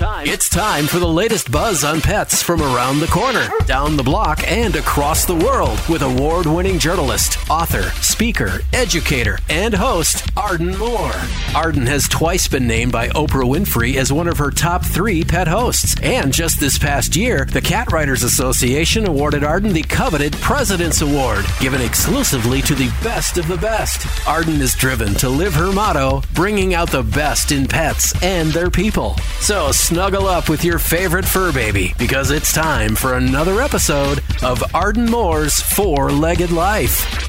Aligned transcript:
Time. 0.00 0.26
It's 0.26 0.48
time 0.48 0.86
for 0.86 0.98
the 0.98 1.06
latest 1.06 1.52
buzz 1.52 1.84
on 1.84 2.00
pets 2.00 2.42
from 2.42 2.62
around 2.62 3.00
the 3.00 3.06
corner, 3.08 3.50
down 3.66 3.98
the 3.98 4.02
block, 4.02 4.42
and 4.50 4.74
across 4.74 5.26
the 5.26 5.34
world 5.34 5.78
with 5.90 6.00
award 6.00 6.46
winning 6.46 6.78
journalist, 6.78 7.36
author, 7.50 7.82
speaker, 8.00 8.60
educator, 8.72 9.38
and 9.50 9.74
host 9.74 10.26
Arden 10.38 10.78
Moore. 10.78 11.12
Arden 11.54 11.86
has 11.86 12.08
twice 12.08 12.48
been 12.48 12.66
named 12.66 12.92
by 12.92 13.08
Oprah 13.08 13.44
Winfrey 13.44 13.96
as 13.96 14.10
one 14.10 14.26
of 14.26 14.38
her 14.38 14.50
top 14.50 14.86
three 14.86 15.22
pet 15.22 15.46
hosts. 15.46 15.94
And 16.02 16.32
just 16.32 16.58
this 16.60 16.78
past 16.78 17.14
year, 17.14 17.44
the 17.44 17.60
Cat 17.60 17.92
Writers 17.92 18.22
Association 18.22 19.06
awarded 19.06 19.44
Arden 19.44 19.74
the 19.74 19.82
coveted 19.82 20.32
President's 20.34 21.02
Award, 21.02 21.44
given 21.60 21.82
exclusively 21.82 22.62
to 22.62 22.74
the 22.74 22.90
best 23.02 23.36
of 23.36 23.48
the 23.48 23.58
best. 23.58 24.06
Arden 24.26 24.62
is 24.62 24.74
driven 24.74 25.12
to 25.16 25.28
live 25.28 25.54
her 25.54 25.72
motto, 25.72 26.22
bringing 26.32 26.72
out 26.72 26.90
the 26.90 27.02
best 27.02 27.52
in 27.52 27.68
pets 27.68 28.14
and 28.22 28.48
their 28.52 28.70
people. 28.70 29.16
So 29.40 29.72
snuggle 29.90 30.28
up 30.28 30.48
with 30.48 30.64
your 30.64 30.78
favorite 30.78 31.24
fur 31.24 31.52
baby 31.52 31.92
because 31.98 32.30
it's 32.30 32.52
time 32.52 32.94
for 32.94 33.14
another 33.14 33.60
episode 33.60 34.22
of 34.40 34.62
Arden 34.72 35.04
Moore's 35.06 35.60
Four 35.60 36.12
Legged 36.12 36.52
Life. 36.52 37.28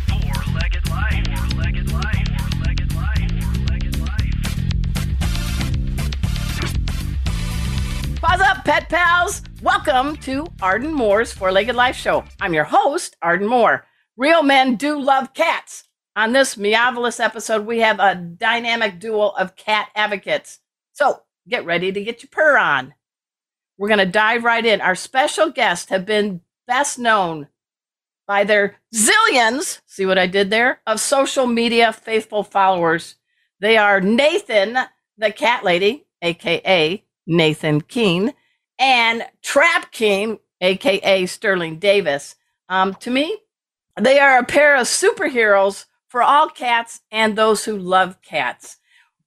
Paws 8.18 8.42
up, 8.42 8.64
pet 8.64 8.88
pals. 8.90 9.42
Welcome 9.64 10.16
to 10.18 10.46
Arden 10.62 10.94
Moore's 10.94 11.34
Four 11.34 11.52
Legged 11.52 11.76
Life 11.76 11.96
Show. 11.96 12.24
I'm 12.40 12.54
your 12.54 12.66
host, 12.66 13.18
Arden 13.24 13.48
Moore. 13.48 13.88
Real 14.18 14.44
men 14.44 14.76
do 14.76 15.02
love 15.02 15.34
cats. 15.34 15.86
On 16.16 16.32
this 16.32 16.54
Meowvelous 16.58 17.20
episode, 17.20 17.66
we 17.66 17.80
have 17.80 18.00
a 18.00 18.14
dynamic 18.14 19.00
duo 19.00 19.30
of 19.30 19.56
cat 19.56 19.90
advocates. 19.96 20.60
So 20.94 21.24
get 21.52 21.66
ready 21.66 21.92
to 21.92 22.04
get 22.04 22.24
your 22.24 22.30
purr 22.32 22.58
on. 22.58 22.96
We're 23.78 23.90
going 23.90 24.00
to 24.00 24.06
dive 24.06 24.44
right 24.44 24.66
in. 24.66 24.82
Our 24.82 24.96
special 24.96 25.52
guests 25.52 25.90
have 25.90 26.06
been 26.06 26.42
best 26.66 26.98
known 26.98 27.50
by 28.26 28.44
their 28.46 28.78
zillions, 28.96 29.82
see 29.86 30.06
what 30.06 30.18
I 30.18 30.28
did 30.28 30.50
there, 30.50 30.80
of 30.88 31.00
social 31.00 31.46
media 31.46 31.92
faithful 31.92 32.44
followers. 32.44 33.16
They 33.60 33.78
are 33.78 34.00
Nathan, 34.00 34.78
the 35.18 35.32
cat 35.32 35.64
lady, 35.64 36.08
aka 36.22 37.04
Nathan 37.28 37.82
Kehn, 37.82 38.34
and 38.80 39.26
Trap 39.44 39.92
King, 39.92 40.40
aka 40.62 41.26
Sterling 41.26 41.78
Davis. 41.80 42.36
Um, 42.70 42.94
to 42.96 43.12
me, 43.12 43.38
they 44.00 44.20
are 44.20 44.40
a 44.40 44.46
pair 44.46 44.76
of 44.78 44.88
superheroes 44.88 45.86
for 46.08 46.24
all 46.24 46.50
cats 46.50 47.02
and 47.12 47.36
those 47.36 47.66
who 47.66 47.78
love 47.78 48.22
cats. 48.22 48.78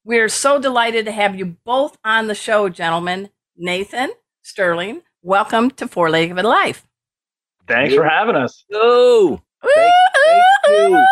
We're 0.05 0.29
so 0.29 0.61
delighted 0.61 1.05
to 1.05 1.13
have 1.13 1.35
you 1.39 1.57
both 1.65 1.97
on 2.05 2.27
the 2.27 2.35
show, 2.35 2.69
gentlemen. 2.69 3.31
Nathan, 3.57 4.11
Sterling, 4.43 5.01
welcome 5.23 5.71
to 5.71 5.87
Four 5.87 6.11
Legged 6.11 6.37
Life. 6.45 6.85
Thanks 7.67 7.95
for 7.95 8.05
having 8.05 8.35
us. 8.35 8.65
Oh, 8.71 9.41
thank, 9.63 9.93
thank 10.27 10.45
you. 10.69 11.07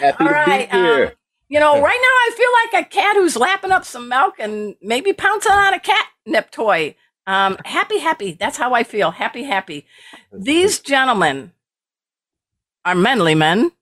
Happy 0.00 0.24
All 0.24 0.28
to 0.28 0.34
right, 0.34 0.70
be 0.70 0.78
here. 0.78 1.06
um, 1.08 1.12
you 1.50 1.60
know, 1.60 1.74
right 1.82 1.82
now 1.82 1.84
I 1.88 2.32
feel 2.36 2.76
like 2.80 2.86
a 2.86 2.90
cat 2.90 3.16
who's 3.16 3.36
lapping 3.36 3.72
up 3.72 3.84
some 3.84 4.08
milk 4.08 4.36
and 4.40 4.76
maybe 4.82 5.12
pouncing 5.12 5.52
on 5.52 5.74
a 5.74 5.80
catnip 5.80 6.50
toy. 6.50 6.96
Um, 7.26 7.58
happy, 7.66 7.98
happy. 7.98 8.32
That's 8.32 8.58
how 8.58 8.74
I 8.74 8.84
feel. 8.84 9.12
Happy, 9.12 9.44
happy. 9.44 9.86
These 10.32 10.80
gentlemen 10.80 11.52
are 12.86 12.94
manly 12.94 13.34
men, 13.34 13.72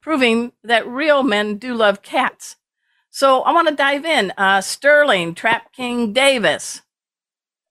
proving 0.00 0.52
that 0.64 0.86
real 0.88 1.22
men 1.22 1.58
do 1.58 1.74
love 1.74 2.02
cats. 2.02 2.56
So 3.14 3.42
I 3.42 3.52
want 3.52 3.68
to 3.68 3.74
dive 3.74 4.06
in. 4.06 4.32
Uh, 4.38 4.62
Sterling, 4.62 5.34
Trap 5.34 5.70
King 5.74 6.14
Davis, 6.14 6.80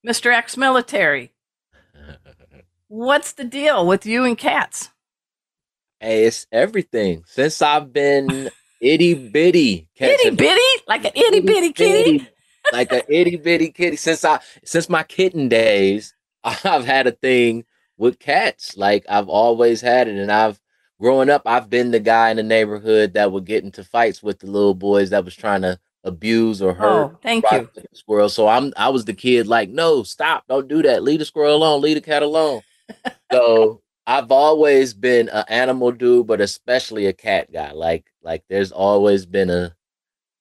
Mr. 0.08 0.32
Ex 0.32 0.56
military. 0.56 1.34
What's 2.88 3.32
the 3.32 3.44
deal 3.44 3.88
with 3.88 4.06
you 4.06 4.24
and 4.24 4.38
cats? 4.38 4.90
Hey, 6.00 6.26
it's 6.26 6.46
everything. 6.52 7.24
Since 7.26 7.60
I've 7.64 7.92
been 7.92 8.52
itty 8.82 9.16
bitty, 9.16 9.90
Itty 9.98 10.30
bitty? 10.30 10.84
Like 10.88 11.06
an 11.06 11.12
itty 11.16 11.40
bitty 11.40 11.74
kitty? 11.74 12.28
like 12.72 12.92
an 12.92 13.02
itty 13.10 13.38
bitty 13.38 13.72
kitty. 13.72 13.96
Since 13.96 14.24
I 14.24 14.42
since 14.64 14.90
my 14.90 15.02
kitten 15.02 15.50
days, 15.50 16.14
I've 16.44 16.86
had 16.86 17.08
a 17.08 17.12
thing 17.12 17.66
with 17.98 18.20
cats. 18.20 18.78
Like 18.78 19.08
I've 19.10 19.28
always 19.28 19.82
had 19.82 20.08
it, 20.08 20.18
and 20.18 20.32
I've 20.32 20.62
growing 21.02 21.30
up, 21.30 21.42
I've 21.46 21.70
been 21.70 21.92
the 21.92 22.00
guy 22.00 22.30
in 22.30 22.38
the 22.38 22.44
neighborhood 22.44 23.14
that 23.16 23.32
would 23.32 23.46
get 23.46 23.64
into 23.64 23.84
fights 23.84 24.22
with 24.24 24.40
the 24.40 24.48
little 24.48 24.76
boys 24.76 25.10
that 25.10 25.26
was 25.26 25.36
trying 25.36 25.64
to 25.64 25.80
abuse 26.04 26.62
or 26.62 26.74
hurt 26.74 27.12
Oh, 27.14 27.18
thank 27.24 27.52
you. 27.52 27.70
the 27.76 27.84
squirrel. 27.94 28.30
So 28.30 28.48
I'm 28.48 28.72
I 28.78 28.90
was 28.90 29.06
the 29.06 29.14
kid 29.14 29.48
like, 29.48 29.70
no, 29.70 30.04
stop, 30.04 30.46
don't 30.48 30.68
do 30.68 30.82
that. 30.84 31.04
Leave 31.04 31.20
the 31.20 31.26
squirrel 31.26 31.56
alone, 31.58 31.82
leave 31.82 31.96
the 31.96 32.02
cat 32.02 32.24
alone. 32.24 32.62
so 33.32 33.82
I've 34.08 34.32
always 34.32 34.94
been 34.94 35.30
an 35.30 35.46
animal 35.50 35.92
dude, 35.92 36.28
but 36.28 36.42
especially 36.42 37.08
a 37.08 37.14
cat 37.14 37.52
guy. 37.52 37.72
Like 37.72 38.06
like 38.22 38.44
there's 38.50 38.72
always 38.72 39.26
been 39.26 39.50
a 39.50 39.76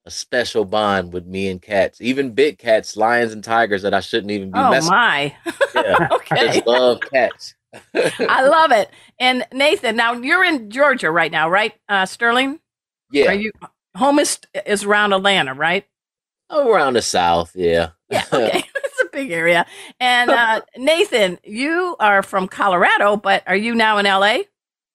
a 0.07 0.11
special 0.11 0.65
bond 0.65 1.13
with 1.13 1.27
me 1.27 1.49
and 1.49 1.61
cats, 1.61 2.01
even 2.01 2.33
big 2.33 2.59
cats, 2.59 2.97
lions 2.97 3.33
and 3.33 3.45
tigers 3.45 3.83
that 3.83 3.95
I 3.95 4.01
shouldn't 4.01 4.31
even 4.31 4.51
be 4.53 4.61
Oh 4.61 4.71
messing. 4.71 4.91
my. 4.91 5.35
with. 5.45 5.55
Yeah, 5.75 5.99
I 5.99 6.13
okay. 6.17 6.47
just 6.49 6.67
love 6.67 7.01
cats. 7.13 7.55
I 7.95 8.47
love 8.47 8.73
it. 8.73 8.91
And 9.19 9.47
Nathan, 9.53 9.97
now 9.97 10.13
you're 10.15 10.45
in 10.45 10.71
Georgia 10.71 11.11
right 11.11 11.31
now, 11.31 11.49
right? 11.49 11.75
Uh, 11.89 12.07
Sterling? 12.07 12.61
yeah, 13.13 13.27
Are 13.31 13.35
you 13.35 13.53
home 13.97 14.19
is 14.19 14.39
is 14.67 14.85
around 14.85 15.13
Atlanta, 15.13 15.55
right? 15.55 15.87
around 16.51 16.95
the 16.95 17.03
south. 17.03 17.53
Yeah, 17.55 17.91
Yeah, 18.11 18.25
okay. 18.33 18.65
it's 18.75 19.01
a 19.03 19.07
big 19.13 19.31
area. 19.31 19.65
And 20.01 20.31
uh, 20.31 20.63
Nathan, 20.77 21.39
you 21.45 21.95
are 22.01 22.23
from 22.25 22.49
Colorado, 22.49 23.17
but 23.17 23.45
are 23.47 23.55
you 23.57 23.75
now 23.75 23.99
in 23.99 24.07
LA? 24.07 24.39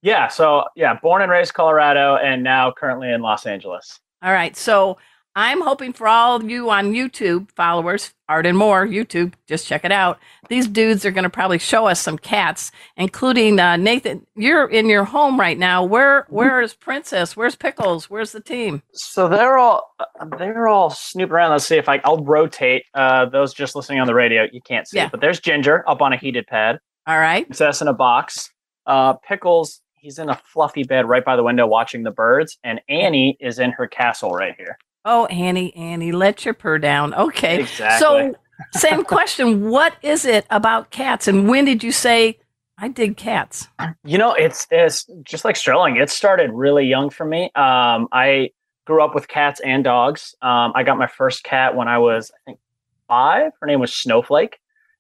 Yeah, 0.02 0.28
so 0.28 0.66
yeah, 0.76 1.00
born 1.02 1.22
and 1.22 1.32
raised 1.32 1.54
Colorado, 1.54 2.18
and 2.18 2.44
now 2.44 2.72
currently 2.78 3.10
in 3.12 3.22
Los 3.22 3.46
Angeles. 3.46 4.00
All 4.22 4.34
right. 4.34 4.56
So 4.56 4.98
I'm 5.38 5.60
hoping 5.62 5.92
for 5.92 6.08
all 6.08 6.38
of 6.38 6.50
you 6.50 6.70
on 6.70 6.94
YouTube 6.94 7.52
followers, 7.52 8.14
Arden 8.30 8.56
Moore, 8.56 8.88
YouTube, 8.88 9.34
just 9.48 9.68
check 9.68 9.84
it 9.84 9.92
out. 9.92 10.18
These 10.48 10.68
dudes 10.68 11.06
are 11.06 11.12
going 11.12 11.26
to 11.26 11.30
probably 11.30 11.58
show 11.60 11.88
us 11.88 12.00
some 12.00 12.18
cats, 12.18 12.72
including 12.96 13.60
uh, 13.60 13.76
Nathan. 13.76 14.26
You're 14.38 14.66
in 14.70 14.88
your 14.88 15.04
home 15.04 15.38
right 15.38 15.58
now. 15.58 15.84
Where 15.84 16.26
Where 16.30 16.62
is 16.62 16.74
Princess? 16.74 17.36
Where's 17.36 17.56
Pickles? 17.58 18.10
Where's 18.10 18.32
the 18.32 18.40
team? 18.40 18.82
So 18.94 19.28
they're 19.28 19.58
all 19.58 19.94
they're 20.38 20.68
all 20.68 20.90
snooping 20.90 21.34
around. 21.34 21.52
Let's 21.52 21.66
see 21.66 21.78
if 21.78 21.90
I 21.90 22.00
I'll 22.06 22.24
rotate 22.24 22.84
uh, 22.94 23.26
those 23.26 23.54
just 23.54 23.76
listening 23.76 24.00
on 24.00 24.08
the 24.08 24.16
radio. 24.16 24.48
You 24.52 24.62
can't 24.62 24.88
see, 24.88 24.98
Yeah. 24.98 25.06
it, 25.08 25.12
but 25.12 25.20
there's 25.20 25.42
Ginger 25.42 25.84
up 25.90 26.02
on 26.02 26.14
a 26.14 26.18
heated 26.18 26.48
pad. 26.48 26.80
All 27.08 27.20
right. 27.20 27.46
Princess 27.46 27.82
in 27.82 27.88
a 27.90 27.94
box. 27.94 28.50
Uh, 28.86 29.14
Pickles, 29.28 29.82
he's 29.96 30.18
in 30.18 30.30
a 30.30 30.40
fluffy 30.54 30.84
bed 30.84 31.08
right 31.10 31.26
by 31.26 31.36
the 31.36 31.44
window 31.44 31.68
watching 31.68 32.04
the 32.04 32.12
birds, 32.12 32.58
and 32.64 32.80
Annie 32.88 33.36
is 33.42 33.60
in 33.60 33.72
her 33.72 33.88
castle 33.88 34.32
right 34.32 34.54
here. 34.58 34.78
Oh, 35.06 35.26
Annie, 35.28 35.76
Annie, 35.76 36.12
let 36.12 36.44
your 36.46 36.54
purr 36.56 36.80
down. 36.80 37.14
Okay. 37.14 37.60
Exactly. 37.62 38.00
So, 38.00 38.36
same 38.80 39.04
question. 39.04 39.70
What 39.70 39.94
is 40.02 40.26
it 40.26 40.46
about 40.50 40.90
cats? 40.90 41.28
And 41.28 41.48
when 41.48 41.64
did 41.66 41.84
you 41.84 41.92
say, 41.92 42.40
I 42.78 42.88
dig 42.90 43.16
cats? 43.16 43.68
You 44.04 44.18
know, 44.18 44.34
it's 44.34 44.68
it's 44.72 45.06
just 45.24 45.46
like 45.46 45.56
Sterling. 45.56 45.96
It 45.98 46.10
started 46.10 46.52
really 46.52 46.86
young 46.86 47.10
for 47.10 47.24
me. 47.26 47.46
Um, 47.56 48.08
I 48.12 48.50
grew 48.86 49.02
up 49.04 49.16
with 49.16 49.28
cats 49.28 49.62
and 49.62 49.84
dogs. 49.84 50.36
Um, 50.42 50.74
I 50.76 50.84
got 50.84 50.98
my 50.98 51.08
first 51.08 51.44
cat 51.44 51.76
when 51.76 51.88
I 51.88 52.00
was, 52.00 52.32
I 52.36 52.40
think, 52.46 52.60
five. 53.08 53.52
Her 53.62 53.68
name 53.68 53.80
was 53.80 53.94
Snowflake, 53.94 54.58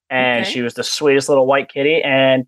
and 0.09 0.43
Okay. 0.45 0.51
she 0.53 0.61
was 0.61 0.75
the 0.75 0.83
sweetest 0.83 1.27
little 1.27 1.45
white 1.47 1.67
kitty. 1.69 2.01
And 2.01 2.45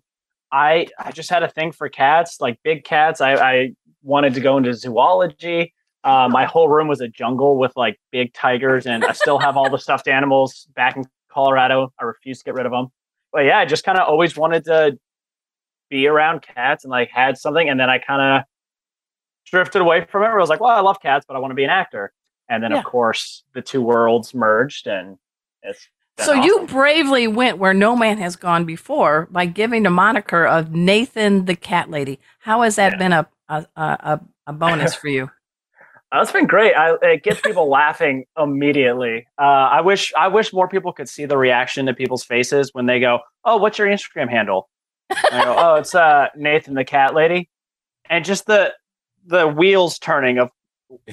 I 0.50 0.86
I 0.98 1.12
just 1.12 1.28
had 1.28 1.42
a 1.42 1.48
thing 1.48 1.72
for 1.72 1.88
cats, 1.90 2.40
like 2.40 2.58
big 2.62 2.84
cats. 2.84 3.20
I, 3.20 3.34
I 3.34 3.72
wanted 4.02 4.32
to 4.34 4.40
go 4.40 4.56
into 4.56 4.72
zoology. 4.74 5.74
Uh, 6.08 6.28
my 6.28 6.46
whole 6.46 6.68
room 6.70 6.88
was 6.88 7.00
a 7.02 7.08
jungle 7.08 7.58
with 7.58 7.72
like 7.76 8.00
big 8.10 8.32
tigers, 8.32 8.86
and 8.86 9.04
I 9.04 9.12
still 9.12 9.38
have 9.38 9.56
all 9.58 9.68
the 9.68 9.78
stuffed 9.78 10.08
animals 10.08 10.66
back 10.74 10.96
in 10.96 11.04
Colorado. 11.30 11.92
I 12.00 12.04
refuse 12.04 12.38
to 12.38 12.44
get 12.44 12.54
rid 12.54 12.64
of 12.64 12.72
them. 12.72 12.88
But 13.32 13.40
yeah, 13.44 13.58
I 13.58 13.66
just 13.66 13.84
kind 13.84 13.98
of 13.98 14.08
always 14.08 14.34
wanted 14.36 14.64
to 14.64 14.98
be 15.90 16.06
around 16.06 16.40
cats 16.40 16.84
and 16.84 16.90
like 16.90 17.10
had 17.10 17.36
something, 17.36 17.68
and 17.68 17.78
then 17.78 17.90
I 17.90 17.98
kind 17.98 18.22
of 18.22 18.44
drifted 19.50 19.82
away 19.82 20.06
from 20.10 20.22
it. 20.22 20.26
I 20.28 20.36
was 20.36 20.48
like, 20.48 20.60
well, 20.60 20.70
I 20.70 20.80
love 20.80 21.00
cats, 21.00 21.26
but 21.28 21.36
I 21.36 21.40
want 21.40 21.50
to 21.50 21.54
be 21.56 21.64
an 21.64 21.70
actor. 21.70 22.12
And 22.48 22.62
then, 22.62 22.72
Yeah. 22.72 22.78
of 22.78 22.84
course, 22.84 23.44
the 23.52 23.60
two 23.60 23.82
worlds 23.82 24.32
merged, 24.34 24.86
and 24.86 25.18
it's 25.62 25.88
So 26.18 26.32
you 26.32 26.66
bravely 26.66 27.28
went 27.28 27.58
where 27.58 27.74
no 27.74 27.94
man 27.94 28.16
has 28.16 28.34
gone 28.36 28.64
before 28.64 29.28
by 29.30 29.44
giving 29.44 29.82
the 29.82 29.90
moniker 29.90 30.46
of 30.46 30.72
Nathan 30.72 31.44
the 31.44 31.54
Cat 31.54 31.90
Lady. 31.90 32.18
How 32.40 32.62
has 32.62 32.76
that 32.76 32.92
Yeah. 32.92 32.98
been 32.98 33.12
a 33.12 33.28
a, 33.50 33.66
a 33.76 34.20
a 34.46 34.52
bonus 34.54 34.94
for 34.94 35.08
you? 35.08 35.30
That's 36.12 36.32
been 36.32 36.46
great. 36.46 36.74
I, 36.74 36.94
it 37.02 37.22
gets 37.22 37.40
people 37.40 37.68
laughing 37.70 38.24
immediately. 38.38 39.26
Uh, 39.38 39.42
I 39.42 39.80
wish 39.82 40.12
I 40.16 40.28
wish 40.28 40.52
more 40.52 40.68
people 40.68 40.92
could 40.92 41.08
see 41.08 41.26
the 41.26 41.36
reaction 41.36 41.86
to 41.86 41.94
people's 41.94 42.24
faces 42.24 42.70
when 42.72 42.86
they 42.86 43.00
go, 43.00 43.20
"Oh, 43.44 43.58
what's 43.58 43.78
your 43.78 43.88
Instagram 43.88 44.30
handle?" 44.30 44.68
I 45.10 45.44
go, 45.44 45.54
"Oh, 45.56 45.74
it's 45.74 45.94
uh, 45.94 46.28
Nathan 46.36 46.74
the 46.74 46.84
Cat 46.84 47.14
Lady," 47.14 47.50
and 48.08 48.24
just 48.24 48.46
the 48.46 48.72
the 49.26 49.46
wheels 49.46 49.98
turning 49.98 50.38
of 50.38 50.50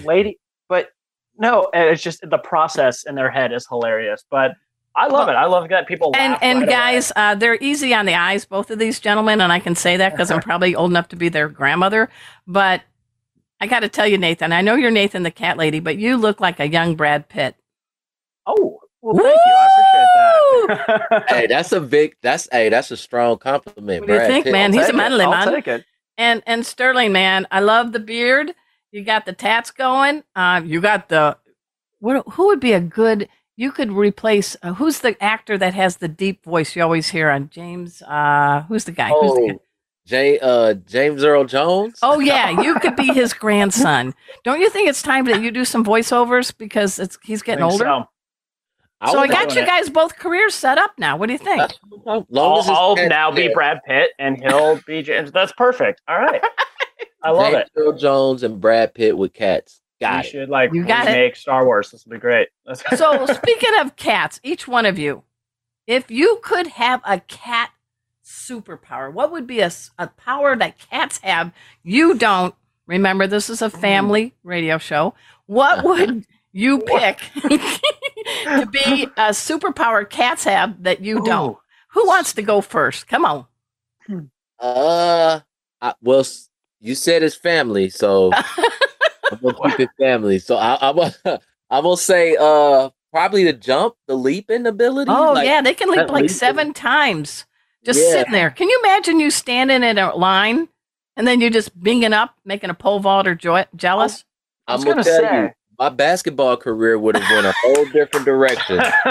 lady. 0.03 0.39
But 0.69 0.89
no, 1.37 1.69
it's 1.73 2.01
just 2.01 2.21
the 2.27 2.37
process 2.37 3.05
in 3.05 3.15
their 3.15 3.29
head 3.29 3.51
is 3.51 3.67
hilarious. 3.67 4.23
But 4.31 4.51
I 4.95 5.07
love 5.07 5.27
it. 5.27 5.33
I 5.33 5.45
love 5.45 5.67
that 5.69 5.87
people 5.87 6.11
And 6.15 6.37
and 6.41 6.61
right 6.61 6.69
guys, 6.69 7.11
uh, 7.15 7.35
they're 7.35 7.57
easy 7.59 7.93
on 7.93 8.05
the 8.05 8.15
eyes, 8.15 8.45
both 8.45 8.71
of 8.71 8.79
these 8.79 9.01
gentlemen, 9.01 9.41
and 9.41 9.51
I 9.51 9.59
can 9.59 9.75
say 9.75 9.97
that 9.97 10.13
because 10.13 10.31
I'm 10.31 10.41
probably 10.41 10.73
old 10.73 10.91
enough 10.91 11.09
to 11.09 11.17
be 11.17 11.27
their 11.27 11.49
grandmother. 11.49 12.09
But 12.47 12.81
I 13.61 13.67
got 13.67 13.81
to 13.81 13.89
tell 13.89 14.07
you, 14.07 14.17
Nathan, 14.17 14.51
I 14.51 14.61
know 14.61 14.75
you're 14.75 14.91
Nathan 14.91 15.23
the 15.23 15.31
Cat 15.31 15.57
Lady, 15.57 15.79
but 15.79 15.97
you 15.97 16.17
look 16.17 16.39
like 16.41 16.59
a 16.59 16.67
young 16.67 16.95
Brad 16.95 17.29
Pitt. 17.29 17.55
Oh, 18.45 18.79
well, 19.01 19.15
thank 19.15 19.39
you. 19.45 19.53
I 19.53 19.69
appreciate 20.67 20.99
that. 21.09 21.25
hey, 21.29 21.47
that's 21.47 21.71
a 21.71 21.81
big. 21.81 22.15
That's 22.21 22.47
hey, 22.51 22.69
that's 22.69 22.91
a 22.91 22.97
strong 22.97 23.37
compliment. 23.37 24.01
What 24.01 24.07
do 24.07 24.13
you 24.13 24.19
Brad 24.19 24.29
think, 24.31 24.43
Pitt. 24.45 24.51
man? 24.53 24.73
He's 24.73 24.83
a 24.83 24.85
Take 24.87 24.93
it. 24.93 24.97
manly 24.97 25.25
I'll 25.25 25.31
man. 25.31 25.51
take 25.53 25.67
it. 25.67 25.85
And 26.17 26.43
and 26.45 26.65
Sterling, 26.65 27.11
man, 27.11 27.47
I 27.51 27.59
love 27.61 27.91
the 27.91 27.99
beard. 27.99 28.53
You 28.91 29.03
got 29.03 29.25
the 29.25 29.33
tats 29.33 29.71
going. 29.71 30.23
Uh, 30.35 30.61
you 30.65 30.81
got 30.81 31.09
the 31.09 31.37
what? 31.99 32.25
Who 32.33 32.47
would 32.47 32.59
be 32.59 32.73
a 32.73 32.79
good? 32.81 33.29
You 33.57 33.71
could 33.71 33.91
replace. 33.91 34.57
Uh, 34.63 34.73
who's 34.73 34.99
the 34.99 35.21
actor 35.23 35.57
that 35.57 35.73
has 35.73 35.97
the 35.97 36.07
deep 36.07 36.43
voice 36.43 36.75
you 36.75 36.81
always 36.83 37.09
hear 37.09 37.29
on 37.29 37.49
James? 37.49 38.01
Uh, 38.01 38.63
who's 38.67 38.85
the 38.85 38.91
guy? 38.91 39.15
Who's 39.19 39.33
the 39.33 39.41
Oh, 39.41 39.47
guy? 39.47 39.59
Jay, 40.05 40.37
uh, 40.39 40.73
James 40.73 41.23
Earl 41.23 41.45
Jones. 41.45 41.97
Oh 42.03 42.19
yeah, 42.19 42.49
you 42.61 42.79
could 42.79 42.95
be 42.95 43.07
his 43.07 43.33
grandson. 43.33 44.13
Don't 44.43 44.59
you 44.59 44.69
think 44.69 44.87
it's 44.89 45.01
time 45.01 45.25
that 45.25 45.41
you 45.41 45.51
do 45.51 45.65
some 45.65 45.83
voiceovers 45.83 46.55
because 46.57 46.99
it's 46.99 47.17
he's 47.23 47.41
getting 47.41 47.61
Think 47.63 47.71
older? 47.73 47.85
so. 47.85 49.11
So 49.11 49.19
I 49.19 49.27
got 49.27 49.53
you 49.55 49.61
it. 49.61 49.65
gues 49.67 49.89
both 49.89 50.17
careers 50.17 50.55
set 50.55 50.77
up 50.77 50.91
now. 50.97 51.17
What 51.17 51.27
do 51.27 51.33
you 51.33 51.37
think? 51.39 51.61
Long 52.05 52.25
I'll, 52.33 52.61
I'll 52.71 52.95
Brad 52.95 53.09
now 53.09 53.29
be 53.31 53.49
Brad 53.53 53.79
Pitt 53.85 54.11
and 54.17 54.41
he'll 54.41 54.79
be 54.87 55.03
James. 55.03 55.31
That's 55.31 55.51
perfect. 55.51 56.01
All 56.07 56.17
right. 56.17 56.41
I 57.21 57.29
love 57.31 57.51
James 57.51 57.65
it. 57.75 57.79
Earl 57.79 57.93
Jones 57.97 58.41
and 58.43 58.59
Brad 58.59 58.93
Pitt 58.95 59.15
with 59.17 59.33
cats. 59.33 59.81
We 59.99 60.05
Got 60.07 60.25
it. 60.25 60.29
should 60.29 60.49
like 60.49 60.73
You 60.73 60.85
got 60.85 61.07
it. 61.07 61.11
remake 61.11 61.35
Star 61.35 61.65
Wars. 61.65 61.91
This 61.91 62.05
will 62.05 62.13
be 62.13 62.19
great. 62.19 62.47
So 62.95 63.25
speaking 63.27 63.71
of 63.81 63.95
cats, 63.95 64.39
each 64.43 64.67
one 64.67 64.85
of 64.85 64.97
you, 64.97 65.23
if 65.87 66.09
you 66.09 66.39
could 66.41 66.67
have 66.67 67.01
a 67.05 67.19
cat 67.19 67.71
superpower, 68.25 69.11
what 69.13 69.31
would 69.31 69.47
be 69.47 69.59
a, 69.61 69.71
a 69.99 70.07
power 70.07 70.55
that 70.55 70.77
cats 70.77 71.19
have 71.23 71.51
you 71.83 72.15
don't? 72.15 72.55
Remember, 72.87 73.27
this 73.27 73.49
is 73.49 73.61
a 73.61 73.69
family 73.69 74.33
radio 74.43 74.77
show. 74.77 75.13
What 75.45 75.83
would 75.83 76.25
you 76.51 76.79
pick 76.79 77.17
to 77.41 78.65
be 78.71 79.03
a 79.17 79.29
superpower 79.29 80.07
cats 80.09 80.43
have 80.43 80.83
that 80.83 81.01
you 81.01 81.23
don't? 81.23 81.51
Ooh. 81.51 81.59
Who 81.89 82.05
wants 82.07 82.33
to 82.33 82.41
go 82.41 82.61
first? 82.61 83.07
Come 83.07 83.25
on. 83.25 83.45
Uh, 84.59 85.39
I, 85.81 85.93
well, 86.01 86.25
you 86.79 86.95
said 86.95 87.23
it's 87.23 87.35
family, 87.35 87.89
so 87.89 88.31
I'm 89.31 89.39
gonna 89.41 89.71
keep 89.71 89.79
it 89.81 89.89
family. 89.99 90.39
So 90.39 90.55
I, 90.57 90.77
I'm 90.81 90.95
gonna, 90.95 91.39
I'm 91.69 91.83
gonna 91.83 91.97
say, 91.97 92.35
uh, 92.39 92.89
probably 93.11 93.45
the 93.45 93.53
jump, 93.53 93.95
the 94.07 94.15
leaping 94.15 94.67
ability. 94.67 95.09
Oh 95.11 95.33
like- 95.33 95.45
yeah, 95.47 95.61
they 95.61 95.73
can 95.73 95.89
leap 95.89 96.09
like 96.09 96.11
leaping- 96.11 96.29
seven 96.29 96.73
times. 96.73 97.45
Just 97.85 97.99
Yeah. 98.03 98.11
sitting 98.11 98.33
there. 98.33 98.49
Can 98.49 98.67
you 98.69 98.79
imagine 98.83 99.19
you 99.19 99.29
standing 99.31 99.83
in 99.83 99.97
a 99.97 100.15
line 100.15 100.67
and 101.15 101.27
then 101.27 101.39
you 101.39 101.49
just 101.49 101.79
binging 101.79 102.13
up, 102.13 102.33
making 102.43 102.69
a 102.69 102.73
pole 102.73 102.99
vault 102.99 103.27
or 103.27 103.35
jo- 103.35 103.65
jealous? 103.75 104.25
I 104.67 104.73
I'm 104.73 104.77
was 104.79 104.83
gonna, 104.85 105.03
gonna 105.03 105.03
tell 105.21 105.29
say. 105.31 105.41
you, 105.43 105.49
my 105.77 105.89
basketball 105.89 106.57
career 106.57 106.97
would 106.97 107.15
have 107.15 107.29
went 107.31 107.45
a 107.45 107.53
whole 107.61 107.85
different 107.93 108.25
direction 108.25 108.79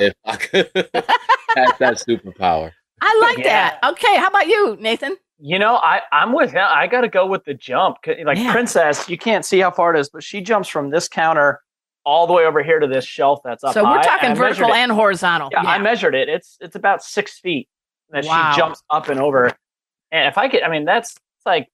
if 0.00 0.14
I 0.26 0.36
could 0.36 0.70
have 0.74 1.78
that 1.78 1.94
superpower. 2.06 2.72
I 3.00 3.18
like 3.22 3.38
Yeah. 3.38 3.44
that. 3.80 3.90
Okay, 3.92 4.16
how 4.16 4.28
about 4.28 4.46
you, 4.46 4.76
Nathan? 4.78 5.16
you 5.44 5.58
know, 5.58 5.74
I 5.76 6.02
I'm 6.12 6.32
with 6.32 6.52
him. 6.52 6.62
I 6.64 6.86
got 6.86 7.00
to 7.00 7.08
go 7.08 7.26
with 7.26 7.44
the 7.44 7.54
jump. 7.54 7.96
Like 8.24 8.38
Yeah. 8.38 8.52
Princess, 8.52 9.08
you 9.08 9.18
can't 9.18 9.44
see 9.44 9.58
how 9.58 9.72
far 9.72 9.92
it 9.92 9.98
is, 9.98 10.08
but 10.08 10.22
she 10.22 10.40
jumps 10.40 10.68
from 10.68 10.90
this 10.90 11.08
counter 11.08 11.60
all 12.04 12.28
the 12.28 12.32
way 12.32 12.44
over 12.46 12.62
here 12.62 12.78
to 12.78 12.86
this 12.86 13.04
shelf 13.04 13.40
that's 13.44 13.64
up. 13.64 13.74
so 13.74 13.84
high, 13.84 13.96
we're 13.96 14.02
talking 14.04 14.30
and 14.30 14.38
I 14.38 14.40
vertical 14.40 14.72
and 14.72 14.92
horizontal. 14.92 15.48
Yeah, 15.50 15.62
I 15.62 15.78
measured 15.78 16.14
it. 16.14 16.28
It's 16.28 16.58
it's 16.60 16.76
about 16.76 17.02
six 17.02 17.40
feet 17.40 17.68
that 18.12 18.24
Wow. 18.24 18.52
she 18.52 18.58
jumps 18.60 18.82
up 18.90 19.08
and 19.08 19.20
over. 19.20 19.50
And 20.10 20.28
if 20.28 20.38
I 20.38 20.48
could, 20.48 20.62
I 20.62 20.68
mean, 20.70 20.84
that's 20.84 21.14
like 21.44 21.68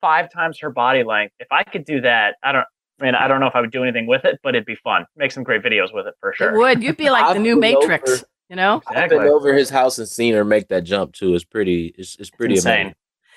five 0.00 0.30
times 0.32 0.58
her 0.60 0.70
body 0.70 1.04
length. 1.04 1.34
If 1.38 1.48
I 1.52 1.62
could 1.64 1.84
do 1.84 2.00
that, 2.02 2.36
I 2.42 2.52
don't. 2.52 2.66
I 3.00 3.04
mean, 3.04 3.14
I 3.16 3.26
don't 3.26 3.40
know 3.40 3.46
if 3.48 3.56
I 3.56 3.60
would 3.60 3.72
do 3.72 3.82
anything 3.82 4.06
with 4.06 4.24
it, 4.24 4.38
but 4.42 4.54
it'd 4.54 4.66
be 4.66 4.76
fun. 4.76 5.04
Make 5.16 5.32
some 5.32 5.42
great 5.42 5.62
videos 5.62 5.92
with 5.92 6.06
it 6.06 6.14
for 6.20 6.30
It 6.30 6.36
sure. 6.36 6.56
would. 6.56 6.82
You'd 6.82 6.96
be 6.96 7.10
like 7.10 7.34
the 7.34 7.40
new 7.40 7.56
Matrix, 7.58 8.10
over- 8.10 8.22
you 8.48 8.54
know? 8.56 8.82
I've 8.86 9.10
been 9.10 9.22
over 9.22 9.52
his 9.52 9.68
house 9.68 9.98
and 9.98 10.06
seen 10.08 10.32
her 10.34 10.44
make 10.44 10.68
that 10.68 10.84
jump 10.84 11.12
too. 11.12 11.34
It's 11.34 11.44
pretty. 11.44 11.92
It's 11.98 12.16
it's 12.16 12.30
pretty 12.30 12.54
insane. 12.54 12.94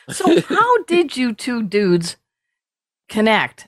amazing. 0.08 0.44
So 0.46 0.56
how 0.56 0.84
did 0.88 1.18
you 1.18 1.34
two 1.34 1.64
dudes 1.64 2.18
connect? 3.10 3.68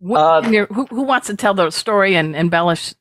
Wh- 0.00 0.12
Uh, 0.16 0.42
who, 0.42 0.86
who 0.86 1.02
wants 1.02 1.26
to 1.26 1.36
tell 1.36 1.54
the 1.54 1.70
story 1.70 2.14
and 2.16 2.36
embellish? 2.36 2.94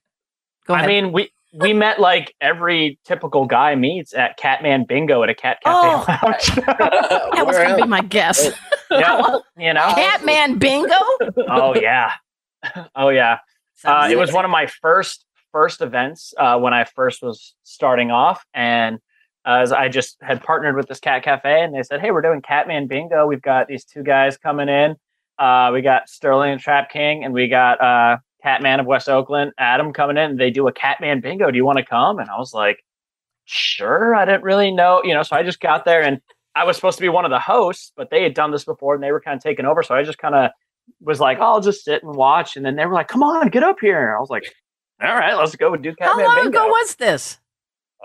Go 0.66 0.74
ahead. 0.74 0.86
I 0.86 0.88
mean, 0.88 1.12
we 1.12 1.30
we 1.54 1.74
met 1.74 2.00
like 2.00 2.34
every 2.42 3.00
typical 3.06 3.46
guy 3.46 3.76
meets 3.76 4.14
at 4.14 4.38
Catman 4.38 4.86
Bingo 4.86 5.24
at 5.24 5.30
a 5.30 5.34
cat 5.36 5.60
cafe 5.64 5.88
Oh. 5.88 6.06
lounge. 6.08 6.46
that 6.66 7.44
was 7.46 7.56
going 7.58 7.70
to 7.70 7.76
be 7.78 7.88
my 7.88 8.02
guess. 8.02 8.52
yeah, 8.92 9.38
you 9.58 9.74
know. 9.74 9.92
Catman 9.96 10.58
Bingo? 10.60 10.96
Oh 11.50 11.74
yeah, 11.80 12.14
oh 12.96 13.10
yeah. 13.10 13.40
Uh, 13.86 14.08
it 14.12 14.18
was 14.18 14.32
one 14.34 14.44
of 14.46 14.52
my 14.52 14.68
first 14.82 15.24
first 15.52 15.82
events 15.82 16.34
uh, 16.38 16.58
when 16.60 16.74
I 16.74 16.84
first 16.84 17.22
was 17.24 17.56
starting 17.64 18.12
off, 18.12 18.44
and 18.54 19.00
as 19.46 19.72
I 19.72 19.88
just 19.88 20.18
had 20.22 20.44
partnered 20.44 20.76
with 20.76 20.88
this 20.88 21.00
cat 21.00 21.24
cafe, 21.24 21.64
and 21.64 21.74
they 21.74 21.84
said, 21.84 22.02
"Hey, 22.02 22.12
we're 22.12 22.22
doing 22.22 22.42
Catman 22.42 22.88
Bingo. 22.88 23.26
We've 23.28 23.42
got 23.42 23.68
these 23.68 23.86
two 23.86 24.04
guys 24.04 24.38
coming 24.38 24.68
in. 24.68 24.96
Uh, 25.40 25.70
we 25.74 25.82
got 25.82 26.10
Sterling 26.10 26.52
and 26.54 26.62
Trap 26.62 26.90
King, 26.92 27.24
and 27.24 27.34
we 27.34 27.48
got 27.48 27.80
uh, 27.82 28.18
Catman 28.48 28.80
of 28.80 28.86
West 28.86 29.10
Oakland, 29.10 29.52
Adam 29.58 29.92
coming 29.92 30.18
in. 30.18 30.32
And 30.32 30.40
they 30.40 30.52
do 30.52 30.68
a 30.68 30.72
Catman 30.72 31.20
Bingo. 31.22 31.52
Do 31.52 31.58
you 31.58 31.66
want 31.66 31.80
to 31.80 31.86
come?" 31.86 32.20
And 32.20 32.30
I 32.30 32.38
was 32.38 32.54
like, 32.54 32.84
"Sure." 33.46 34.16
I 34.16 34.26
didn't 34.26 34.44
really 34.44 34.72
know, 34.72 35.02
you 35.04 35.14
know, 35.14 35.24
so 35.24 35.36
I 35.36 35.44
just 35.44 35.60
got 35.60 35.86
there, 35.86 36.02
and 36.02 36.22
I 36.56 36.64
was 36.64 36.76
supposed 36.76 36.98
to 36.98 37.02
be 37.02 37.10
one 37.10 37.26
of 37.26 37.32
the 37.32 37.40
hosts, 37.40 37.92
but 37.96 38.10
they 38.10 38.24
had 38.24 38.34
done 38.34 38.52
this 38.52 38.64
before, 38.66 38.96
and 38.96 39.04
they 39.04 39.12
were 39.12 39.22
kind 39.22 39.38
of 39.38 39.44
taking 39.44 39.66
over, 39.66 39.84
so 39.84 39.96
I 39.96 40.04
just 40.04 40.18
kind 40.18 40.34
of 40.36 40.52
was 41.02 41.20
like, 41.20 41.38
oh, 41.40 41.44
I'll 41.44 41.62
just 41.62 41.84
sit 41.84 42.02
and 42.04 42.16
watch. 42.16 42.56
And 42.56 42.66
then 42.66 42.76
they 42.78 42.86
were 42.86 42.94
like, 42.94 43.10
come 43.10 43.22
on, 43.22 43.50
get 43.50 43.64
up 43.64 43.78
here. 43.82 44.08
And 44.08 44.16
I 44.16 44.20
was 44.20 44.30
like, 44.30 44.46
all 45.04 45.14
right, 45.14 45.34
let's 45.36 45.56
go 45.56 45.74
and 45.74 45.84
do 45.84 45.94
How 46.00 46.08
Catman 46.08 46.26
long 46.26 46.36
Bingo. 46.46 46.50
ago 46.60 46.68
was 46.70 46.96
this? 46.96 47.38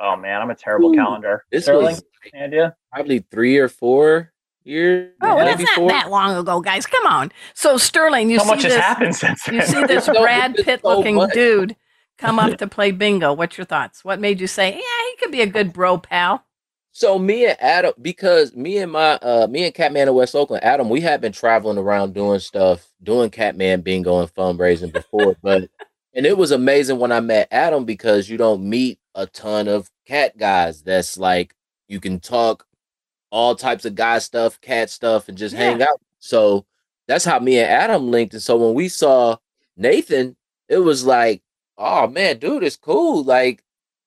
oh 0.00 0.17
man, 0.17 0.40
I'm 0.43 0.50
a 0.50 0.55
terrible 0.55 0.90
Ooh, 0.93 0.97
calendar. 0.97 1.45
This 1.52 1.64
Sterling, 1.64 1.95
was 1.95 2.02
any 2.35 2.45
idea? 2.45 2.75
probably 2.93 3.21
three 3.31 3.59
or 3.59 3.69
four 3.69 4.33
years. 4.64 5.12
Oh, 5.21 5.37
well, 5.37 5.45
that's 5.45 5.59
maybe 5.59 5.71
not 5.83 5.88
that 5.88 6.11
long 6.11 6.37
ago, 6.37 6.61
guys. 6.61 6.87
Come 6.87 7.07
on. 7.07 7.33
So 7.54 7.76
Sterling, 7.76 8.31
you 8.31 8.38
so 8.38 8.45
see 8.45 8.50
much 8.50 8.62
this? 8.62 8.75
has 8.75 8.83
happened 8.83 9.14
since 9.16 9.42
then. 9.45 9.54
You 9.57 9.62
see 9.62 9.85
this 9.85 10.07
Brad 10.21 10.54
Pitt 10.57 10.81
so 10.83 10.97
looking 10.99 11.16
much. 11.16 11.33
dude 11.33 11.76
come 12.19 12.38
up 12.38 12.57
to 12.59 12.66
play 12.66 12.90
bingo. 12.90 13.33
What's 13.33 13.59
your 13.59 13.64
thoughts? 13.64 14.04
What 14.04 14.21
made 14.21 14.40
you 14.40 14.47
say, 14.47 14.71
yeah, 14.71 14.76
he 14.76 15.16
could 15.19 15.33
be 15.33 15.40
a 15.42 15.47
good 15.47 15.73
bro 15.73 15.99
pal? 15.99 16.45
So 16.95 17.19
me 17.19 17.47
and 17.47 17.57
Adam, 17.61 17.95
because 18.02 18.54
me 18.54 18.78
and 18.78 18.92
my 18.92 19.14
uh 19.14 19.47
me 19.50 19.64
and 19.64 19.75
Catman 19.75 20.09
of 20.09 20.14
West 20.14 20.35
Oakland, 20.35 20.62
Adam, 20.62 20.90
we 20.90 21.00
had 21.00 21.21
been 21.23 21.33
traveling 21.33 21.78
around 21.78 22.12
doing 22.12 22.38
stuff, 22.38 22.87
doing 23.02 23.31
Catman 23.31 23.81
bingo 23.81 24.21
and 24.21 24.33
fundraising 24.35 24.92
before, 24.92 25.37
but 25.42 25.71
and 26.14 26.26
it 26.26 26.37
was 26.37 26.50
amazing 26.50 26.99
when 26.99 27.11
I 27.11 27.21
met 27.21 27.49
Adam 27.50 27.87
because 27.87 28.28
you 28.28 28.37
don't 28.37 28.69
meet 28.69 28.99
a 29.14 29.26
ton 29.26 29.69
of 29.69 29.90
cat 30.07 30.37
guys 30.37 30.83
that's 30.83 31.16
like 31.16 31.54
you 31.88 31.99
can 31.99 32.21
talk 32.21 32.66
all 33.33 33.57
types 33.57 33.85
of 33.85 33.95
guy 33.97 34.19
stuff, 34.19 34.61
cat 34.61 34.91
stuff, 34.91 35.27
and 35.29 35.37
just 35.37 35.55
hang 35.57 35.83
out. 35.83 36.01
So 36.21 36.67
that's 37.09 37.25
how 37.25 37.39
me 37.41 37.59
and 37.59 37.69
Adam 37.69 38.11
linked. 38.11 38.35
And 38.35 38.43
so 38.43 38.57
when 38.59 38.75
we 38.75 38.89
saw 38.89 39.37
Nathan, 39.77 40.37
it 40.69 40.79
was 40.79 41.05
like, 41.05 41.43
oh 41.79 42.07
man, 42.07 42.39
dude, 42.39 42.62
it's 42.62 42.77
cool. 42.77 43.25
Like 43.25 43.65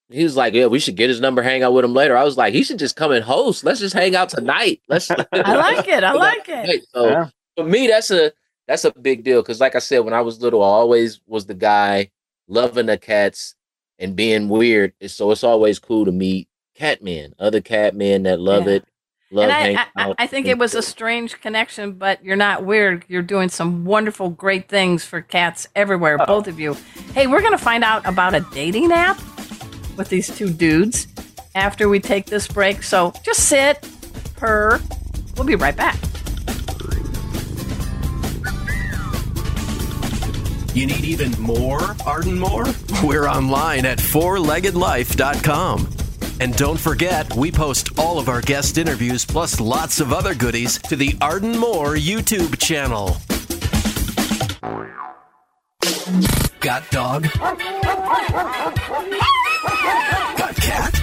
he 0.10 0.24
was 0.24 0.38
like, 0.38 0.54
yeah, 0.54 0.68
we 0.68 0.80
should 0.80 0.96
get 0.96 1.10
his 1.10 1.20
number, 1.20 1.42
hang 1.42 1.64
out 1.64 1.74
with 1.74 1.84
him 1.84 1.94
later. 1.94 2.16
I 2.16 2.24
was 2.24 2.38
like, 2.38 2.54
he 2.54 2.64
should 2.64 2.78
just 2.80 2.96
come 2.96 3.12
and 3.12 3.26
host. 3.26 3.64
Let's 3.64 3.80
just 3.80 3.96
hang 3.96 4.16
out 4.16 4.30
tonight. 4.30 4.82
Let's. 4.88 5.10
I 5.12 5.18
like 5.56 5.88
it. 5.88 6.04
I 6.04 6.12
like 6.14 6.46
it. 6.48 6.86
So 6.94 7.10
Yeah. 7.10 7.30
for 7.58 7.64
me, 7.66 7.88
that's 7.88 8.12
a 8.12 8.32
that's 8.68 8.86
a 8.86 8.92
big 8.94 9.24
deal 9.24 9.42
because, 9.42 9.60
like 9.60 9.76
I 9.76 9.80
said, 9.80 10.00
when 10.00 10.14
I 10.14 10.22
was 10.22 10.40
little, 10.42 10.64
I 10.64 10.68
always 10.68 11.20
was 11.26 11.48
the 11.48 11.54
guy 11.56 12.12
loving 12.48 12.86
the 12.86 12.98
cats 12.98 13.56
and 14.00 14.16
being 14.16 14.50
weird. 14.50 14.94
So 15.08 15.32
it's 15.32 15.44
always 15.44 15.80
cool 15.80 16.06
to 16.06 16.12
meet 16.12 16.48
cat 16.76 17.04
men, 17.04 17.34
other 17.40 17.62
cat 17.62 17.96
men 17.96 18.24
that 18.24 18.40
love 18.40 18.68
Yeah. 18.68 18.74
it. 18.76 18.86
Love 19.36 19.50
and 19.50 19.78
I, 19.78 19.86
I. 19.98 20.14
I 20.20 20.28
think 20.28 20.48
it 20.48 20.58
was 20.58 20.74
a 20.76 20.82
strange 20.82 21.40
connection, 21.42 21.94
but 21.94 22.24
you're 22.24 22.36
not 22.38 22.64
weird. 22.64 23.04
You're 23.10 23.22
doing 23.22 23.50
some 23.50 23.84
wonderful, 23.86 24.30
great 24.30 24.70
things 24.70 25.04
for 25.04 25.22
cats 25.22 25.68
everywhere, 25.76 26.18
Oh. 26.22 26.26
both 26.26 26.48
of 26.48 26.60
you. 26.60 26.76
Hey, 27.14 27.28
we're 27.28 27.42
going 27.42 27.52
to 27.52 27.58
find 27.58 27.84
out 27.84 28.06
about 28.08 28.34
a 28.34 28.40
dating 28.54 28.92
app 28.92 29.18
with 29.98 30.08
these 30.10 30.36
two 30.36 30.50
dudes 30.50 31.08
after 31.54 31.90
we 31.90 32.00
take 32.00 32.26
this 32.28 32.48
break. 32.48 32.82
So 32.84 33.14
just 33.24 33.42
sit, 33.50 33.86
purr. 34.38 34.80
We'll 35.36 35.46
be 35.46 35.56
right 35.56 35.76
back. 35.76 35.98
You 40.74 40.86
need 40.88 41.06
even 41.06 41.32
more 41.42 41.96
Arden 42.06 42.38
Moore? 42.38 42.66
We're 43.04 43.28
online 43.28 43.86
at 43.86 43.98
fourleggedlife.com. 43.98 45.88
And 46.40 46.56
don't 46.58 46.80
forget, 46.80 47.34
we 47.36 47.52
post 47.52 47.98
all 47.98 48.20
of 48.20 48.28
our 48.28 48.42
guest 48.42 48.78
interviews 48.78 49.26
plus 49.26 49.60
lots 49.60 50.00
of 50.00 50.12
other 50.12 50.36
goodies 50.36 50.78
to 50.84 50.96
the 50.96 51.16
Arden 51.22 51.58
Moore 51.58 51.96
YouTube 51.96 52.60
channel. 52.60 53.18
Got 56.60 56.90
dog? 56.92 57.28
Got 60.38 60.56
cat? 60.56 61.02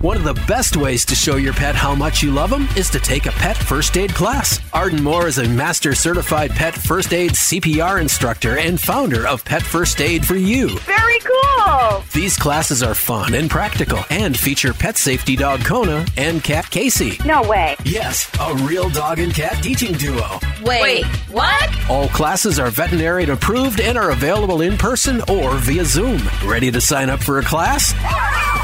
One 0.00 0.16
of 0.16 0.24
the 0.24 0.32
best 0.48 0.78
ways 0.78 1.04
to 1.04 1.14
show 1.14 1.36
your 1.36 1.52
pet 1.52 1.74
how 1.74 1.94
much 1.94 2.22
you 2.22 2.30
love 2.30 2.48
them 2.48 2.66
is 2.74 2.88
to 2.88 2.98
take 2.98 3.26
a 3.26 3.32
pet 3.32 3.54
first 3.54 3.98
aid 3.98 4.14
class. 4.14 4.58
Arden 4.72 5.02
Moore 5.02 5.26
is 5.28 5.36
a 5.36 5.46
master 5.46 5.94
certified 5.94 6.52
pet 6.52 6.74
first 6.74 7.12
aid 7.12 7.32
CPR 7.32 8.00
instructor 8.00 8.56
and 8.56 8.80
founder 8.80 9.28
of 9.28 9.44
Pet 9.44 9.62
First 9.62 10.00
Aid 10.00 10.24
for 10.24 10.36
You. 10.36 10.78
Very 10.78 11.18
cool. 11.18 12.02
These 12.14 12.38
classes 12.38 12.82
are 12.82 12.94
fun 12.94 13.34
and 13.34 13.50
practical 13.50 13.98
and 14.08 14.34
feature 14.34 14.72
pet 14.72 14.96
safety 14.96 15.36
dog 15.36 15.66
Kona 15.66 16.06
and 16.16 16.42
cat 16.42 16.70
Casey. 16.70 17.18
No 17.26 17.42
way. 17.42 17.76
Yes, 17.84 18.30
a 18.40 18.54
real 18.64 18.88
dog 18.88 19.18
and 19.18 19.34
cat 19.34 19.62
teaching 19.62 19.92
duo. 19.92 20.38
Wait, 20.62 20.80
Wait 20.80 21.04
what? 21.30 21.90
All 21.90 22.08
classes 22.08 22.58
are 22.58 22.70
veterinarian 22.70 23.28
approved 23.28 23.80
and 23.82 23.98
are 23.98 24.12
available 24.12 24.62
in 24.62 24.78
person 24.78 25.20
or 25.28 25.56
via 25.56 25.84
Zoom. 25.84 26.22
Ready 26.46 26.70
to 26.70 26.80
sign 26.80 27.10
up 27.10 27.20
for 27.22 27.38
a 27.38 27.42
class? 27.42 27.92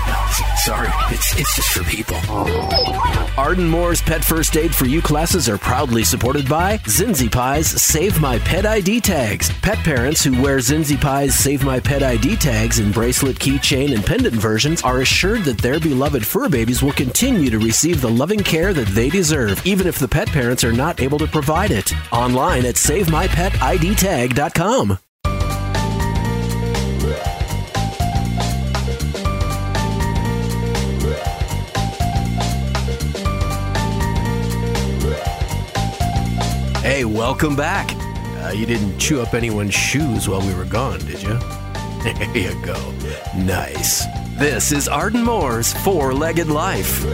Sorry, 0.66 0.88
it's, 1.10 1.25
it's 1.34 1.56
just 1.56 1.70
for 1.70 1.82
people. 1.84 2.16
Arden 3.38 3.68
Moore's 3.68 4.00
Pet 4.00 4.24
First 4.24 4.56
Aid 4.56 4.74
for 4.74 4.86
You 4.86 5.02
classes 5.02 5.48
are 5.48 5.58
proudly 5.58 6.04
supported 6.04 6.48
by 6.48 6.78
Zinzi 6.78 7.30
Pie's 7.30 7.68
Save 7.80 8.20
My 8.20 8.38
Pet 8.40 8.66
ID 8.66 9.00
tags. 9.00 9.50
Pet 9.60 9.78
parents 9.78 10.22
who 10.22 10.40
wear 10.40 10.58
Zinzi 10.58 11.00
Pie's 11.00 11.34
Save 11.34 11.64
My 11.64 11.80
Pet 11.80 12.02
ID 12.02 12.36
tags 12.36 12.78
in 12.78 12.92
bracelet, 12.92 13.38
keychain, 13.38 13.94
and 13.94 14.04
pendant 14.04 14.34
versions 14.34 14.82
are 14.82 15.00
assured 15.00 15.44
that 15.44 15.58
their 15.58 15.80
beloved 15.80 16.24
fur 16.24 16.48
babies 16.48 16.82
will 16.82 16.92
continue 16.92 17.50
to 17.50 17.58
receive 17.58 18.00
the 18.00 18.10
loving 18.10 18.40
care 18.40 18.72
that 18.72 18.88
they 18.88 19.10
deserve, 19.10 19.64
even 19.66 19.86
if 19.86 19.98
the 19.98 20.08
pet 20.08 20.28
parents 20.28 20.64
are 20.64 20.72
not 20.72 21.00
able 21.00 21.18
to 21.18 21.26
provide 21.26 21.70
it. 21.70 21.92
Online 22.12 22.64
at 22.66 22.74
SaveMyPetIDTag.com. 22.76 24.98
Hey, 36.96 37.04
welcome 37.04 37.54
back. 37.54 37.90
Uh, 38.42 38.52
you 38.56 38.64
didn't 38.64 38.98
chew 38.98 39.20
up 39.20 39.34
anyone's 39.34 39.74
shoes 39.74 40.30
while 40.30 40.40
we 40.40 40.54
were 40.54 40.64
gone, 40.64 40.98
did 41.00 41.22
you? 41.22 41.38
There 42.02 42.38
you 42.38 42.64
go. 42.64 42.90
Nice. 43.36 44.06
This 44.38 44.72
is 44.72 44.88
Arden 44.88 45.22
Moore's 45.22 45.74
Four 45.74 46.14
Legged 46.14 46.48
Life. 46.48 47.04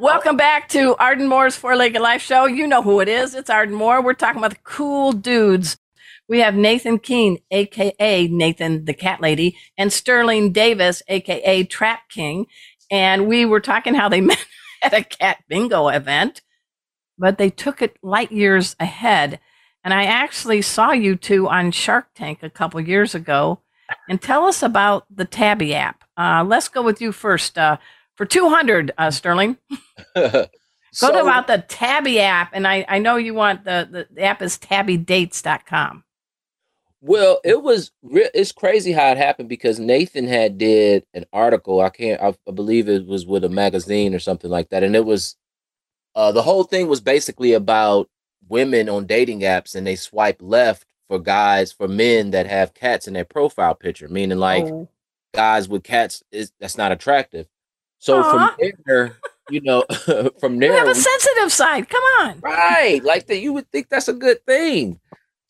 Welcome 0.00 0.38
back 0.38 0.70
to 0.70 0.96
Arden 0.96 1.28
Moore's 1.28 1.54
Four 1.54 1.76
Legged 1.76 2.00
Life 2.00 2.22
Show. 2.22 2.46
You 2.46 2.66
know 2.66 2.80
who 2.80 3.00
it 3.00 3.08
is. 3.08 3.34
It's 3.34 3.50
Arden 3.50 3.74
Moore. 3.74 4.00
We're 4.00 4.14
talking 4.14 4.38
about 4.38 4.52
the 4.52 4.60
cool 4.64 5.12
dudes. 5.12 5.76
We 6.26 6.38
have 6.38 6.54
Nathan 6.54 6.98
Kehn, 6.98 7.42
aka 7.50 8.26
Nathan 8.28 8.86
the 8.86 8.94
Cat 8.94 9.20
Lady, 9.20 9.58
and 9.76 9.92
Sterling 9.92 10.52
Davis, 10.52 11.02
aka 11.08 11.64
Trap 11.64 12.08
King. 12.08 12.46
And 12.92 13.26
we 13.26 13.44
were 13.44 13.58
talking 13.58 13.94
how 13.94 14.08
they 14.08 14.20
met 14.32 14.44
at 14.82 14.94
a 14.94 15.02
cat 15.02 15.38
bingo 15.48 15.88
event, 15.88 16.42
but 17.18 17.38
they 17.38 17.50
took 17.50 17.82
it 17.82 17.96
light 18.02 18.30
years 18.30 18.76
ahead. 18.78 19.40
And 19.82 19.92
I 19.92 20.04
actually 20.04 20.62
saw 20.62 20.92
you 20.92 21.16
two 21.16 21.48
on 21.48 21.72
Shark 21.72 22.08
Tank 22.14 22.38
a 22.42 22.50
couple 22.50 22.80
years 22.80 23.16
ago. 23.16 23.58
And 24.08 24.22
tell 24.22 24.44
us 24.46 24.62
about 24.62 25.06
the 25.14 25.24
Tabby 25.24 25.74
app. 25.74 26.04
Uh, 26.16 26.44
let's 26.46 26.68
go 26.68 26.82
with 26.82 27.00
you 27.00 27.10
first. 27.12 27.58
Uh, 27.58 27.78
for 28.14 28.24
200, 28.26 28.92
uh, 28.96 29.10
Sterling. 29.10 29.56
Go 30.14 30.46
So- 30.92 31.12
to 31.12 31.20
about 31.20 31.46
the 31.46 31.64
Tabby 31.66 32.20
app, 32.20 32.50
and 32.52 32.66
I, 32.68 32.84
I 32.88 32.98
know 32.98 33.16
you 33.16 33.34
want 33.34 33.64
the, 33.64 33.88
the, 33.90 34.08
the 34.14 34.22
app 34.22 34.42
is 34.42 34.58
tabbydates.com. 34.58 36.04
Well, 37.04 37.40
it 37.44 37.62
was 37.62 37.90
re- 38.02 38.30
it's 38.32 38.52
crazy 38.52 38.92
how 38.92 39.10
it 39.10 39.18
happened 39.18 39.48
because 39.48 39.80
Nathan 39.80 40.26
had 40.28 40.56
did 40.56 41.04
an 41.14 41.24
article. 41.32 41.80
I 41.80 41.88
can't 41.90 42.20
I, 42.22 42.28
I 42.48 42.52
believe 42.52 42.88
it 42.88 43.06
was 43.06 43.26
with 43.26 43.42
a 43.44 43.48
magazine 43.48 44.14
or 44.14 44.20
something 44.20 44.50
like 44.50 44.68
that, 44.70 44.84
and 44.84 44.94
it 44.94 45.04
was 45.04 45.36
uh 46.14 46.30
the 46.30 46.42
whole 46.42 46.62
thing 46.64 46.86
was 46.88 47.00
basically 47.00 47.52
about 47.54 48.08
women 48.48 48.88
on 48.88 49.06
dating 49.06 49.40
apps 49.40 49.74
and 49.74 49.86
they 49.86 49.96
swipe 49.96 50.36
left 50.40 50.86
for 51.08 51.18
guys 51.18 51.72
for 51.72 51.88
men 51.88 52.30
that 52.30 52.46
have 52.46 52.74
cats 52.74 53.08
in 53.08 53.14
their 53.14 53.24
profile 53.24 53.74
picture, 53.74 54.08
meaning 54.08 54.38
like 54.38 54.64
Oh. 54.64 54.88
guys 55.34 55.68
with 55.68 55.82
cats 55.82 56.22
is 56.30 56.52
that's 56.60 56.78
not 56.78 56.92
attractive. 56.92 57.46
So 57.98 58.20
Aw. 58.22 58.54
from 58.56 58.70
there, 58.86 59.16
you 59.50 59.60
know, 59.62 59.82
from 60.40 60.54
you 60.54 60.60
there 60.60 60.76
have 60.78 60.88
a 60.88 60.94
sensitive 60.94 61.52
side. 61.52 61.88
Come 61.88 62.02
on. 62.20 62.40
Right. 62.40 63.02
Like 63.02 63.26
that 63.26 63.38
you 63.40 63.52
would 63.54 63.68
think 63.72 63.88
that's 63.88 64.08
a 64.08 64.12
good 64.12 64.44
thing. 64.46 65.00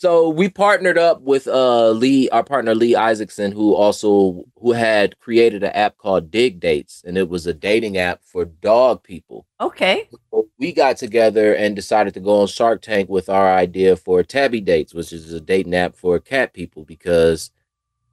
So 0.02 0.28
we 0.30 0.48
partnered 0.48 0.98
up 0.98 1.20
with 1.22 1.46
uh 1.46 1.90
Lee, 1.90 2.28
our 2.30 2.42
partner 2.42 2.74
Lee 2.74 2.96
Isaacson, 2.96 3.52
who 3.52 3.72
also 3.72 4.42
who 4.60 4.72
had 4.72 5.16
created 5.20 5.62
an 5.62 5.70
app 5.70 5.96
called 5.96 6.28
Dig 6.28 6.58
Dates, 6.58 7.04
and 7.06 7.16
it 7.16 7.28
was 7.28 7.46
a 7.46 7.54
dating 7.54 7.96
app 7.98 8.20
for 8.24 8.44
dog 8.44 9.04
people. 9.04 9.46
Okay. 9.60 10.08
So 10.32 10.48
we 10.58 10.72
got 10.72 10.96
together 10.96 11.54
and 11.54 11.76
decided 11.76 12.14
to 12.14 12.20
go 12.20 12.40
on 12.40 12.48
Shark 12.48 12.82
Tank 12.82 13.08
with 13.08 13.28
our 13.28 13.54
idea 13.54 13.94
for 13.94 14.24
Tabby 14.24 14.60
Dates, 14.60 14.92
which 14.92 15.12
is 15.12 15.32
a 15.32 15.40
dating 15.40 15.76
app 15.76 15.94
for 15.94 16.18
cat 16.18 16.52
people 16.52 16.84
because 16.84 17.52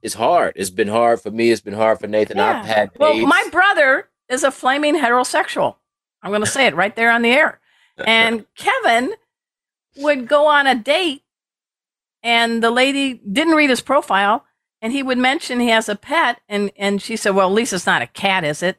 it's 0.00 0.14
hard. 0.14 0.52
It's 0.54 0.70
been 0.70 0.86
hard 0.86 1.20
for 1.20 1.32
me. 1.32 1.50
It's 1.50 1.60
been 1.60 1.74
hard 1.74 1.98
for 1.98 2.06
Nathan. 2.06 2.38
I've 2.38 2.64
Yeah. 2.64 2.72
had 2.72 2.90
Well, 3.00 3.14
dates. 3.14 3.26
my 3.26 3.44
brother 3.50 4.10
is 4.28 4.44
a 4.44 4.52
flaming 4.52 4.94
heterosexual. 4.94 5.74
I'm 6.22 6.30
going 6.30 6.44
to 6.44 6.46
say 6.48 6.66
it 6.68 6.76
right 6.76 6.94
there 6.94 7.10
on 7.10 7.22
the 7.22 7.32
air. 7.32 7.58
And 8.06 8.46
Kevin 8.54 9.14
would 9.96 10.28
go 10.28 10.46
on 10.46 10.68
a 10.68 10.76
date, 10.76 11.24
and 12.22 12.62
the 12.62 12.70
lady 12.70 13.14
didn't 13.14 13.54
read 13.54 13.70
his 13.70 13.80
profile, 13.80 14.44
and 14.82 14.92
he 14.92 15.02
would 15.02 15.18
mention 15.18 15.60
he 15.60 15.68
has 15.68 15.88
a 15.88 15.96
pet, 15.96 16.40
and 16.48 16.70
and 16.76 17.00
she 17.02 17.16
said, 17.16 17.30
"Well, 17.34 17.48
at 17.48 17.54
least 17.54 17.72
it's 17.72 17.86
not 17.86 18.02
a 18.02 18.06
cat, 18.06 18.44
is 18.44 18.62
it?" 18.62 18.78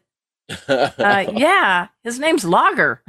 Uh, 0.67 1.25
yeah, 1.33 1.87
his 2.03 2.19
name's 2.19 2.43
Logger. 2.45 3.01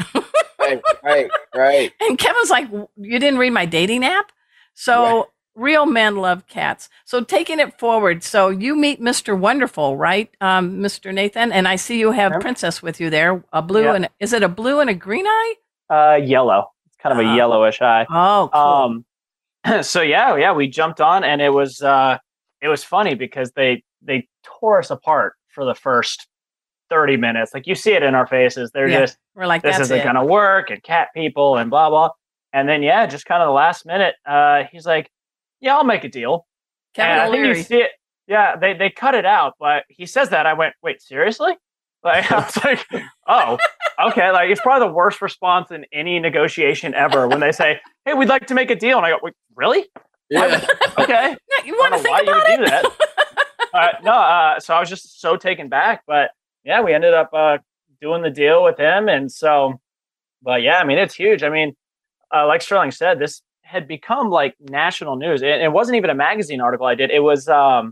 right, 0.58 0.80
right, 1.02 1.30
right. 1.54 1.92
And 2.00 2.16
Kevin's 2.18 2.50
like, 2.50 2.68
You 2.96 3.18
didn't 3.18 3.38
read 3.38 3.50
my 3.50 3.66
dating 3.66 4.04
app? 4.04 4.30
So 4.74 5.02
Right. 5.02 5.24
real 5.56 5.86
men 5.86 6.16
love 6.16 6.46
cats. 6.46 6.88
So 7.04 7.22
taking 7.24 7.58
it 7.58 7.78
forward, 7.80 8.22
so 8.22 8.48
you 8.48 8.76
meet 8.76 9.00
Mr. 9.00 9.36
Wonderful, 9.36 9.96
right? 9.96 10.30
Um, 10.40 10.78
Mr. 10.78 11.12
Nathan, 11.12 11.50
and 11.52 11.66
I 11.66 11.76
see 11.76 11.98
you 11.98 12.12
have 12.12 12.32
Yep. 12.32 12.40
Princess 12.42 12.80
with 12.82 13.00
you 13.00 13.10
there. 13.10 13.42
A 13.52 13.60
blue 13.60 13.84
Yep. 13.84 13.94
and 13.96 14.08
is 14.20 14.32
it 14.32 14.42
a 14.44 14.48
blue 14.48 14.78
and 14.80 14.88
a 14.88 14.94
green 14.94 15.26
eye? 15.26 15.54
Uh, 15.90 16.20
yellow. 16.22 16.70
It's 16.86 16.96
kind 17.02 17.18
of 17.18 17.26
Oh. 17.26 17.28
a 17.28 17.36
yellowish 17.36 17.82
eye. 17.82 18.06
Oh, 18.08 18.50
cool. 18.52 18.60
Um, 18.62 19.04
so 19.82 20.02
yeah, 20.02 20.36
yeah, 20.36 20.52
we 20.52 20.68
jumped 20.68 21.00
on, 21.00 21.24
and 21.24 21.40
it 21.40 21.50
was 21.52 21.82
uh, 21.82 22.18
it 22.60 22.68
was 22.68 22.82
funny 22.84 23.14
because 23.14 23.52
they 23.52 23.82
they 24.02 24.28
tore 24.42 24.78
us 24.78 24.90
apart 24.90 25.34
for 25.48 25.64
the 25.64 25.74
first 25.74 26.26
thirty 26.90 27.16
minutes. 27.16 27.54
Like 27.54 27.66
you 27.66 27.74
see 27.74 27.92
it 27.92 28.02
in 28.02 28.14
our 28.14 28.26
faces. 28.26 28.70
They're 28.72 28.88
Yeah, 28.88 29.00
just 29.00 29.18
We're 29.34 29.46
like, 29.46 29.62
this 29.62 29.78
isn't 29.78 30.00
it. 30.00 30.04
gonna 30.04 30.24
work, 30.24 30.70
and 30.70 30.82
cat 30.82 31.08
people, 31.14 31.56
and 31.56 31.70
blah 31.70 31.88
blah. 31.90 32.10
And 32.52 32.68
then 32.68 32.82
yeah, 32.82 33.06
just 33.06 33.24
kind 33.24 33.42
of 33.42 33.46
the 33.48 33.52
last 33.52 33.86
minute, 33.86 34.14
uh, 34.26 34.64
he's 34.70 34.84
like, 34.86 35.10
"Yeah, 35.60 35.76
I'll 35.76 35.84
make 35.84 36.04
a 36.04 36.08
deal." 36.08 36.46
Kevin 36.94 37.12
and 37.12 37.20
I 37.22 37.30
think 37.30 37.56
you 37.56 37.62
see 37.62 37.76
it. 37.82 37.90
Yeah, 38.26 38.56
they 38.56 38.74
they 38.74 38.90
cut 38.90 39.14
it 39.14 39.24
out, 39.24 39.54
but 39.58 39.84
he 39.88 40.06
says 40.06 40.28
that. 40.30 40.44
I 40.46 40.52
went, 40.54 40.74
"Wait, 40.82 41.00
seriously?" 41.00 41.52
Like 42.04 42.30
I 42.32 42.36
was 42.40 42.64
like, 42.64 42.86
"Oh, 43.26 43.58
okay." 44.08 44.30
Like 44.30 44.50
it's 44.50 44.60
probably 44.60 44.88
the 44.88 44.92
worst 44.92 45.22
response 45.22 45.70
in 45.70 45.84
any 45.92 46.18
negotiation 46.20 46.94
ever 46.94 47.28
when 47.28 47.40
they 47.40 47.52
say, 47.52 47.80
"Hey, 48.04 48.14
we'd 48.14 48.28
like 48.28 48.46
to 48.48 48.54
make 48.54 48.70
a 48.70 48.76
deal," 48.76 48.96
and 48.98 49.06
I 49.06 49.10
go, 49.10 49.18
"Wait, 49.22 49.34
really?" 49.56 49.86
Yeah. 50.30 50.64
Okay. 50.98 51.30
Yeah, 51.30 51.64
you 51.64 51.72
want 51.74 51.94
to 51.96 52.02
don't 52.02 52.02
think 52.02 52.12
why 52.12 52.20
you 52.20 52.30
about 52.30 52.48
would 52.48 52.60
it? 52.60 52.64
do 52.64 52.70
that. 52.70 53.68
uh, 53.74 53.88
no, 54.04 54.12
uh, 54.12 54.60
so 54.60 54.74
I 54.74 54.80
was 54.80 54.88
just 54.90 55.20
so 55.20 55.36
taken 55.36 55.68
back, 55.68 56.02
but 56.06 56.30
yeah, 56.64 56.82
we 56.82 56.92
ended 56.92 57.14
up 57.14 57.30
uh, 57.32 57.58
doing 58.00 58.22
the 58.22 58.30
deal 58.30 58.62
with 58.62 58.78
him, 58.78 59.08
and 59.08 59.32
so, 59.32 59.80
but 60.42 60.60
yeah, 60.62 60.78
I 60.78 60.84
mean, 60.84 60.98
it's 60.98 61.14
huge. 61.14 61.42
I 61.42 61.48
mean, 61.48 61.74
uh, 62.34 62.46
like 62.46 62.60
Sterling 62.62 62.90
said, 62.90 63.18
this 63.18 63.40
had 63.62 63.88
become 63.88 64.28
like 64.28 64.54
national 64.60 65.16
news. 65.16 65.40
It, 65.40 65.48
it 65.62 65.72
wasn't 65.72 65.96
even 65.96 66.10
a 66.10 66.14
magazine 66.14 66.60
article 66.60 66.86
I 66.86 66.94
did. 66.94 67.10
It 67.10 67.20
was, 67.20 67.48
um, 67.48 67.90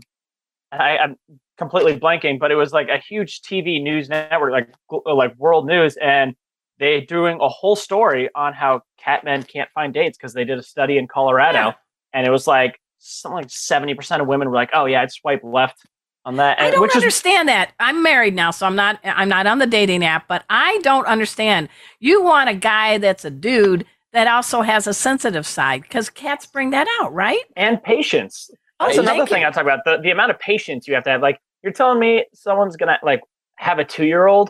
I, 0.71 0.97
I'm 0.99 1.15
completely 1.61 1.99
blanking, 1.99 2.39
but 2.39 2.51
it 2.51 2.55
was 2.55 2.73
like 2.73 2.89
a 2.89 2.97
huge 2.97 3.41
TV 3.41 3.81
news 3.81 4.09
network, 4.09 4.51
like 4.51 4.69
uh, 4.91 5.13
like 5.13 5.35
World 5.37 5.67
News, 5.67 5.95
and 5.97 6.35
they 6.79 7.01
doing 7.01 7.37
a 7.39 7.47
whole 7.47 7.75
story 7.75 8.29
on 8.33 8.53
how 8.53 8.81
cat 8.97 9.23
men 9.23 9.43
can't 9.43 9.69
find 9.75 9.93
dates 9.93 10.17
because 10.17 10.33
they 10.33 10.43
did 10.43 10.57
a 10.57 10.63
study 10.63 10.97
in 10.97 11.07
Colorado, 11.07 11.59
yeah. 11.59 11.73
and 12.13 12.25
it 12.25 12.31
was 12.31 12.47
like 12.47 12.79
something 12.97 13.35
like 13.35 13.51
seventy 13.51 13.93
percent 13.93 14.21
of 14.21 14.27
women 14.27 14.49
were 14.49 14.55
like, 14.55 14.71
"Oh 14.73 14.85
yeah, 14.85 15.03
I'd 15.03 15.11
swipe 15.11 15.41
left 15.43 15.77
on 16.25 16.37
that." 16.37 16.57
And, 16.57 16.67
I 16.67 16.71
don't 16.71 16.95
understand 16.95 17.47
is, 17.47 17.53
that. 17.53 17.73
I'm 17.79 18.01
married 18.01 18.33
now, 18.33 18.49
so 18.49 18.65
I'm 18.65 18.75
not 18.75 18.99
I'm 19.03 19.29
not 19.29 19.45
on 19.45 19.59
the 19.59 19.67
dating 19.67 20.03
app, 20.03 20.27
but 20.27 20.43
I 20.49 20.79
don't 20.79 21.05
understand. 21.05 21.69
You 21.99 22.23
want 22.23 22.49
a 22.49 22.55
guy 22.55 22.97
that's 22.97 23.23
a 23.23 23.31
dude 23.31 23.85
that 24.13 24.27
also 24.27 24.61
has 24.61 24.87
a 24.87 24.93
sensitive 24.93 25.45
side 25.45 25.83
because 25.83 26.09
cats 26.09 26.47
bring 26.47 26.71
that 26.71 26.87
out, 26.99 27.13
right? 27.13 27.43
And 27.55 27.81
patience. 27.81 28.49
Oh, 28.79 28.87
That's 28.87 28.97
another 28.97 29.27
thing 29.27 29.45
I 29.45 29.51
talk 29.51 29.61
about 29.61 29.81
the, 29.85 29.99
the 30.01 30.09
amount 30.09 30.31
of 30.31 30.39
patience 30.39 30.87
you 30.87 30.95
have 30.95 31.03
to 31.03 31.11
have. 31.11 31.21
Like 31.21 31.39
you're 31.63 31.73
telling 31.73 31.99
me 31.99 32.25
someone's 32.33 32.75
gonna 32.77 32.97
like 33.03 33.21
have 33.55 33.79
a 33.79 33.85
two 33.85 34.05
year 34.05 34.27
old 34.27 34.49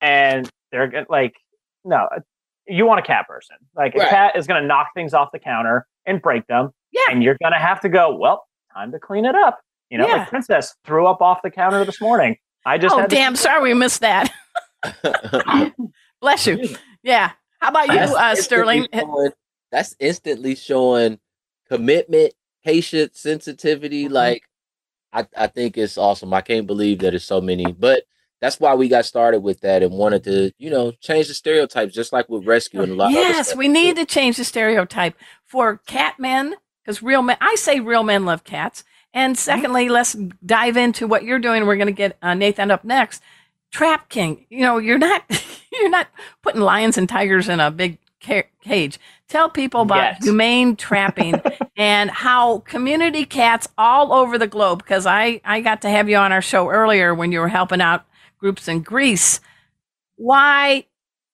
and 0.00 0.48
they're 0.70 0.88
gonna 0.88 1.06
like 1.08 1.34
no, 1.84 2.08
you 2.66 2.86
want 2.86 3.00
a 3.00 3.02
cat 3.02 3.26
person. 3.26 3.56
Like 3.76 3.94
right. 3.94 4.06
a 4.06 4.10
cat 4.10 4.36
is 4.36 4.46
gonna 4.46 4.66
knock 4.66 4.88
things 4.94 5.14
off 5.14 5.30
the 5.32 5.38
counter 5.38 5.86
and 6.06 6.22
break 6.22 6.46
them. 6.46 6.70
Yeah, 6.92 7.02
and 7.10 7.22
you're 7.22 7.36
gonna 7.42 7.58
have 7.58 7.80
to 7.80 7.88
go. 7.88 8.16
Well, 8.16 8.46
time 8.72 8.92
to 8.92 8.98
clean 8.98 9.24
it 9.24 9.34
up. 9.34 9.60
You 9.90 9.98
know, 9.98 10.06
yeah. 10.06 10.16
like 10.18 10.28
Princess 10.28 10.74
threw 10.84 11.06
up 11.06 11.20
off 11.20 11.40
the 11.42 11.50
counter 11.50 11.84
this 11.84 12.00
morning. 12.00 12.36
I 12.64 12.78
just 12.78 12.94
oh 12.94 13.06
damn, 13.06 13.36
sorry 13.36 13.62
we 13.62 13.74
missed 13.74 14.00
that. 14.00 14.32
Bless 16.20 16.46
you. 16.46 16.76
Yeah. 17.02 17.32
How 17.60 17.68
about 17.68 17.88
you, 17.88 18.16
uh, 18.16 18.34
Sterling? 18.34 18.88
Showing, 18.92 19.30
that's 19.70 19.94
instantly 20.00 20.56
showing 20.56 21.18
commitment 21.68 22.34
patience, 22.64 23.20
sensitivity. 23.20 24.04
Mm-hmm. 24.04 24.14
Like, 24.14 24.42
I, 25.12 25.26
I 25.36 25.46
think 25.46 25.76
it's 25.76 25.98
awesome. 25.98 26.32
I 26.32 26.40
can't 26.40 26.66
believe 26.66 27.00
that 27.00 27.14
it's 27.14 27.24
so 27.24 27.40
many, 27.40 27.70
but 27.72 28.04
that's 28.40 28.58
why 28.58 28.74
we 28.74 28.88
got 28.88 29.04
started 29.04 29.40
with 29.40 29.60
that 29.60 29.82
and 29.82 29.92
wanted 29.92 30.24
to, 30.24 30.52
you 30.58 30.70
know, 30.70 30.92
change 31.00 31.28
the 31.28 31.34
stereotypes, 31.34 31.94
just 31.94 32.12
like 32.12 32.28
with 32.28 32.46
rescue 32.46 32.82
and 32.82 32.92
a 32.92 32.94
lot. 32.94 33.12
Yes, 33.12 33.54
we 33.54 33.68
need 33.68 33.96
to 33.96 34.04
change 34.04 34.36
the 34.36 34.44
stereotype 34.44 35.14
for 35.44 35.78
cat 35.86 36.18
men 36.18 36.56
because 36.82 37.02
real 37.02 37.22
men. 37.22 37.36
I 37.40 37.54
say 37.54 37.78
real 37.80 38.02
men 38.02 38.24
love 38.24 38.42
cats. 38.42 38.84
And 39.14 39.36
mm-hmm. 39.36 39.40
secondly, 39.40 39.88
let's 39.88 40.14
dive 40.44 40.76
into 40.76 41.06
what 41.06 41.24
you're 41.24 41.38
doing. 41.38 41.66
We're 41.66 41.76
going 41.76 41.86
to 41.86 41.92
get 41.92 42.16
uh, 42.22 42.34
Nathan 42.34 42.70
up 42.70 42.84
next. 42.84 43.22
Trap 43.70 44.08
King. 44.08 44.46
You 44.50 44.62
know, 44.62 44.78
you're 44.78 44.98
not 44.98 45.22
you're 45.72 45.90
not 45.90 46.08
putting 46.42 46.60
lions 46.60 46.98
and 46.98 47.08
tigers 47.08 47.48
in 47.48 47.60
a 47.60 47.70
big 47.70 47.98
cage. 48.20 48.98
Tell 49.32 49.48
people 49.48 49.80
about 49.80 49.96
yes. 49.96 50.24
humane 50.24 50.76
trapping 50.76 51.40
and 51.78 52.10
how 52.10 52.58
community 52.58 53.24
cats 53.24 53.66
all 53.78 54.12
over 54.12 54.36
the 54.36 54.46
globe, 54.46 54.80
because 54.80 55.06
I, 55.06 55.40
I 55.42 55.62
got 55.62 55.80
to 55.82 55.88
have 55.88 56.06
you 56.10 56.16
on 56.16 56.32
our 56.32 56.42
show 56.42 56.68
earlier 56.68 57.14
when 57.14 57.32
you 57.32 57.40
were 57.40 57.48
helping 57.48 57.80
out 57.80 58.04
groups 58.36 58.68
in 58.68 58.82
Greece. 58.82 59.40
Why 60.16 60.84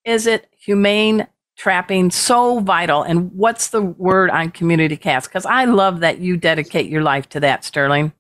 is 0.05 0.29
it 0.29 0.49
humane 0.57 1.27
trapping 1.57 2.13
so 2.13 2.61
vital? 2.61 3.03
And 3.03 3.33
what's 3.33 3.71
the 3.71 3.83
word 3.83 4.31
on 4.31 4.53
community 4.53 4.97
cats? 4.97 5.27
Because 5.27 5.45
I 5.45 5.65
love 5.65 5.99
that 5.99 6.21
you 6.21 6.37
dedicate 6.37 6.89
your 6.89 7.03
life 7.03 7.29
to 7.31 7.41
that, 7.41 7.65
Sterling. 7.65 8.13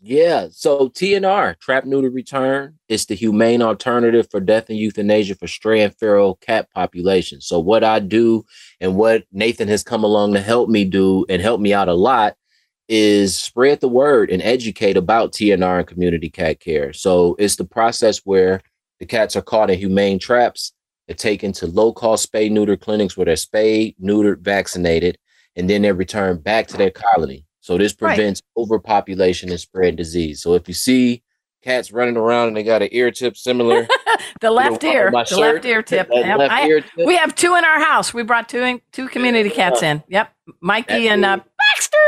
Yeah. 0.00 0.46
So 0.52 0.88
TNR, 0.90 1.58
Trap 1.58 1.84
Neuter 1.84 2.10
Return, 2.10 2.78
is 2.88 3.06
the 3.06 3.16
humane 3.16 3.62
alternative 3.62 4.28
for 4.30 4.38
death 4.38 4.70
and 4.70 4.78
euthanasia 4.78 5.34
for 5.34 5.48
stray 5.48 5.80
and 5.82 5.96
feral 5.96 6.36
cat 6.36 6.68
populations. 6.72 7.46
So 7.46 7.58
what 7.58 7.82
I 7.82 7.98
do 7.98 8.44
and 8.80 8.94
what 8.94 9.24
Nathan 9.32 9.66
has 9.68 9.82
come 9.82 10.04
along 10.04 10.34
to 10.34 10.40
help 10.40 10.68
me 10.68 10.84
do 10.84 11.26
and 11.28 11.42
help 11.42 11.60
me 11.60 11.74
out 11.74 11.88
a 11.88 11.94
lot 11.94 12.36
is 12.88 13.36
spread 13.36 13.80
the 13.80 13.88
word 13.88 14.30
and 14.30 14.40
educate 14.40 14.96
about 14.96 15.32
TNR 15.32 15.78
and 15.78 15.86
community 15.86 16.30
cat 16.30 16.60
care. 16.60 16.92
So 16.92 17.34
it's 17.38 17.56
the 17.56 17.64
process 17.64 18.18
where 18.18 18.62
the 19.00 19.06
cats 19.06 19.34
are 19.34 19.42
caught 19.42 19.68
in 19.68 19.78
humane 19.78 20.20
traps. 20.20 20.72
They're 21.08 21.16
taken 21.16 21.52
to 21.54 21.66
low 21.66 21.92
cost 21.92 22.30
spay 22.32 22.50
neuter 22.50 22.76
clinics 22.76 23.16
where 23.16 23.24
they're 23.24 23.36
spayed, 23.36 23.96
neutered, 24.00 24.40
vaccinated, 24.40 25.18
and 25.56 25.68
then 25.68 25.82
they're 25.82 25.94
returned 25.94 26.44
back 26.44 26.68
to 26.68 26.76
their 26.76 26.92
colony. 26.92 27.46
So 27.68 27.76
this 27.76 27.92
prevents 27.92 28.40
right. 28.56 28.62
overpopulation 28.62 29.50
and 29.50 29.60
spread 29.60 29.96
disease. 29.96 30.40
So 30.40 30.54
if 30.54 30.68
you 30.68 30.72
see 30.72 31.22
cats 31.62 31.92
running 31.92 32.16
around 32.16 32.48
and 32.48 32.56
they 32.56 32.62
got 32.62 32.80
an 32.80 32.88
ear 32.92 33.10
tip 33.10 33.36
similar, 33.36 33.86
the 34.40 34.50
left 34.50 34.82
ear, 34.84 35.10
the 35.10 35.24
shirt, 35.26 35.38
left 35.38 35.64
ear 35.66 35.82
tip. 35.82 36.08
Left 36.08 36.50
I, 36.50 36.66
ear 36.66 36.80
tip. 36.80 37.06
We 37.06 37.14
have 37.18 37.34
two 37.34 37.56
in 37.56 37.66
our 37.66 37.78
house. 37.78 38.14
We 38.14 38.22
brought 38.22 38.48
two 38.48 38.80
two 38.92 39.06
community 39.08 39.50
cats 39.50 39.82
in. 39.82 40.02
Yep, 40.08 40.32
Mikey 40.62 41.10
and 41.10 41.26
uh, 41.26 41.40
Baxter. 41.74 41.98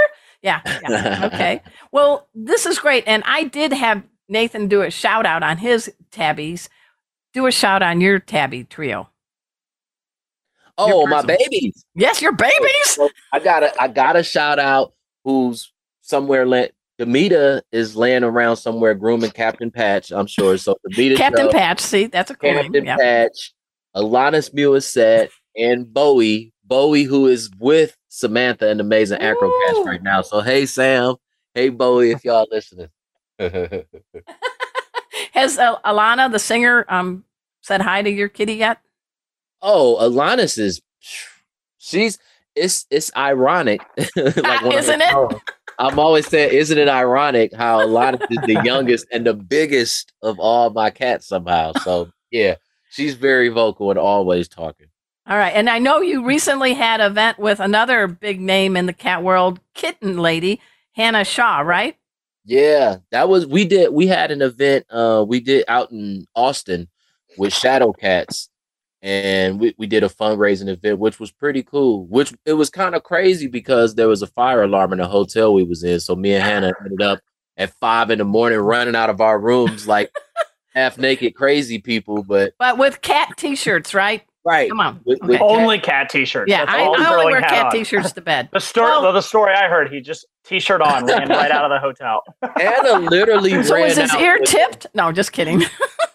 Yeah, 0.41 0.63
yeah. 0.65 1.27
Okay. 1.31 1.63
well, 1.93 2.29
this 2.35 2.65
is 2.65 2.79
great, 2.79 3.05
and 3.07 3.23
I 3.27 3.45
did 3.45 3.75
have 3.75 4.03
Nathan 4.31 4.67
do 4.67 4.81
a 4.81 4.91
shout 4.91 5.27
out 5.27 5.43
on 5.43 5.59
his 5.59 5.93
tabbies. 6.11 6.71
Do 7.35 7.45
a 7.45 7.53
shout 7.53 7.83
on 7.83 8.01
your 8.01 8.19
tabby 8.19 8.65
trio. 8.65 9.11
Oh, 10.79 11.07
my 11.07 11.21
babies! 11.21 11.85
Yes, 11.95 12.23
your 12.23 12.33
babies. 12.33 12.99
I 13.31 13.41
got 13.41 13.63
a 13.63 13.75
I 13.79 13.89
got 13.89 14.17
a 14.17 14.23
shout 14.23 14.59
out 14.59 14.95
who's 15.25 15.73
somewhere 16.01 16.47
let 16.47 16.73
Demita 17.01 17.63
is 17.73 17.97
laying 17.97 18.25
around 18.25 18.57
somewhere 18.57 18.95
grooming 18.95 19.31
Captain 19.31 19.71
Patch, 19.71 20.11
I'm 20.11 20.27
sure. 20.27 20.59
So 20.59 20.77
Demita 20.93 21.17
Captain 21.17 21.47
Joe, 21.47 21.53
Patch, 21.53 21.81
see, 21.81 22.07
that's 22.07 22.31
a 22.31 22.35
cool 22.35 22.53
Captain 22.53 22.85
name. 22.85 22.99
Patch, 22.99 23.53
Alanis 23.97 25.31
and 25.57 25.93
Bowie. 25.93 26.53
Bowie, 26.65 27.03
who 27.03 27.27
is 27.27 27.51
with 27.59 27.97
Samantha 28.11 28.69
and 28.69 28.81
Amazing 28.81 29.19
Acrocats 29.19 29.85
right 29.85 30.03
now. 30.03 30.23
So 30.23 30.41
hey 30.41 30.67
Sam, 30.67 31.17
hey 31.55 31.69
Bowie, 31.71 32.13
if 32.13 32.25
y'all 32.25 32.47
listening. 32.51 32.89
Has 35.33 35.59
uh, 35.59 35.79
Alana, 35.85 36.31
the 36.31 36.39
singer, 36.39 36.85
um, 36.89 37.25
said 37.63 37.81
hi 37.81 38.03
to 38.03 38.11
your 38.11 38.29
kitty 38.29 38.55
yet? 38.55 38.81
Oh, 39.63 39.97
Alanis 40.01 40.59
is 40.59 40.81
she's 41.79 42.19
it's 42.55 42.87
it's 42.91 43.11
ironic. 43.17 43.81
like 44.17 44.75
isn't 44.75 45.03
it? 45.03 45.43
I'm 45.79 45.99
always 45.99 46.27
saying, 46.27 46.53
isn't 46.53 46.77
it 46.77 46.89
ironic 46.89 47.55
how 47.55 47.83
a 47.83 47.87
lot 47.87 48.13
of 48.13 48.21
the, 48.21 48.39
the 48.47 48.63
youngest 48.65 49.07
and 49.13 49.27
the 49.27 49.33
biggest 49.33 50.13
of 50.23 50.39
all 50.39 50.69
my 50.71 50.91
cats 50.91 51.27
somehow? 51.27 51.73
So 51.83 52.11
yeah, 52.31 52.57
she's 52.91 53.15
very 53.15 53.49
vocal 53.49 53.91
and 53.91 53.99
always 53.99 54.47
talking. 54.47 54.89
All 55.27 55.39
right, 55.39 55.53
and 55.55 55.71
I 55.71 55.79
know 55.79 56.01
you 56.01 56.25
recently 56.25 56.75
had 56.75 57.01
an 57.01 57.13
event 57.13 57.39
with 57.39 57.61
another 57.61 58.09
big 58.09 58.41
name 58.41 58.77
in 58.77 58.87
the 58.87 58.93
cat 58.93 59.23
world, 59.23 59.61
kitten 59.75 60.19
lady 60.19 60.61
Hannah 60.93 61.25
Shaw, 61.25 61.61
right? 61.61 61.97
Yeah, 62.45 62.97
that 63.11 63.29
was 63.29 63.47
we 63.47 63.65
did. 63.65 63.93
We 63.93 64.07
had 64.07 64.31
an 64.31 64.43
event. 64.43 64.85
Uh, 64.91 65.25
we 65.27 65.41
did 65.41 65.65
out 65.69 65.93
in 65.93 66.27
Austin 66.35 66.89
with 67.39 67.55
Shadow 67.55 67.93
Cats, 67.93 68.50
and 69.03 69.59
we, 69.59 69.75
we 69.79 69.87
did 69.87 70.05
a 70.05 70.09
fundraising 70.09 70.69
event 70.69 70.99
which 70.99 71.19
was 71.19 71.31
pretty 71.31 71.63
cool 71.63 72.07
which 72.07 72.35
it 72.45 72.53
was 72.53 72.69
kind 72.69 72.95
of 72.95 73.03
crazy 73.03 73.47
because 73.47 73.95
there 73.95 74.09
was 74.09 74.23
a 74.23 74.27
fire 74.27 74.63
alarm 74.63 74.93
in 74.93 74.99
the 74.99 75.07
hotel 75.07 75.55
we 75.55 75.63
was 75.63 75.83
in 75.83 75.99
so 76.01 76.15
me 76.15 76.35
and 76.35 76.45
hannah 76.45 76.73
ended 76.85 77.03
up 77.03 77.21
at 77.57 77.73
five 77.81 78.11
in 78.11 78.19
the 78.19 78.25
morning 78.25 78.59
running 78.59 78.97
out 78.97 79.11
of 79.11 79.21
our 79.21 79.39
rooms 79.39 79.87
like 79.89 80.11
half 80.75 80.99
naked 80.99 81.35
crazy 81.35 81.79
people 81.79 82.23
but 82.23 82.53
but 82.59 82.79
with 82.79 83.01
cat 83.01 83.29
t-shirts 83.37 83.95
right 83.95 84.23
Right. 84.45 84.71
Come 84.71 84.81
on. 84.81 85.01
With, 85.05 85.23
okay. 85.23 85.33
with 85.33 85.41
only 85.43 85.79
cat 85.79 86.09
t-shirts. 86.09 86.49
Yeah, 86.49 86.65
I, 86.67 86.85
I 86.85 87.11
only 87.13 87.27
wear 87.27 87.43
cat 87.43 87.67
on. 87.67 87.73
t-shirts 87.73 88.13
to 88.13 88.21
bed. 88.21 88.49
The 88.61 88.61
story, 88.61 88.91
well, 88.91 89.13
the 89.13 89.21
story 89.21 89.55
I 89.55 89.69
heard, 89.69 89.93
he 89.93 90.01
just 90.01 90.27
t-shirt 90.45 90.81
on 90.81 91.05
ran 91.05 91.29
right 91.29 91.51
out 91.51 91.65
of 91.65 91.71
the 91.71 91.79
hotel. 91.79 92.23
Hannah 92.57 92.99
literally 92.99 93.63
so 93.63 93.75
ran. 93.75 93.85
Was 93.85 93.97
his 93.99 94.15
ear 94.15 94.39
tipped? 94.39 94.87
No, 94.95 95.13
just 95.13 95.33
kidding. 95.33 95.63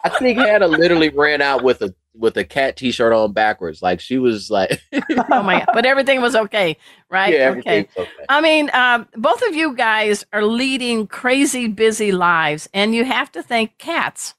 I 0.05 0.09
think 0.19 0.37
Hannah 0.37 0.67
literally 0.67 1.09
ran 1.09 1.41
out 1.41 1.63
with 1.63 1.81
a 1.81 1.93
with 2.13 2.37
a 2.37 2.43
cat 2.43 2.77
t-shirt 2.77 3.11
on 3.11 3.33
backwards. 3.33 3.81
Like 3.81 3.99
she 3.99 4.17
was 4.17 4.51
like 4.51 4.81
Oh 5.31 5.41
my 5.41 5.59
god. 5.59 5.69
But 5.73 5.85
everything 5.85 6.21
was 6.21 6.35
okay, 6.35 6.77
right? 7.09 7.33
Yeah, 7.33 7.55
okay. 7.57 7.87
okay. 7.97 8.09
I 8.29 8.39
mean, 8.39 8.69
um, 8.73 9.07
both 9.15 9.41
of 9.47 9.55
you 9.55 9.75
guys 9.75 10.23
are 10.31 10.45
leading 10.45 11.07
crazy 11.07 11.67
busy 11.67 12.11
lives 12.11 12.69
and 12.73 12.93
you 12.93 13.03
have 13.03 13.31
to 13.31 13.41
thank 13.41 13.77
cats 13.79 14.35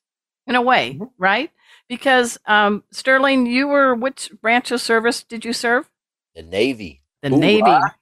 in 0.47 0.55
a 0.55 0.63
way, 0.63 0.95
mm-hmm. 0.95 1.05
right? 1.19 1.51
Because 1.89 2.39
um, 2.47 2.85
Sterling, 2.93 3.47
you 3.47 3.67
were 3.67 3.95
which 3.95 4.31
branch 4.41 4.71
of 4.71 4.81
service 4.81 5.23
did 5.25 5.45
you 5.45 5.53
serve? 5.53 5.91
The 6.35 6.43
Navy. 6.43 7.03
The 7.23 7.33
Ooh, 7.33 7.39
Navy. 7.39 7.63
Ah. 7.67 7.95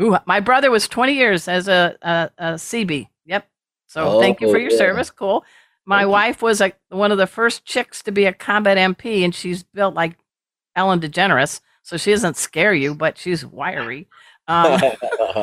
Ooh, 0.00 0.16
my 0.24 0.40
brother 0.40 0.70
was 0.70 0.88
20 0.88 1.14
years 1.14 1.48
as 1.48 1.68
a, 1.68 1.96
a, 2.02 2.30
a 2.38 2.44
CB. 2.54 3.08
Yep. 3.26 3.48
So 3.88 4.08
oh, 4.08 4.20
thank 4.20 4.40
you 4.40 4.50
for 4.50 4.58
your 4.58 4.70
yeah. 4.70 4.78
service. 4.78 5.10
Cool. 5.10 5.44
My 5.84 6.06
wife 6.06 6.42
was 6.42 6.60
a, 6.60 6.72
one 6.90 7.10
of 7.10 7.18
the 7.18 7.26
first 7.26 7.64
chicks 7.64 8.02
to 8.04 8.12
be 8.12 8.24
a 8.24 8.32
combat 8.32 8.78
MP, 8.78 9.24
and 9.24 9.34
she's 9.34 9.62
built 9.62 9.94
like 9.94 10.16
Ellen 10.76 11.00
DeGeneres, 11.00 11.60
so 11.82 11.96
she 11.96 12.12
doesn't 12.12 12.36
scare 12.36 12.72
you, 12.74 12.94
but 12.94 13.18
she's 13.18 13.44
wiry. 13.44 14.08
Um, 14.48 14.80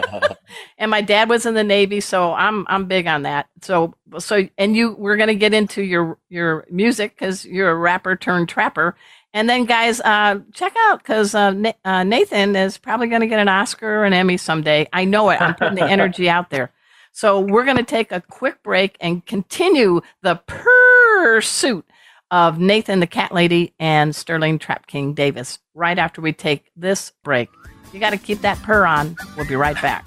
and 0.77 0.91
my 0.91 1.01
dad 1.01 1.29
was 1.29 1.45
in 1.45 1.53
the 1.53 1.63
Navy, 1.63 1.99
so 1.99 2.33
I'm 2.33 2.65
I'm 2.67 2.85
big 2.85 3.07
on 3.07 3.23
that. 3.23 3.47
So 3.61 3.95
so 4.17 4.47
and 4.57 4.75
you 4.75 4.93
we're 4.93 5.17
gonna 5.17 5.35
get 5.35 5.53
into 5.53 5.81
your 5.81 6.17
your 6.29 6.65
music 6.69 7.15
because 7.17 7.45
you're 7.45 7.69
a 7.69 7.75
rapper 7.75 8.15
turned 8.15 8.49
trapper. 8.49 8.95
And 9.33 9.47
then 9.47 9.65
guys, 9.65 10.01
uh, 10.01 10.39
check 10.53 10.73
out 10.87 10.99
because 10.99 11.35
uh, 11.35 11.53
uh, 11.85 12.03
Nathan 12.03 12.55
is 12.55 12.77
probably 12.77 13.07
gonna 13.07 13.27
get 13.27 13.39
an 13.39 13.47
Oscar 13.47 14.01
or 14.01 14.05
an 14.05 14.13
Emmy 14.13 14.37
someday. 14.37 14.87
I 14.91 15.05
know 15.05 15.29
it. 15.29 15.39
I'm 15.41 15.55
putting 15.55 15.75
the 15.75 15.85
energy 15.89 16.29
out 16.29 16.49
there. 16.49 16.71
So 17.11 17.39
we're 17.39 17.65
going 17.65 17.77
to 17.77 17.83
take 17.83 18.11
a 18.11 18.21
quick 18.21 18.63
break 18.63 18.97
and 19.01 19.25
continue 19.25 20.01
the 20.21 20.41
pursuit 20.47 21.85
of 22.31 22.59
Nathan 22.59 22.99
the 22.99 23.07
Cat 23.07 23.33
Lady 23.33 23.73
and 23.79 24.15
Sterling 24.15 24.59
Trap 24.59 24.87
King 24.87 25.13
Davis 25.13 25.59
right 25.73 25.97
after 25.97 26.21
we 26.21 26.31
take 26.31 26.71
this 26.75 27.11
break. 27.23 27.49
You 27.91 27.99
got 27.99 28.11
to 28.11 28.17
keep 28.17 28.41
that 28.41 28.61
purr 28.61 28.85
on. 28.85 29.15
We'll 29.35 29.47
be 29.47 29.55
right 29.55 29.79
back. 29.81 30.05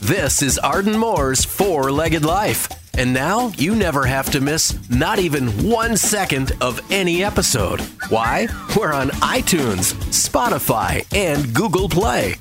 This 0.00 0.42
is 0.42 0.58
Arden 0.58 0.98
Moore's 0.98 1.44
Four 1.44 1.92
Legged 1.92 2.24
Life. 2.24 2.68
And 2.98 3.14
now 3.14 3.48
you 3.56 3.76
never 3.76 4.04
have 4.04 4.30
to 4.32 4.40
miss 4.40 4.76
not 4.90 5.20
even 5.20 5.48
one 5.70 5.96
second 5.96 6.52
of 6.60 6.80
any 6.90 7.22
episode. 7.22 7.80
Why? 8.08 8.48
We're 8.76 8.92
on 8.92 9.10
iTunes, 9.20 9.94
Spotify, 10.10 11.06
and 11.14 11.54
Google 11.54 11.88
Play. 11.88 12.34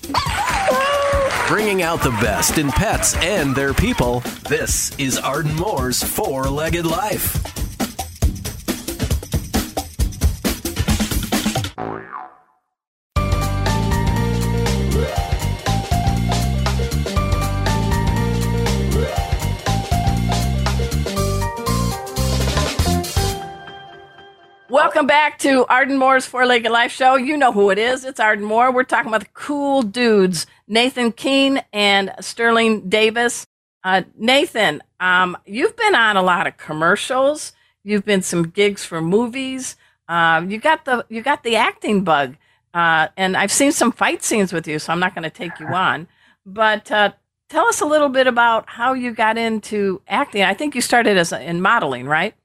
Bringing 1.50 1.82
out 1.82 2.04
the 2.04 2.12
best 2.12 2.60
in 2.60 2.70
pets 2.70 3.16
and 3.16 3.56
their 3.56 3.74
people, 3.74 4.20
this 4.48 4.96
is 5.00 5.18
Arden 5.18 5.56
Moore's 5.56 6.04
Four 6.04 6.44
Legged 6.44 6.86
Life. 6.86 7.69
Welcome 24.70 25.08
back 25.08 25.40
to 25.40 25.66
Arden 25.66 25.98
Moore's 25.98 26.28
Four 26.28 26.46
Legged 26.46 26.72
Life 26.72 26.92
Show. 26.92 27.16
You 27.16 27.38
know 27.38 27.52
who 27.52 27.72
it 27.72 27.80
is. 27.80 28.06
It's 28.06 28.20
Arden 28.20 28.46
Moore. 28.46 28.72
We're 28.72 28.84
talking 28.84 29.08
about 29.08 29.22
the 29.22 29.30
cool 29.34 29.82
dudes, 29.82 30.46
Nathan 30.68 31.12
Kehn 31.12 31.64
and 31.74 32.14
Sterling 32.20 32.88
Davis. 32.88 33.48
Uh, 33.84 34.04
Nathan, 34.16 34.84
um, 35.00 35.36
you've 35.48 35.76
been 35.76 35.96
on 35.96 36.18
a 36.18 36.22
lot 36.22 36.46
of 36.46 36.58
commercials. 36.58 37.54
You've 37.84 38.06
been 38.06 38.22
some 38.22 38.44
gigs 38.44 38.86
for 38.86 39.02
movies. 39.02 39.76
Uh, 40.08 40.46
you 40.48 40.60
got 40.60 40.86
the 40.86 41.04
you 41.10 41.24
got 41.24 41.42
the 41.42 41.56
acting 41.56 42.04
bug, 42.04 42.36
uh, 42.76 43.08
and 43.18 43.36
I've 43.36 43.52
seen 43.52 43.72
some 43.72 43.92
fight 43.92 44.24
scenes 44.24 44.54
with 44.54 44.68
you. 44.68 44.78
So 44.78 44.94
I'm 44.94 45.00
not 45.00 45.16
going 45.16 45.24
to 45.24 45.32
take 45.32 45.60
you 45.60 45.66
on, 45.74 46.08
but 46.46 46.92
uh, 46.92 47.14
tell 47.50 47.66
us 47.66 47.82
a 47.82 47.88
little 47.88 48.10
bit 48.10 48.28
about 48.28 48.70
how 48.70 48.94
you 48.94 49.14
got 49.14 49.36
into 49.36 50.04
acting. 50.08 50.44
I 50.44 50.54
think 50.54 50.76
you 50.76 50.82
started 50.82 51.18
as 51.18 51.32
a, 51.32 51.42
in 51.42 51.60
modeling, 51.60 52.06
right? 52.06 52.36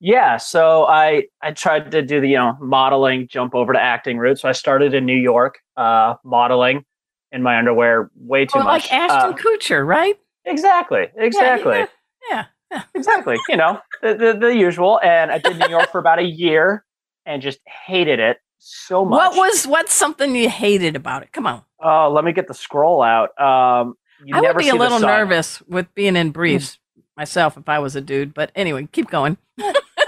Yeah, 0.00 0.36
so 0.36 0.84
I 0.86 1.24
I 1.42 1.52
tried 1.52 1.90
to 1.92 2.02
do 2.02 2.20
the 2.20 2.28
you 2.28 2.36
know 2.36 2.56
modeling 2.60 3.28
jump 3.28 3.54
over 3.54 3.72
to 3.72 3.80
acting 3.80 4.18
route. 4.18 4.38
So 4.38 4.48
I 4.48 4.52
started 4.52 4.92
in 4.94 5.06
New 5.06 5.16
York, 5.16 5.58
uh, 5.76 6.14
modeling 6.24 6.84
in 7.32 7.42
my 7.42 7.58
underwear 7.58 8.10
way 8.16 8.44
too 8.44 8.58
oh, 8.58 8.64
much. 8.64 8.84
Like 8.84 8.92
Ashton 8.92 9.32
uh, 9.32 9.36
Kutcher, 9.36 9.86
right? 9.86 10.16
Exactly, 10.44 11.06
exactly, 11.16 11.78
Yeah, 11.78 11.86
yeah, 12.30 12.44
yeah. 12.70 12.82
exactly. 12.94 13.36
You 13.48 13.56
know 13.56 13.80
the, 14.02 14.14
the 14.14 14.38
the 14.38 14.54
usual. 14.54 15.00
And 15.02 15.30
I 15.30 15.38
did 15.38 15.58
New 15.58 15.68
York 15.68 15.90
for 15.90 15.98
about 15.98 16.18
a 16.18 16.24
year 16.24 16.84
and 17.24 17.40
just 17.40 17.60
hated 17.66 18.20
it 18.20 18.38
so 18.58 19.04
much. 19.04 19.34
What 19.34 19.36
was 19.36 19.66
what's 19.66 19.94
something 19.94 20.36
you 20.36 20.50
hated 20.50 20.94
about 20.94 21.22
it? 21.22 21.32
Come 21.32 21.46
on. 21.46 21.62
Oh, 21.80 22.10
let 22.12 22.24
me 22.24 22.32
get 22.32 22.48
the 22.48 22.54
scroll 22.54 23.02
out. 23.02 23.38
Um, 23.40 23.94
you 24.24 24.36
I 24.36 24.40
would 24.40 24.56
be 24.58 24.68
a 24.68 24.74
little 24.74 25.00
nervous 25.00 25.62
with 25.62 25.92
being 25.94 26.16
in 26.16 26.30
briefs 26.32 26.78
myself 27.16 27.56
if 27.56 27.68
I 27.68 27.78
was 27.78 27.96
a 27.96 28.00
dude. 28.00 28.34
But 28.34 28.50
anyway, 28.54 28.88
keep 28.92 29.10
going. 29.10 29.36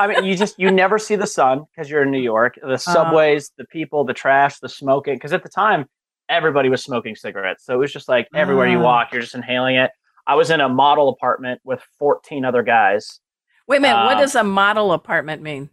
I 0.01 0.07
mean, 0.07 0.25
you 0.25 0.37
just 0.37 0.59
you 0.59 0.71
never 0.71 0.99
see 0.99 1.16
the 1.16 1.27
sun 1.27 1.64
because 1.75 1.90
you're 1.90 2.03
in 2.03 2.11
New 2.11 2.21
York. 2.21 2.59
Uh. 2.62 2.68
The 2.68 2.79
subways, 2.79 3.51
the 3.59 3.64
people, 3.64 4.05
the 4.05 4.14
trash, 4.14 4.59
the 4.61 4.68
smoking. 4.68 5.14
Because 5.14 5.33
at 5.33 5.42
the 5.42 5.49
time, 5.49 5.87
everybody 6.29 6.68
was 6.68 6.83
smoking 6.83 7.16
cigarettes, 7.16 7.64
so 7.64 7.75
it 7.75 7.79
was 7.79 7.92
just 7.92 8.09
like 8.09 8.29
everywhere 8.35 8.66
you 8.68 8.79
Ah. 8.79 8.83
walk, 8.83 9.12
you're 9.12 9.23
just 9.23 9.35
inhaling 9.35 9.77
it. 9.77 9.90
I 10.27 10.35
was 10.35 10.51
in 10.51 10.61
a 10.61 10.68
model 10.68 11.09
apartment 11.09 11.61
with 11.64 11.83
14 11.99 12.44
other 12.44 12.62
guys. 12.62 13.21
Wait 13.66 13.79
a 13.79 13.81
minute. 13.81 14.05
what 14.05 14.18
Uh, 14.18 14.21
does 14.21 14.35
a 14.35 14.44
model 14.44 14.92
apartment 14.92 15.42
mean? 15.42 15.71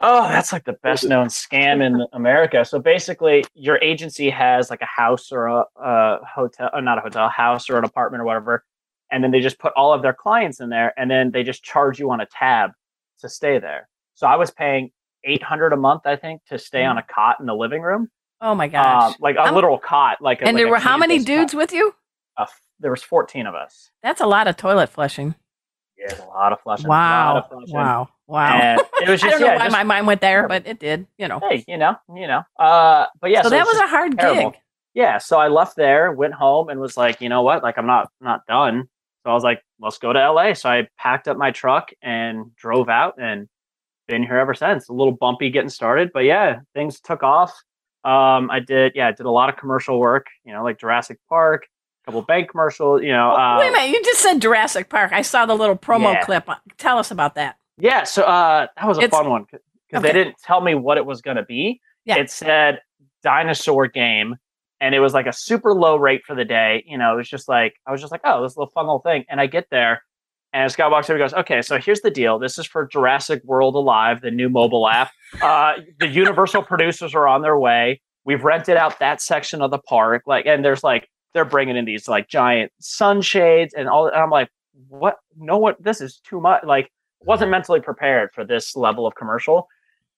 Oh, 0.00 0.28
that's 0.28 0.52
like 0.52 0.64
the 0.64 0.74
best 0.82 1.04
known 1.04 1.28
scam 1.28 1.82
in 1.82 2.06
America. 2.12 2.64
So 2.66 2.78
basically, 2.78 3.44
your 3.54 3.78
agency 3.82 4.28
has 4.30 4.68
like 4.70 4.82
a 4.82 4.86
house 4.86 5.30
or 5.32 5.46
a, 5.46 5.64
a 5.76 6.18
hotel, 6.26 6.68
or 6.72 6.82
not 6.82 6.98
a 6.98 7.00
hotel, 7.02 7.28
house 7.30 7.70
or 7.70 7.78
an 7.78 7.84
apartment 7.84 8.20
or 8.22 8.24
whatever, 8.24 8.64
and 9.10 9.22
then 9.22 9.30
they 9.30 9.40
just 9.40 9.58
put 9.58 9.72
all 9.76 9.92
of 9.92 10.02
their 10.02 10.14
clients 10.14 10.60
in 10.60 10.68
there, 10.68 10.92
and 10.98 11.10
then 11.10 11.30
they 11.30 11.42
just 11.42 11.62
charge 11.62 11.98
you 11.98 12.10
on 12.10 12.20
a 12.20 12.26
tab 12.26 12.70
to 13.20 13.28
stay 13.28 13.58
there. 13.58 13.88
So 14.14 14.26
I 14.26 14.36
was 14.36 14.50
paying 14.50 14.90
800 15.24 15.72
a 15.72 15.76
month, 15.76 16.02
I 16.06 16.16
think, 16.16 16.42
to 16.48 16.58
stay 16.58 16.84
on 16.84 16.98
a 16.98 17.02
cot 17.02 17.36
in 17.40 17.46
the 17.46 17.54
living 17.54 17.82
room, 17.82 18.08
Oh 18.40 18.54
my 18.54 18.66
um, 18.66 18.70
gosh. 18.70 19.14
like 19.20 19.36
a 19.36 19.40
I'm- 19.40 19.54
literal 19.54 19.78
cot. 19.78 20.20
Like, 20.20 20.40
a, 20.40 20.44
and 20.46 20.54
like 20.54 20.62
there 20.62 20.70
were 20.70 20.78
how 20.78 20.96
many 20.98 21.18
dudes 21.18 21.52
cot. 21.52 21.58
with 21.58 21.72
you? 21.72 21.94
Uh, 22.36 22.46
there 22.80 22.90
was 22.90 23.02
14 23.02 23.46
of 23.46 23.54
us. 23.54 23.90
That's 24.02 24.20
a 24.20 24.26
lot 24.26 24.46
of 24.48 24.56
toilet 24.56 24.88
flushing. 24.90 25.34
Yeah, 25.98 26.22
a 26.22 26.28
lot 26.28 26.52
of 26.52 26.60
flushing. 26.60 26.86
a 26.86 26.88
lot 26.90 27.34
Wow. 27.34 27.38
of 27.40 27.48
flushing. 27.48 27.74
Wow. 27.74 28.08
Wow. 28.26 28.52
And 28.60 28.80
it 29.00 29.08
was 29.08 29.22
I 29.22 29.28
just 29.28 29.38
don't 29.38 29.40
know 29.40 29.46
yeah, 29.46 29.54
why 29.56 29.64
just- 29.64 29.72
my 29.72 29.84
mind 29.84 30.06
went 30.06 30.20
there, 30.20 30.46
but 30.46 30.66
it 30.66 30.78
did, 30.78 31.06
you 31.16 31.26
know. 31.28 31.40
hey, 31.48 31.64
you 31.66 31.78
know, 31.78 31.96
you 32.14 32.26
know. 32.26 32.42
Uh, 32.58 33.06
but 33.20 33.30
yeah, 33.30 33.40
so, 33.42 33.48
that 33.48 33.60
it's 33.62 33.72
was 33.72 33.78
a 33.80 33.86
hard 33.86 34.18
terrible. 34.18 34.50
gig. 34.50 34.60
yeah 34.94 35.18
so 35.18 35.38
i 35.38 35.48
left 35.48 35.76
there 35.76 36.10
went 36.12 36.32
home 36.34 36.68
and 36.70 36.80
was 36.80 36.96
like 36.96 37.20
you 37.20 37.28
know 37.28 37.42
what 37.42 37.62
like 37.62 37.76
i'm 37.78 37.86
not 37.86 38.08
not 38.20 38.40
done 38.46 38.88
so 39.26 39.30
i 39.32 39.34
was 39.34 39.42
like 39.42 39.60
let's 39.80 39.98
go 39.98 40.12
to 40.12 40.30
la 40.30 40.52
so 40.52 40.68
i 40.70 40.86
packed 40.98 41.26
up 41.26 41.36
my 41.36 41.50
truck 41.50 41.90
and 42.00 42.54
drove 42.54 42.88
out 42.88 43.14
and 43.20 43.48
been 44.06 44.22
here 44.22 44.38
ever 44.38 44.54
since 44.54 44.88
a 44.88 44.92
little 44.92 45.12
bumpy 45.12 45.50
getting 45.50 45.68
started 45.68 46.10
but 46.14 46.20
yeah 46.20 46.60
things 46.74 47.00
took 47.00 47.24
off 47.24 47.50
um 48.04 48.48
i 48.52 48.60
did 48.64 48.92
yeah 48.94 49.08
I 49.08 49.12
did 49.12 49.26
a 49.26 49.30
lot 49.30 49.48
of 49.48 49.56
commercial 49.56 49.98
work 49.98 50.26
you 50.44 50.52
know 50.52 50.62
like 50.62 50.78
jurassic 50.78 51.18
park 51.28 51.66
a 51.66 52.06
couple 52.06 52.22
bank 52.22 52.48
commercials 52.50 53.02
you 53.02 53.08
know 53.10 53.32
uh, 53.32 53.56
Wait 53.58 53.68
a 53.68 53.72
minute. 53.72 53.90
You 53.90 54.00
just 54.04 54.20
said 54.20 54.40
Jurassic 54.40 54.88
Park. 54.88 55.10
I 55.12 55.22
saw 55.22 55.44
the 55.44 55.56
little 55.56 55.76
promo 55.76 56.12
Yeah. 56.12 56.22
clip. 56.24 56.48
Tell 56.78 56.98
us 56.98 57.10
about 57.10 57.34
that. 57.34 57.56
Yeah, 57.78 58.04
so 58.04 58.22
uh, 58.22 58.68
that 58.76 58.86
was 58.86 58.98
a 58.98 59.00
It's- 59.02 59.10
fun 59.10 59.28
one 59.28 59.42
because 59.50 59.60
Okay. 59.92 60.06
they 60.06 60.12
didn't 60.12 60.36
tell 60.40 60.60
me 60.60 60.76
what 60.76 60.98
it 60.98 61.04
was 61.04 61.20
going 61.20 61.36
to 61.36 61.42
be. 61.42 61.80
Yeah. 62.04 62.18
It 62.18 62.30
said 62.30 62.80
dinosaur 63.24 63.88
game, 63.88 64.36
and 64.80 64.94
it 64.94 65.00
was 65.00 65.14
like 65.14 65.26
a 65.26 65.32
super 65.32 65.72
low 65.72 65.96
rate 65.96 66.22
for 66.24 66.34
the 66.34 66.44
day. 66.44 66.84
You 66.86 66.98
know, 66.98 67.14
it 67.14 67.16
was 67.16 67.28
just 67.28 67.48
like 67.48 67.74
I 67.86 67.92
was 67.92 68.00
just 68.00 68.12
like, 68.12 68.22
oh, 68.24 68.42
this 68.42 68.56
little 68.56 68.70
fun 68.70 69.00
thing. 69.02 69.24
And 69.28 69.40
I 69.40 69.46
get 69.46 69.68
there, 69.70 70.02
and 70.52 70.74
guy 70.76 70.88
walks 70.88 71.10
over 71.10 71.18
goes, 71.18 71.34
okay, 71.34 71.62
so 71.62 71.78
here's 71.78 72.00
the 72.00 72.10
deal. 72.10 72.38
This 72.38 72.58
is 72.58 72.66
for 72.66 72.86
Jurassic 72.86 73.42
World 73.44 73.74
Alive, 73.74 74.20
the 74.20 74.30
new 74.30 74.48
mobile 74.48 74.88
app. 74.88 75.10
Uh, 75.42 75.74
the 75.98 76.08
Universal 76.08 76.62
producers 76.62 77.14
are 77.14 77.28
on 77.28 77.42
their 77.42 77.58
way. 77.58 78.00
We've 78.24 78.42
rented 78.42 78.76
out 78.76 78.98
that 78.98 79.20
section 79.20 79.62
of 79.62 79.70
the 79.70 79.78
park, 79.78 80.22
like, 80.26 80.46
and 80.46 80.64
there's 80.64 80.82
like 80.82 81.08
they're 81.34 81.44
bringing 81.44 81.76
in 81.76 81.84
these 81.84 82.08
like 82.08 82.28
giant 82.28 82.72
sunshades 82.80 83.74
and 83.74 83.88
all. 83.88 84.06
And 84.06 84.16
I'm 84.16 84.30
like, 84.30 84.48
what? 84.88 85.16
No 85.36 85.58
one. 85.58 85.74
This 85.78 86.00
is 86.00 86.20
too 86.24 86.40
much. 86.40 86.64
Like 86.64 86.90
wasn't 87.20 87.50
mentally 87.50 87.80
prepared 87.80 88.30
for 88.32 88.44
this 88.44 88.76
level 88.76 89.06
of 89.06 89.14
commercial 89.14 89.68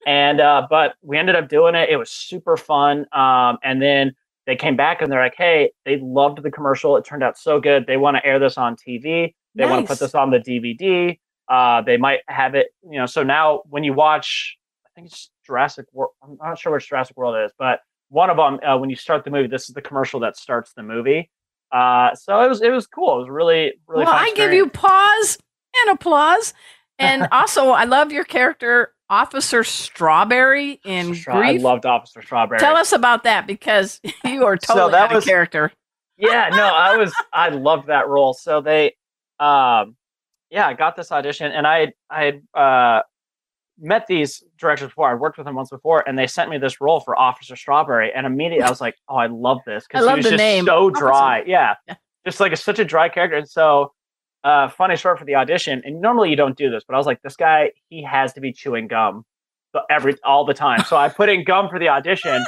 and 0.07 0.41
uh 0.41 0.67
but 0.69 0.95
we 1.03 1.19
ended 1.19 1.35
up 1.35 1.49
doing 1.49 1.75
it 1.75 1.89
it 1.89 1.97
was 1.97 2.11
super 2.11 2.57
fun 2.57 3.07
um 3.13 3.59
and 3.65 3.83
then 3.83 4.13
they 4.49 4.57
came 4.57 4.75
back 4.75 5.01
and 5.01 5.13
they're 5.13 5.23
like 5.23 5.37
hey 5.39 5.71
they 5.85 5.99
loved 6.03 6.43
the 6.43 6.51
commercial. 6.51 6.97
It 6.97 7.05
turned 7.05 7.23
out 7.23 7.39
so 7.39 7.61
good. 7.61 7.87
They 7.87 7.97
want 7.97 8.17
to 8.17 8.27
air 8.27 8.41
this 8.41 8.59
on 8.59 8.75
tv 8.75 9.35
they 9.55 9.67
want 9.67 9.87
to 9.87 9.89
put 9.93 9.99
this 9.99 10.15
on 10.15 10.31
the 10.31 10.39
dvd 10.39 11.19
uh 11.49 11.83
they 11.83 11.97
might 11.97 12.21
have 12.29 12.55
it 12.55 12.69
you 12.89 12.99
know 12.99 13.07
so 13.07 13.23
now 13.23 13.63
when 13.69 13.83
you 13.83 13.93
watch 13.93 14.57
i 14.87 14.89
think 14.95 15.09
it's 15.09 15.31
jurassic 15.45 15.87
world 15.93 16.13
i'm 16.23 16.37
not 16.43 16.59
sure 16.59 16.73
which 16.73 16.89
jurassic 16.89 17.17
world 17.17 17.37
is, 17.45 17.53
but 17.59 17.81
one 18.11 18.31
of 18.31 18.37
them 18.37 18.59
uh, 18.67 18.77
when 18.79 18.89
you 18.89 18.97
start 18.97 19.25
the 19.25 19.31
movie 19.31 19.49
this 19.49 19.69
is 19.69 19.75
the 19.75 19.83
commercial 19.83 20.21
that 20.21 20.37
starts 20.37 20.73
the 20.75 20.83
movie. 20.83 21.31
Uh 21.73 22.15
so 22.15 22.41
it 22.41 22.49
was 22.49 22.63
it 22.63 22.71
was 22.71 22.87
cool. 22.87 23.17
It 23.17 23.21
was 23.21 23.29
really 23.29 23.75
really 23.87 24.05
well, 24.05 24.15
I 24.15 24.33
give 24.35 24.53
you 24.53 24.69
paws 24.69 25.39
and 25.85 25.95
applause. 25.95 26.55
And 26.99 27.29
also, 27.33 27.71
I 27.71 27.85
love 27.85 28.11
your 28.11 28.25
character, 28.25 28.95
Officer 29.11 29.65
Strawberry 29.65 30.81
in 30.85 31.15
Stra- 31.15 31.37
I 31.39 31.53
Grief. 31.53 31.63
loved 31.63 31.87
Officer 31.87 32.23
Strawberry. 32.23 32.59
Tell 32.61 32.77
us 32.77 32.93
about 32.93 33.25
that 33.25 33.47
because 33.47 34.01
you 34.25 34.45
are 34.45 34.59
So 34.63 34.75
totally 34.75 34.93
that 34.93 35.11
out 35.11 35.17
of 35.17 35.25
character. 35.25 35.73
yeah, 36.17 36.49
no, 36.51 36.65
I 36.65 36.97
was 36.97 37.13
I 37.33 37.49
loved 37.49 37.89
that 37.89 38.09
role. 38.09 38.35
So 38.35 38.61
they 38.61 38.95
um 39.41 39.97
yeah, 40.51 40.67
I 40.67 40.75
got 40.75 40.97
this 40.97 41.11
audition 41.13 41.53
and 41.53 41.67
I 41.67 41.93
I 42.11 42.25
had 42.25 42.43
uh 42.55 43.03
met 43.81 44.07
these 44.09 44.43
directors 44.59 44.89
before. 44.89 45.11
I'd 45.11 45.21
worked 45.21 45.39
with 45.39 45.47
them 45.47 45.55
once 45.55 45.71
before 45.71 46.03
and 46.09 46.19
they 46.19 46.27
sent 46.27 46.51
me 46.51 46.59
this 46.59 46.81
role 46.81 47.01
for 47.01 47.19
Officer 47.19 47.55
Strawberry 47.57 48.13
and 48.13 48.27
immediately 48.27 48.65
I 48.65 48.69
was 48.71 48.81
like, 48.81 48.97
"Oh, 49.09 49.17
I 49.17 49.27
love 49.29 49.59
this 49.67 49.87
I 49.95 50.01
love 50.01 50.15
he 50.15 50.17
was 50.19 50.25
the 50.27 50.31
just 50.33 50.39
name, 50.39 50.65
so 50.67 50.91
dry." 50.91 51.45
Yeah. 51.47 51.75
Yeah. 51.87 51.95
Just 52.27 52.41
like 52.41 52.53
a, 52.53 52.57
such 52.57 52.79
a 52.79 52.85
dry 52.85 53.09
character 53.09 53.37
and 53.39 53.49
so 53.49 53.93
uh 54.45 54.69
funny 54.69 54.97
story 54.97 55.17
for 55.19 55.25
the 55.25 55.35
audition 55.35 55.83
and 55.85 56.01
normally 56.01 56.31
you 56.31 56.37
don't 56.37 56.57
do 56.57 56.71
this, 56.71 56.85
but 56.87 56.95
I 56.95 56.99
was 56.99 57.07
like, 57.07 57.23
"This 57.23 57.37
guy, 57.37 57.73
he 57.89 58.03
has 58.03 58.33
to 58.35 58.41
be 58.41 58.53
chewing 58.53 58.89
gum." 58.89 59.25
Every 59.91 60.15
all 60.25 60.45
the 60.45 60.55
time. 60.55 60.83
So 60.85 60.97
I 60.97 61.09
put 61.21 61.29
in 61.29 61.45
gum 61.45 61.69
for 61.69 61.79
the 61.79 61.89
audition 61.89 62.45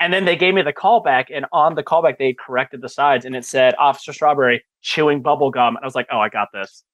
and 0.00 0.12
then 0.12 0.24
they 0.24 0.36
gave 0.36 0.54
me 0.54 0.62
the 0.62 0.72
callback, 0.72 1.26
and 1.34 1.46
on 1.52 1.74
the 1.74 1.82
callback, 1.82 2.18
they 2.18 2.32
corrected 2.32 2.82
the 2.82 2.88
sides, 2.88 3.24
and 3.24 3.34
it 3.34 3.44
said 3.44 3.74
Officer 3.78 4.12
Strawberry 4.12 4.64
chewing 4.80 5.22
bubble 5.22 5.50
gum. 5.50 5.76
And 5.76 5.82
I 5.82 5.86
was 5.86 5.94
like, 5.94 6.06
oh, 6.12 6.18
I 6.18 6.28
got 6.28 6.48
this. 6.52 6.84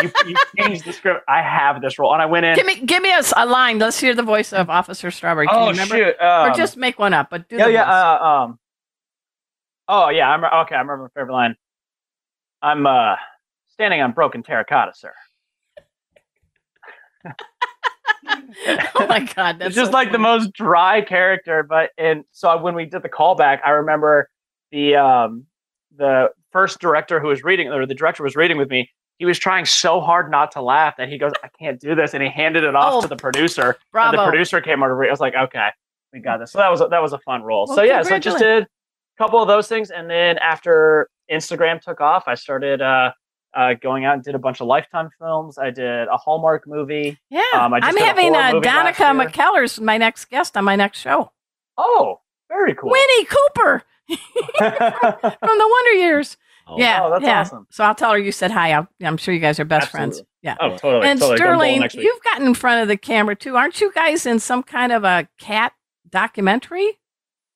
You, 0.00 0.10
you 0.26 0.36
changed 0.58 0.84
the 0.84 0.92
script. 0.92 1.24
I 1.28 1.42
have 1.42 1.82
this 1.82 1.98
role. 1.98 2.12
And 2.12 2.22
I 2.22 2.26
went 2.26 2.46
in. 2.46 2.54
Give 2.54 2.66
me, 2.66 2.80
give 2.80 3.02
me 3.02 3.12
a 3.12 3.46
line. 3.46 3.78
Let's 3.78 3.98
hear 3.98 4.14
the 4.14 4.22
voice 4.22 4.52
of 4.52 4.70
Officer 4.70 5.10
Strawberry. 5.10 5.48
Can 5.48 5.56
you 5.56 5.62
oh, 5.62 5.70
remember? 5.70 5.96
shoot. 5.96 6.14
Or 6.20 6.50
Um, 6.50 6.56
just 6.56 6.76
make 6.76 6.98
one 6.98 7.12
up, 7.12 7.30
but 7.30 7.48
do 7.48 7.56
yeah, 7.56 7.66
the 7.66 7.72
yeah. 7.72 7.90
Uh, 7.90 8.24
um, 8.24 8.58
oh, 9.88 10.08
yeah. 10.10 10.30
I'm 10.30 10.44
okay. 10.44 10.76
I 10.76 10.80
remember 10.80 11.04
my 11.04 11.20
favorite 11.20 11.32
line. 11.32 11.56
I'm 12.62 12.86
uh 12.86 13.16
standing 13.72 14.00
on 14.00 14.12
broken 14.12 14.42
terracotta, 14.42 14.92
sir. 14.94 15.12
oh 18.94 19.06
my 19.08 19.20
god, 19.34 19.58
that's 19.58 19.68
it's 19.68 19.76
just 19.76 19.90
so 19.90 19.96
like 19.96 20.12
the 20.12 20.18
most 20.18 20.52
dry 20.52 21.00
character. 21.00 21.62
But 21.62 21.90
and 21.98 22.24
so 22.32 22.60
when 22.60 22.74
we 22.74 22.84
did 22.84 23.02
the 23.02 23.08
callback, 23.08 23.60
I 23.64 23.70
remember 23.70 24.28
the 24.70 24.96
um 24.96 25.46
the 25.96 26.30
first 26.52 26.80
director 26.80 27.20
who 27.20 27.28
was 27.28 27.42
reading 27.42 27.68
or 27.68 27.86
the 27.86 27.94
director 27.94 28.22
was 28.22 28.36
reading 28.36 28.58
with 28.58 28.70
me. 28.70 28.90
He 29.18 29.24
was 29.24 29.38
trying 29.38 29.64
so 29.66 30.00
hard 30.00 30.30
not 30.30 30.50
to 30.52 30.62
laugh 30.62 30.96
that 30.98 31.08
he 31.08 31.18
goes, 31.18 31.32
"I 31.44 31.48
can't 31.58 31.80
do 31.80 31.94
this," 31.94 32.14
and 32.14 32.22
he 32.22 32.28
handed 32.28 32.64
it 32.64 32.74
off 32.74 32.94
Oh, 32.94 33.00
to 33.02 33.08
the 33.08 33.16
producer. 33.16 33.62
And 33.70 33.76
Bravo. 33.92 34.16
the 34.16 34.24
producer 34.30 34.60
came 34.60 34.82
over. 34.82 34.90
To 34.90 34.94
read. 34.94 35.08
I 35.08 35.12
was 35.12 35.20
like, 35.20 35.34
"Okay, 35.34 35.68
we 36.12 36.20
got 36.20 36.38
this." 36.38 36.50
So 36.52 36.58
that 36.58 36.70
was 36.70 36.80
a, 36.80 36.88
that 36.88 37.00
was 37.02 37.12
a 37.12 37.18
fun 37.18 37.42
role. 37.42 37.66
Well, 37.68 37.76
so 37.76 37.82
yeah, 37.82 38.02
so 38.02 38.14
I 38.14 38.18
just 38.18 38.38
did 38.38 38.64
a 38.64 38.66
couple 39.18 39.40
of 39.40 39.46
those 39.48 39.68
things, 39.68 39.90
and 39.90 40.10
then 40.10 40.38
after 40.38 41.08
Instagram 41.30 41.80
took 41.80 42.00
off, 42.00 42.24
I 42.26 42.34
started 42.34 42.82
uh, 42.82 43.12
uh, 43.54 43.74
going 43.74 44.04
out 44.04 44.14
and 44.14 44.22
did 44.24 44.34
a 44.34 44.38
bunch 44.38 44.60
of 44.60 44.66
Lifetime 44.66 45.10
films. 45.18 45.58
I 45.58 45.70
did 45.70 46.08
a 46.08 46.16
Hallmark 46.16 46.66
movie. 46.66 47.18
Yeah, 47.30 47.42
Um, 47.54 47.74
I 47.74 47.80
just 47.80 47.88
I'm 47.88 47.94
did 47.96 48.02
a 48.02 48.06
having 48.06 48.34
horror 48.34 48.44
uh, 48.46 48.52
movie 48.54 48.68
Danica. 48.68 49.26
McKellar's 49.30 49.80
my 49.80 49.98
next 49.98 50.26
guest 50.26 50.56
on 50.56 50.64
my 50.64 50.76
next 50.76 50.98
show. 51.00 51.30
Oh, 51.76 52.20
very 52.48 52.74
cool. 52.74 52.90
Winnie 52.90 53.24
Cooper 53.26 53.82
from 54.08 55.58
the 55.58 55.68
Wonder 55.70 55.92
Years. 55.92 56.36
Oh, 56.66 56.78
yeah, 56.78 57.00
Oh, 57.02 57.10
that's 57.10 57.24
yeah. 57.24 57.40
awesome. 57.40 57.66
So 57.70 57.82
I'll 57.84 57.94
tell 57.94 58.12
her 58.12 58.18
you 58.18 58.30
said 58.32 58.50
hi. 58.52 58.72
I'll, 58.72 58.86
I'm 59.02 59.16
sure 59.16 59.34
you 59.34 59.40
guys 59.40 59.58
are 59.58 59.64
best 59.64 59.90
friends. 59.90 60.22
Yeah. 60.42 60.56
oh, 60.60 60.76
totally. 60.76 61.06
and 61.08 61.18
totally. 61.20 61.36
Sterling, 61.38 61.88
you've 61.94 62.22
gotten 62.22 62.46
in 62.46 62.54
front 62.54 62.82
of 62.82 62.88
the 62.88 62.96
camera 62.96 63.34
too. 63.34 63.56
Aren't 63.56 63.80
you 63.80 63.92
guys 63.92 64.26
in 64.26 64.38
some 64.38 64.62
kind 64.62 64.92
of 64.92 65.02
a 65.04 65.28
cat 65.38 65.72
documentary? 66.08 66.98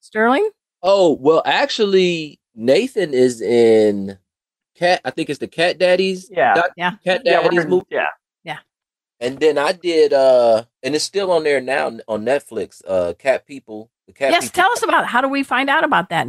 Sterling? 0.01 0.51
Oh, 0.83 1.13
well, 1.21 1.43
actually, 1.47 2.41
Nathan 2.55 3.15
is 3.15 3.41
in 3.41 4.19
Cat. 4.77 5.01
I 5.05 5.11
think 5.11 5.31
it's 5.31 5.39
the 5.39 5.49
Cat 5.49 5.79
Daddies. 5.79 6.29
Yeah. 6.31 6.55
doc- 6.55 6.73
Yeah. 6.77 6.97
Cat 7.05 7.25
Daddies 7.25 7.65
we're, 7.65 7.69
movie. 7.69 7.87
yeah. 7.91 8.07
And 9.19 9.41
then 9.41 9.57
I 9.57 9.73
did, 9.73 10.13
uh, 10.13 10.65
and 10.83 10.95
it's 10.95 11.03
still 11.05 11.33
on 11.33 11.43
there 11.43 11.59
now 11.61 11.87
on 12.07 12.27
Netflix. 12.27 12.83
Uh, 12.87 13.15
Cat 13.19 13.47
People. 13.47 13.91
The 14.07 14.13
Cat 14.13 14.31
yes. 14.31 14.45
People. 14.45 14.63
Tell 14.63 14.73
us 14.73 14.83
about 14.83 15.07
how 15.07 15.23
do 15.23 15.29
we 15.29 15.43
find 15.43 15.71
out 15.71 15.85
about 15.85 16.11
that, 16.11 16.29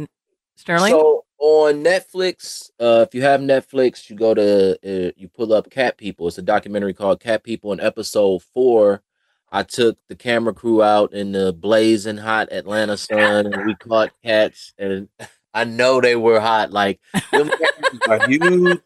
Sterling? 0.56 0.92
So 0.92 1.26
on 1.38 1.84
Netflix, 1.84 2.70
uh, 2.80 3.04
if 3.06 3.14
you 3.14 3.20
have 3.20 3.42
Netflix, 3.42 4.08
you 4.08 4.16
go 4.16 4.32
to 4.32 4.72
uh, 4.82 5.12
you 5.16 5.28
pull 5.28 5.52
up 5.52 5.68
Cat 5.68 5.98
People. 5.98 6.28
It's 6.28 6.38
a 6.38 6.42
documentary 6.42 6.94
called 6.94 7.20
Cat 7.20 7.44
People. 7.44 7.72
In 7.74 7.80
episode 7.80 8.42
four, 8.54 9.02
I 9.52 9.64
took 9.64 9.98
the 10.08 10.16
camera 10.16 10.54
crew 10.54 10.82
out 10.82 11.12
in 11.12 11.32
the 11.32 11.52
blazing 11.52 12.16
hot 12.16 12.50
Atlanta 12.52 12.96
sun, 12.96 13.52
and 13.52 13.66
we 13.66 13.74
caught 13.74 14.12
cats. 14.24 14.72
And 14.78 15.10
I 15.54 15.64
know 15.64 16.00
they 16.00 16.16
were 16.16 16.40
hot. 16.40 16.72
Like 16.72 17.00
are 18.08 18.26
huge. 18.28 18.80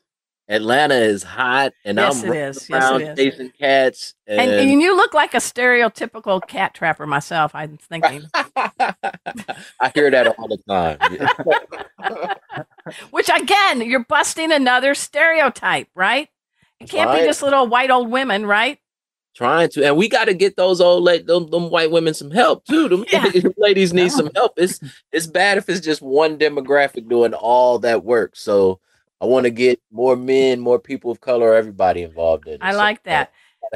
Atlanta 0.49 0.97
is 0.97 1.23
hot, 1.23 1.73
and 1.85 1.99
Yes, 1.99 2.23
I'm 2.23 2.33
it 2.33 2.37
is. 2.37 2.69
Yes, 2.69 2.83
around 2.83 3.01
it 3.03 3.19
is. 3.19 3.35
chasing 3.35 3.51
cats. 3.59 4.15
and, 4.27 4.41
And, 4.41 4.71
and 4.71 4.83
you 4.83 4.95
look 4.97 5.15
like 5.15 5.35
a 5.35 5.39
stereotypical 5.39 6.47
cat 6.47 6.75
trapper 6.75 7.07
myself, 7.07 7.55
I'm 7.55 7.79
thinking. 7.79 8.25
I 8.35 9.93
hear 9.95 10.11
that 10.11 10.35
all 10.37 10.49
the 10.49 10.59
time. 10.69 10.99
Which 13.11 13.31
again, 13.31 13.81
you're 13.83 14.05
busting 14.05 14.53
another 14.53 14.95
stereotype, 14.95 15.89
right? 15.95 16.29
It 16.81 16.91
can't 16.91 17.13
be 17.13 17.25
just 17.25 17.43
little 17.43 17.67
white 17.69 17.91
old 17.91 18.11
women, 18.11 18.45
right? 18.45 18.79
Trying 19.35 19.69
to, 19.71 19.85
and 19.85 19.97
we 19.97 20.09
got 20.09 20.27
to 20.27 20.35
get 20.35 20.57
those 20.57 20.81
old 20.81 21.03
late 21.05 21.27
them, 21.27 21.49
them 21.51 21.71
white 21.71 21.91
women 21.91 22.15
some 22.15 22.31
help 22.31 22.65
too. 22.67 22.89
Them 22.89 23.05
Yeah. 23.13 23.31
ladies 23.57 23.93
need 23.93 24.03
Yeah. 24.05 24.09
some 24.09 24.31
help. 24.35 24.53
It's 24.57 24.81
it's 25.13 25.27
bad 25.27 25.59
if 25.59 25.69
it's 25.69 25.81
just 25.81 26.03
one 26.03 26.39
demographic 26.39 27.09
doing 27.09 27.35
all 27.35 27.79
that 27.81 28.05
work. 28.05 28.37
So 28.37 28.81
I 29.21 29.27
want 29.27 29.45
to 29.45 29.51
get 29.51 29.81
more 29.93 30.17
men, 30.17 30.61
more 30.61 30.79
people 30.81 31.11
of 31.11 31.21
color, 31.21 31.55
everybody 31.55 32.03
involved 32.03 32.47
in 32.49 32.55
it. 32.55 32.59
I 32.63 32.73
So, 32.73 32.79
like 32.79 33.03
that. 33.05 33.33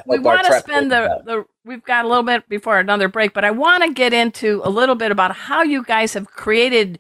we 0.07 0.19
want 0.19 0.45
to 0.47 0.59
spend 0.59 0.90
the, 0.90 1.23
the 1.25 1.45
we've 1.64 1.85
got 1.85 2.05
a 2.05 2.09
little 2.09 2.23
bit 2.25 2.49
before 2.49 2.79
another 2.79 3.09
break 3.09 3.33
but 3.33 3.45
i 3.45 3.51
want 3.51 3.83
to 3.83 3.92
get 3.95 4.12
into 4.12 4.61
a 4.64 4.69
little 4.69 4.95
bit 4.95 5.11
about 5.11 5.35
how 5.35 5.62
you 5.62 5.83
guys 5.85 6.12
have 6.14 6.27
created 6.27 6.99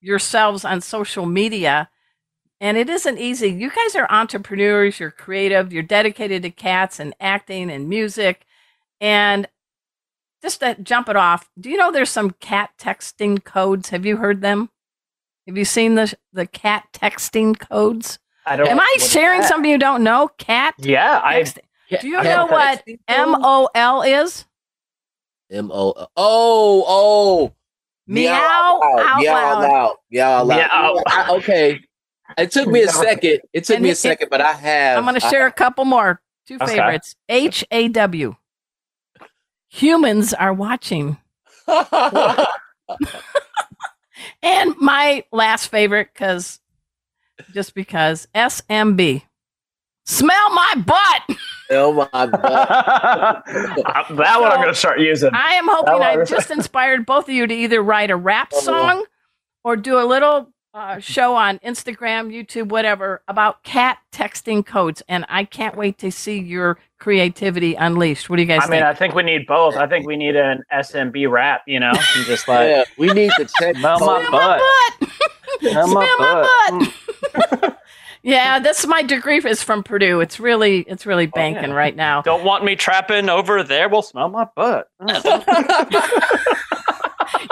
yourselves 0.00 0.64
on 0.64 0.80
social 0.80 1.26
media 1.26 1.88
and 2.64 2.78
it 2.78 2.88
isn't 2.88 3.18
easy 3.18 3.48
you 3.48 3.68
guys 3.70 3.94
are 3.94 4.10
entrepreneurs 4.10 4.98
you're 4.98 5.10
creative 5.10 5.72
you're 5.72 5.82
dedicated 5.82 6.42
to 6.42 6.50
cats 6.50 6.98
and 6.98 7.14
acting 7.20 7.70
and 7.70 7.88
music 7.88 8.46
and 9.00 9.46
just 10.42 10.60
to 10.60 10.74
jump 10.82 11.08
it 11.08 11.16
off 11.16 11.50
do 11.60 11.68
you 11.68 11.76
know 11.76 11.92
there's 11.92 12.10
some 12.10 12.30
cat 12.40 12.70
texting 12.78 13.42
codes 13.44 13.90
have 13.90 14.06
you 14.06 14.16
heard 14.16 14.40
them 14.40 14.70
have 15.46 15.58
you 15.58 15.64
seen 15.64 15.94
the 15.94 16.14
the 16.32 16.46
cat 16.46 16.84
texting 16.94 17.58
codes 17.58 18.18
I 18.46 18.56
don't. 18.56 18.68
am 18.68 18.80
i 18.80 18.96
sharing 18.98 19.42
something 19.42 19.70
you 19.70 19.78
don't 19.78 20.02
know 20.02 20.28
cat 20.38 20.74
Yeah, 20.78 21.20
I. 21.22 21.42
do 21.44 22.08
you 22.08 22.16
Cat 22.16 22.24
know 22.24 22.46
what 22.46 22.82
texting 22.86 22.98
M 23.08 23.34
code? 23.34 23.42
O 23.42 23.68
L 23.74 24.02
is? 24.02 24.44
M 25.50 25.70
O 25.72 25.94
oh 26.16 26.84
oh 26.86 27.52
Meow 28.06 28.32
out 28.34 28.82
out 28.98 29.18
meow 29.20 29.32
loud. 29.32 29.60
loud 29.62 29.96
meow 30.10 30.30
out 30.30 30.46
loud. 30.46 30.56
Meow. 30.58 31.02
I- 31.06 31.30
okay, 31.36 31.80
it 32.38 32.50
took 32.50 32.68
me 32.68 32.82
a 32.82 32.88
second. 32.88 33.40
It 33.52 33.64
took 33.64 33.76
And 33.76 33.82
me 33.82 33.88
a 33.90 33.92
it- 33.92 33.98
second, 33.98 34.28
but 34.30 34.40
I 34.40 34.52
have. 34.52 34.98
I'm 34.98 35.04
going 35.04 35.14
to 35.14 35.20
share 35.28 35.46
a 35.46 35.52
couple 35.52 35.84
more. 35.84 36.20
Two 36.46 36.56
Okay. 36.60 36.76
favorites. 36.76 37.16
H 37.28 37.64
A 37.70 37.88
W. 37.88 38.36
Humans 39.70 40.34
are 40.34 40.52
watching. 40.52 41.16
And 44.42 44.74
my 44.78 45.24
last 45.32 45.68
favorite, 45.68 46.08
because 46.12 46.60
just 47.52 47.74
because 47.74 48.28
S 48.34 48.62
M 48.68 48.94
B. 48.94 49.24
Smell 50.06 50.50
my 50.50 50.74
butt. 50.86 51.38
oh 51.70 51.92
my 52.12 52.26
god. 52.26 53.42
that 53.46 54.10
one 54.40 54.52
I'm 54.52 54.60
going 54.60 54.68
to 54.68 54.74
start 54.74 55.00
using. 55.00 55.30
I 55.34 55.54
am 55.54 55.66
hoping 55.66 56.02
I've 56.02 56.28
just 56.28 56.50
inspired 56.50 57.06
both 57.06 57.24
of 57.28 57.34
you 57.34 57.46
to 57.46 57.54
either 57.54 57.82
write 57.82 58.10
a 58.10 58.16
rap 58.16 58.50
Oh. 58.52 58.60
song 58.60 59.04
or 59.64 59.76
do 59.76 59.98
a 59.98 60.04
little 60.04 60.52
uh, 60.74 60.98
show 60.98 61.36
on 61.36 61.58
Instagram, 61.60 62.32
YouTube, 62.34 62.68
whatever, 62.68 63.22
about 63.28 63.62
cat 63.62 63.98
texting 64.12 64.66
codes. 64.66 65.02
And 65.08 65.24
I 65.28 65.44
can't 65.44 65.76
wait 65.76 65.98
to 65.98 66.10
see 66.10 66.38
your 66.38 66.78
creativity 66.98 67.74
unleashed. 67.74 68.28
What 68.28 68.36
do 68.36 68.42
you 68.42 68.48
guys 68.48 68.62
I 68.62 68.64
mean, 68.64 68.70
think? 68.80 68.84
I 68.84 68.94
think 68.94 69.14
we 69.14 69.22
need 69.22 69.46
both. 69.46 69.76
I 69.76 69.86
think 69.86 70.06
we 70.06 70.16
need 70.16 70.36
an 70.36 70.62
SMB 70.72 71.30
rap, 71.30 71.62
you 71.66 71.78
know, 71.78 71.92
and 72.16 72.26
just 72.26 72.48
like 72.48 72.68
yeah, 72.68 72.84
we 72.98 73.12
need 73.12 73.30
to 73.36 73.46
check. 73.58 73.76
Smell 73.76 74.00
my 74.00 74.26
Smell 74.26 74.30
butt. 74.30 74.60
butt. 75.00 75.10
Smell 75.60 75.88
my 75.88 76.14
Smell 76.16 76.80
butt. 76.80 77.78
yeah, 78.22 78.58
that's 78.58 78.86
my 78.86 79.02
degree 79.02 79.38
is 79.38 79.62
from 79.62 79.82
Purdue. 79.84 80.20
It's 80.20 80.40
really, 80.40 80.80
it's 80.80 81.06
really 81.06 81.26
banking 81.26 81.70
yeah. 81.70 81.76
right 81.76 81.94
now. 81.94 82.22
don't 82.22 82.44
want 82.44 82.64
me 82.64 82.74
trapping 82.74 83.28
over 83.28 83.62
there. 83.62 83.88
Well, 83.88 84.02
smell 84.02 84.28
my 84.28 84.48
butt. 84.56 84.88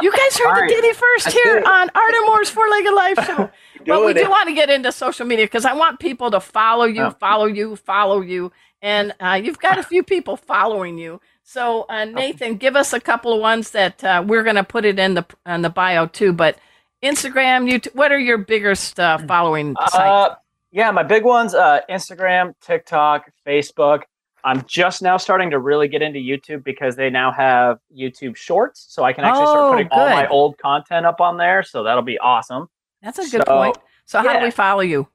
You 0.03 0.11
guys 0.13 0.39
heard 0.39 0.49
All 0.49 0.55
the 0.61 0.67
ditty 0.69 0.93
first 0.93 1.29
I 1.29 1.31
here 1.31 1.55
did. 1.57 1.65
on 1.65 1.91
Arden 1.95 2.21
Moore's 2.27 2.51
Four 2.51 2.69
Legged 2.69 2.95
Life 2.95 3.27
Show. 3.27 3.51
But 3.85 4.05
we 4.05 4.15
do 4.15 4.21
it. 4.21 4.31
want 4.31 4.49
to 4.49 4.55
get 4.55 4.71
into 4.71 4.93
social 4.93 5.27
media 5.27 5.45
because 5.45 5.65
I 5.65 5.73
want 5.75 5.99
people 5.99 6.31
to 6.31 6.39
follow 6.39 6.85
you, 6.85 7.03
Oh. 7.03 7.11
follow 7.11 7.47
you, 7.47 7.75
follow 7.75 8.21
you. 8.21 8.53
And 8.81 9.13
uh, 9.19 9.41
you've 9.43 9.59
got 9.59 9.77
a 9.79 9.83
few 9.93 10.05
people 10.05 10.37
following 10.37 10.99
you. 10.99 11.21
So, 11.43 11.87
uh, 11.89 12.05
Nathan, 12.05 12.59
give 12.59 12.77
us 12.77 12.93
a 12.93 13.01
couple 13.01 13.33
of 13.33 13.41
ones 13.41 13.73
that 13.73 14.05
uh, 14.05 14.23
we're 14.25 14.45
going 14.45 14.55
to 14.55 14.63
put 14.65 14.85
it 14.85 15.01
in 15.01 15.15
the 15.15 15.27
in 15.47 15.63
the 15.63 15.71
bio 15.71 16.07
too. 16.07 16.33
But 16.33 16.59
Instagram, 17.03 17.69
YouTube, 17.69 17.95
what 17.97 18.13
are 18.13 18.19
your 18.21 18.39
biggest 18.39 19.01
uh, 19.01 19.19
following 19.19 19.75
sites? 19.81 19.95
Uh, 19.97 20.35
yeah, 20.71 20.93
my 20.93 21.03
big 21.03 21.25
ones: 21.25 21.53
uh, 21.53 21.81
Instagram, 21.91 22.55
TikTok, 22.61 23.33
Facebook. 23.45 24.03
I'm 24.45 24.65
just 24.67 25.03
now 25.03 25.17
starting 25.17 25.51
to 25.51 25.59
really 25.59 25.87
get 25.89 26.03
into 26.03 26.19
YouTube 26.19 26.65
because 26.65 26.97
they 26.97 27.11
now 27.11 27.31
have 27.33 27.79
YouTube 27.97 28.37
Shorts, 28.37 28.87
so 28.89 29.05
I 29.05 29.13
can 29.13 29.25
actually 29.25 29.45
Oh, 29.45 29.53
start 29.53 29.73
putting 29.73 29.89
all 29.93 30.09
my 30.11 30.27
old 30.29 30.59
content 30.59 31.07
up 31.07 31.21
on 31.21 31.37
there. 31.37 31.63
So 31.63 31.83
that'll 31.85 32.03
be 32.03 32.19
awesome. 32.19 32.69
That's 33.03 33.19
a 33.19 33.23
good 33.23 33.45
so, 33.47 33.57
point. 33.57 33.79
So, 34.05 34.21
how 34.21 34.39
do 34.39 34.45
we 34.45 34.51
follow 34.51 34.81
you? 34.81 35.09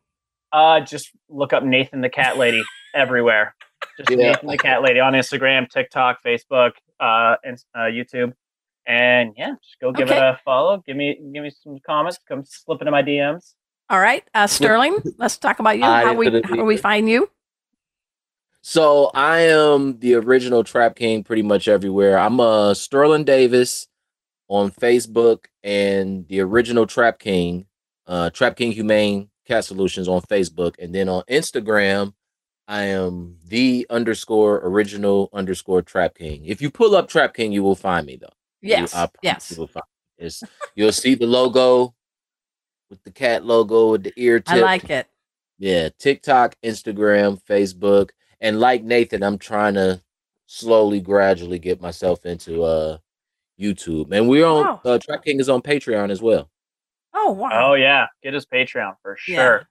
Uh, 0.54 0.80
just 0.80 1.12
look 1.30 1.52
up 1.54 1.63
Nathan 1.63 2.02
the 2.02 2.10
Cat 2.10 2.38
Lady 2.38 2.62
everywhere. 2.96 3.54
Just 3.98 4.10
Yeah. 4.10 4.32
Nathan 4.32 4.48
the 4.50 4.58
Cat 4.58 4.82
Lady 4.82 5.00
on 5.00 5.13
Instagram, 5.13 5.70
TikTok, 5.70 6.24
Facebook, 6.24 6.72
uh, 7.00 7.36
and 7.44 7.58
uh, 7.76 7.80
YouTube. 7.82 8.34
And 8.86 9.34
yeah, 9.38 9.52
just 9.62 9.78
go 9.82 9.92
give 9.92 10.10
Okay. 10.10 10.18
it 10.18 10.24
a 10.24 10.40
follow. 10.46 10.82
Give 10.86 10.96
me 10.96 11.16
give 11.34 11.44
me 11.44 11.50
some 11.50 11.78
comments. 11.86 12.18
Come 12.28 12.44
slip 12.46 12.82
into 12.82 12.92
my 12.92 13.04
DMs. 13.04 13.54
All 13.90 14.00
right, 14.00 14.24
uh, 14.34 14.48
Sterling, 14.48 14.98
let's 15.18 15.38
talk 15.38 15.60
about 15.60 15.78
you. 15.78 15.84
How 15.84 16.13
we 16.13 16.28
how 16.44 16.56
do 16.56 16.63
we 16.63 16.78
find 16.78 17.10
you? 17.10 17.30
So 18.71 19.12
I 19.13 19.43
am 19.43 19.97
the 19.99 20.15
original 20.15 20.62
Trap 20.62 20.97
King 20.97 21.23
pretty 21.23 21.41
much 21.41 21.69
everywhere. 21.69 22.19
I'm 22.19 22.41
uh 22.41 22.73
Sterling 22.73 23.23
Davis 23.23 23.88
on 24.49 24.71
Facebook 24.71 25.45
and 25.63 26.27
the 26.27 26.41
original 26.41 26.86
Trap 26.86 27.17
King, 27.17 27.65
uh 28.08 28.30
Trap 28.30 28.58
King 28.58 28.73
Humane 28.73 29.30
Cat 29.47 29.63
Solutions 29.63 30.10
on 30.10 30.19
Facebook. 30.23 30.73
And 30.80 30.93
then 30.93 31.08
on 31.08 31.23
Instagram, 31.30 32.13
I 32.67 32.84
am 32.88 33.38
the 33.47 33.88
underscore 33.89 34.58
original 34.65 35.30
underscore 35.32 35.82
Trap 35.82 36.15
King. 36.15 36.43
If 36.43 36.62
you 36.62 36.69
pull 36.69 36.93
up 36.93 37.08
Trap 37.08 37.36
King, 37.36 37.53
you 37.53 37.63
will 37.63 37.73
find 37.73 38.06
me 38.06 38.17
though. 38.17 38.27
You- 38.62 38.71
Yes, 38.71 38.93
I 38.93 39.08
yes. 39.23 39.49
You 39.49 39.62
will 39.62 39.67
find 39.67 39.86
me. 40.19 40.30
You'll 40.75 40.91
see 40.91 41.15
the 41.15 41.25
logo 41.25 41.95
with 42.89 43.01
the 43.06 43.12
cat 43.12 43.45
logo 43.45 43.91
with 43.91 44.03
the 44.03 44.13
ear 44.17 44.41
tip. 44.41 44.56
I 44.58 44.60
like 44.60 44.89
it. 44.89 45.08
Yeah, 45.58 45.88
TikTok, 45.97 46.56
Instagram, 46.62 47.41
Facebook, 47.49 48.10
and 48.41 48.60
like 48.60 48.84
Nathan, 48.84 49.23
I'm 49.23 49.38
trying 49.38 49.73
to 49.76 50.02
slowly, 50.45 51.00
gradually 51.02 51.60
get 51.60 51.82
myself 51.82 52.26
into 52.26 52.63
uh 52.63 52.97
YouTube. 53.60 54.12
And 54.12 54.30
we're 54.30 54.45
on 54.45 54.63
Wow. 54.65 54.82
uh, 54.86 55.00
Trap 55.00 55.23
King 55.23 55.39
is 55.39 55.50
on 55.50 55.62
Patreon 55.62 56.12
as 56.12 56.21
well. 56.21 56.50
Oh 57.13 57.32
wow. 57.32 57.71
Oh 57.71 57.73
yeah, 57.73 58.08
get 58.23 58.34
his 58.34 58.45
Patreon 58.45 58.95
for 59.02 59.17
Yeah. 59.28 59.36
sure. 59.36 59.69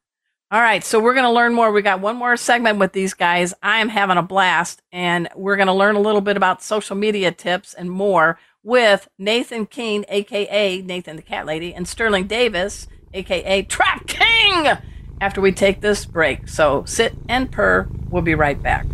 All 0.53 0.61
right, 0.61 0.85
so 0.85 1.01
we're 1.01 1.13
going 1.15 1.25
to 1.27 1.31
learn 1.33 1.55
more. 1.55 1.73
We 1.73 1.83
got 1.83 1.99
one 2.01 2.15
more 2.15 2.37
segment 2.37 2.79
with 2.79 2.93
these 2.93 3.15
guys. 3.15 3.53
I 3.65 3.79
am 3.81 3.89
having 3.89 4.17
a 4.17 4.23
blast, 4.23 4.81
and 4.93 5.29
we're 5.35 5.57
going 5.57 5.67
to 5.67 5.73
learn 5.73 5.97
a 5.97 6.01
little 6.01 6.21
bit 6.21 6.37
about 6.37 6.63
social 6.63 6.95
media 6.95 7.33
tips 7.33 7.75
and 7.75 7.91
more 7.91 8.39
with 8.63 9.09
Nathan 9.19 9.67
King, 9.67 10.05
aka 10.09 10.83
Nathan 10.83 11.17
the 11.17 11.23
Cat 11.23 11.47
Lady, 11.47 11.75
and 11.75 11.89
Sterling 11.89 12.29
Davis, 12.29 12.87
aka 13.13 13.63
Trap 13.63 14.07
King. 14.07 14.69
After 15.21 15.41
we 15.41 15.51
take 15.51 15.81
this 15.81 16.05
break, 16.07 16.47
so 16.47 16.85
sit 16.85 17.15
and 17.29 17.51
purr. 17.51 17.89
We'll 18.17 18.23
be 18.23 18.35
right 18.35 18.63
back. 18.63 18.87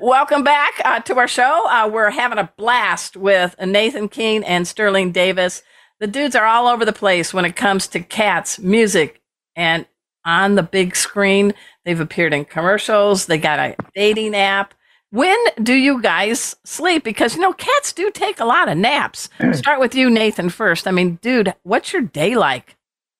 Welcome 0.00 0.44
back 0.44 0.80
uh, 0.84 1.00
to 1.00 1.18
our 1.18 1.26
show. 1.26 1.66
Uh, 1.68 1.90
we're 1.92 2.10
having 2.10 2.38
a 2.38 2.52
blast 2.56 3.16
with 3.16 3.56
Nathan 3.60 4.08
Kehn 4.08 4.44
and 4.46 4.68
Sterling 4.68 5.10
Davis. 5.10 5.64
The 6.00 6.06
dudes 6.06 6.36
are 6.36 6.46
all 6.46 6.66
over 6.68 6.84
the 6.84 6.92
place 6.92 7.34
when 7.34 7.44
it 7.44 7.56
comes 7.56 7.88
to 7.88 8.00
cats, 8.00 8.58
music, 8.58 9.20
and 9.56 9.86
on 10.24 10.54
the 10.54 10.62
big 10.62 10.94
screen. 10.94 11.54
They've 11.84 11.98
appeared 11.98 12.32
in 12.32 12.44
commercials. 12.44 13.26
They 13.26 13.38
got 13.38 13.58
a 13.58 13.74
dating 13.94 14.36
app. 14.36 14.74
When 15.10 15.36
do 15.62 15.74
you 15.74 16.02
guys 16.02 16.54
sleep? 16.64 17.02
Because, 17.02 17.34
you 17.34 17.40
know, 17.40 17.54
cats 17.54 17.92
do 17.92 18.10
take 18.10 18.38
a 18.40 18.44
lot 18.44 18.68
of 18.68 18.76
naps. 18.76 19.28
Start 19.52 19.80
with 19.80 19.94
you, 19.94 20.10
Nathan, 20.10 20.50
first. 20.50 20.86
I 20.86 20.90
mean, 20.90 21.16
dude, 21.22 21.54
what's 21.62 21.92
your 21.92 22.02
day 22.02 22.36
like? 22.36 22.76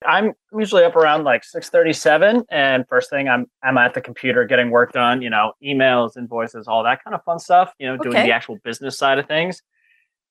I'm 0.07 0.33
usually 0.57 0.85
up 0.85 0.95
around 0.95 1.25
like 1.25 1.43
6:37 1.43 2.45
and 2.51 2.87
first 2.89 3.11
thing 3.11 3.29
I'm 3.29 3.47
I'm 3.65 3.77
at 3.79 3.95
the 3.95 4.01
computer 4.01 4.45
getting 4.45 4.71
work 4.71 4.93
done, 4.93 5.23
you 5.23 5.31
know, 5.31 5.55
emails, 5.65 6.17
invoices, 6.17 6.69
all 6.69 6.85
that 6.85 7.03
kind 7.03 7.17
of 7.17 7.25
fun 7.25 7.41
stuff, 7.41 7.73
you 7.81 7.89
know, 7.89 7.97
doing 7.97 8.15
Okay. 8.17 8.27
the 8.27 8.33
actual 8.33 8.59
business 8.63 8.97
side 8.97 9.19
of 9.19 9.27
things. 9.27 9.61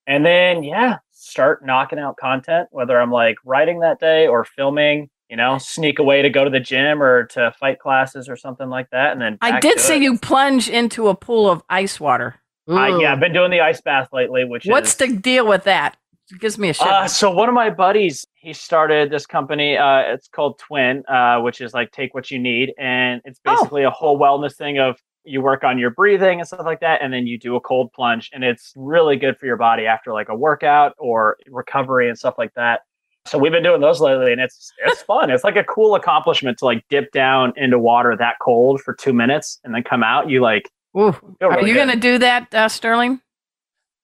And 0.07 0.25
then 0.25 0.63
yeah, 0.63 0.97
start 1.11 1.65
knocking 1.65 1.99
out 1.99 2.17
content 2.17 2.69
whether 2.71 2.99
I'm 2.99 3.11
like 3.11 3.35
writing 3.45 3.81
that 3.81 3.99
day 3.99 4.25
or 4.27 4.45
filming, 4.45 5.09
you 5.29 5.35
know, 5.35 5.57
sneak 5.57 5.99
away 5.99 6.21
to 6.21 6.29
go 6.29 6.43
to 6.45 6.49
the 6.49 6.59
gym 6.61 7.03
or 7.03 7.25
to 7.27 7.53
fight 7.59 7.79
classes 7.79 8.29
or 8.29 8.37
something 8.37 8.69
like 8.69 8.89
that 8.91 9.11
and 9.11 9.21
then 9.21 9.37
I 9.41 9.59
did 9.59 9.79
see 9.79 9.97
it. 9.97 10.01
you 10.01 10.17
plunge 10.17 10.69
into 10.69 11.09
a 11.09 11.15
pool 11.15 11.49
of 11.49 11.61
ice 11.69 11.99
water. 11.99 12.35
I, 12.69 12.97
yeah, 12.99 13.13
I've 13.13 13.19
been 13.21 13.31
doing 13.33 13.51
the 13.51 13.61
ice 13.61 13.79
bath 13.79 14.09
lately, 14.11 14.43
which 14.43 14.65
What's 14.65 14.89
is 14.89 14.95
the 14.95 15.15
deal 15.15 15.47
with 15.47 15.63
that? 15.65 15.95
It 16.29 16.41
gives 16.41 16.57
me 16.57 16.67
a 16.69 16.73
shit. 16.73 16.85
Uh, 16.85 17.07
so 17.07 17.31
one 17.31 17.47
of 17.47 17.55
my 17.55 17.69
buddies, 17.69 18.25
he 18.35 18.51
started 18.51 19.09
this 19.09 19.25
company. 19.25 19.77
Uh, 19.77 19.99
it's 20.13 20.27
called 20.27 20.59
Twin, 20.59 21.05
uh, 21.07 21.39
which 21.39 21.61
is 21.61 21.73
like 21.73 21.91
take 21.93 22.13
what 22.13 22.29
you 22.29 22.37
need, 22.39 22.73
and 22.77 23.21
it's 23.23 23.39
Oh. 23.45 23.55
basically 23.55 23.83
a 23.83 23.89
whole 23.89 24.19
wellness 24.19 24.55
thing 24.57 24.79
of 24.79 24.97
you 25.27 25.41
work 25.41 25.63
on 25.63 25.77
your 25.77 25.89
breathing 25.89 26.39
and 26.39 26.47
stuff 26.47 26.65
like 26.65 26.79
that, 26.79 27.01
and 27.01 27.13
then 27.13 27.27
you 27.27 27.37
do 27.37 27.55
a 27.55 27.61
cold 27.61 27.91
plunge, 27.93 28.29
and 28.33 28.43
it's 28.43 28.73
really 28.75 29.15
good 29.15 29.37
for 29.37 29.45
your 29.45 29.57
body 29.57 29.85
after 29.85 30.13
like 30.13 30.29
a 30.29 30.35
workout 30.35 30.93
or 30.97 31.37
recovery 31.47 32.09
and 32.09 32.17
stuff 32.17 32.35
like 32.37 32.53
that. 32.55 32.81
So 33.25 33.37
we've 33.37 33.51
been 33.51 33.63
doing 33.63 33.81
those 33.81 33.99
lately, 33.99 34.31
and 34.31 34.39
it's 34.39 34.71
it's 34.85 35.01
fun. 35.01 35.29
It's 35.29 35.43
like 35.43 35.57
a 35.57 35.63
cool 35.63 35.95
accomplishment 35.95 36.57
to 36.59 36.65
like 36.65 36.85
dip 36.89 37.11
down 37.11 37.53
into 37.57 37.77
water 37.77 38.15
that 38.15 38.35
cold 38.41 38.81
for 38.81 38.93
two 38.93 39.11
minutes 39.13 39.59
and 39.63 39.75
then 39.75 39.83
come 39.83 40.01
out. 40.01 40.29
You 40.29 40.41
like 40.41 40.69
Ooh. 40.97 41.11
feel 41.11 41.35
Are 41.41 41.59
you 41.59 41.73
good. 41.73 41.85
going 41.85 41.89
to 41.89 41.97
do 41.99 42.17
that, 42.19 42.53
uh, 42.53 42.69
Sterling? 42.69 43.19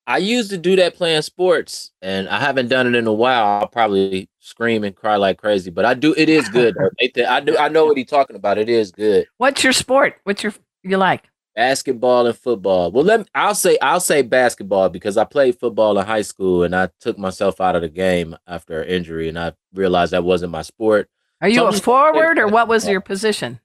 I 0.05 0.17
used 0.17 0.49
to 0.49 0.57
do 0.57 0.75
that 0.75 0.95
playing 0.95 1.21
sports, 1.21 1.91
and 2.01 2.27
I 2.27 2.39
haven't 2.39 2.67
done 2.67 2.87
it 2.87 2.95
in 2.95 3.07
a 3.07 3.13
while. 3.13 3.45
I'll 3.61 3.67
probably 3.67 4.29
scream 4.39 4.83
and 4.83 4.93
cry 4.93 5.15
like 5.15 5.37
crazy, 5.37 5.71
but 5.71 5.85
I 5.85 5.93
do. 5.93 6.13
It 6.17 6.27
is 6.27 6.49
good. 6.49 6.75
I 7.01 7.39
do. 7.39 7.57
I 7.57 7.69
know 7.69 7.85
what 7.85 7.95
he's 7.95 8.07
talking 8.07 8.35
about. 8.35 8.57
It 8.57 8.67
is 8.67 8.91
good. 8.91 9.27
What's 9.37 9.63
your 9.63 9.71
sport? 9.71 10.15
What's 10.25 10.43
your 10.43 10.53
you 10.83 10.97
like? 10.97 11.29
Basketball 11.55 12.25
and 12.25 12.35
football. 12.37 12.91
Well, 12.91 13.03
let 13.03 13.19
me, 13.21 13.25
I'll 13.35 13.53
say 13.55 13.77
I'll 13.81 13.99
say 13.99 14.23
basketball 14.23 14.89
because 14.89 15.17
I 15.17 15.23
played 15.23 15.59
football 15.59 15.97
in 15.99 16.05
high 16.05 16.23
school, 16.23 16.63
and 16.63 16.75
I 16.75 16.89
took 16.99 17.17
myself 17.17 17.61
out 17.61 17.75
of 17.75 17.83
the 17.83 17.89
game 17.89 18.35
after 18.47 18.81
an 18.81 18.89
injury, 18.89 19.29
and 19.29 19.37
I 19.37 19.53
realized 19.73 20.13
that 20.13 20.23
wasn't 20.23 20.51
my 20.51 20.63
sport. 20.63 21.09
Are 21.41 21.49
you 21.49 21.65
a 21.65 21.73
forward 21.73 22.39
or 22.39 22.47
what 22.47 22.67
was 22.67 22.87
your 22.87 23.01
position? 23.01 23.59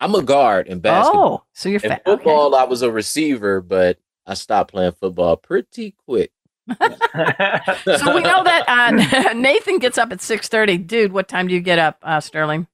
I'm 0.00 0.14
a 0.14 0.22
guard 0.22 0.66
in 0.66 0.80
basketball. 0.80 1.44
Oh, 1.44 1.44
so 1.52 1.68
you're 1.68 1.80
in 1.80 1.90
fat. 1.90 2.02
Okay. 2.04 2.16
football, 2.16 2.54
I 2.54 2.64
was 2.64 2.82
a 2.82 2.90
receiver, 2.90 3.60
but 3.60 3.98
I 4.26 4.34
stopped 4.34 4.72
playing 4.72 4.92
football 4.92 5.36
pretty 5.36 5.94
quick. 6.06 6.30
So 7.96 8.14
we 8.14 8.22
know 8.22 8.42
that 8.42 8.64
uh, 8.66 9.32
Nathan 9.34 9.78
gets 9.78 9.98
up 9.98 10.10
at 10.10 10.20
six 10.20 10.48
thirty. 10.48 10.76
Dude, 10.76 11.12
what 11.12 11.28
time 11.28 11.46
do 11.46 11.54
you 11.54 11.60
get 11.60 11.78
up, 11.78 11.98
uh, 12.02 12.20
Sterling? 12.20 12.66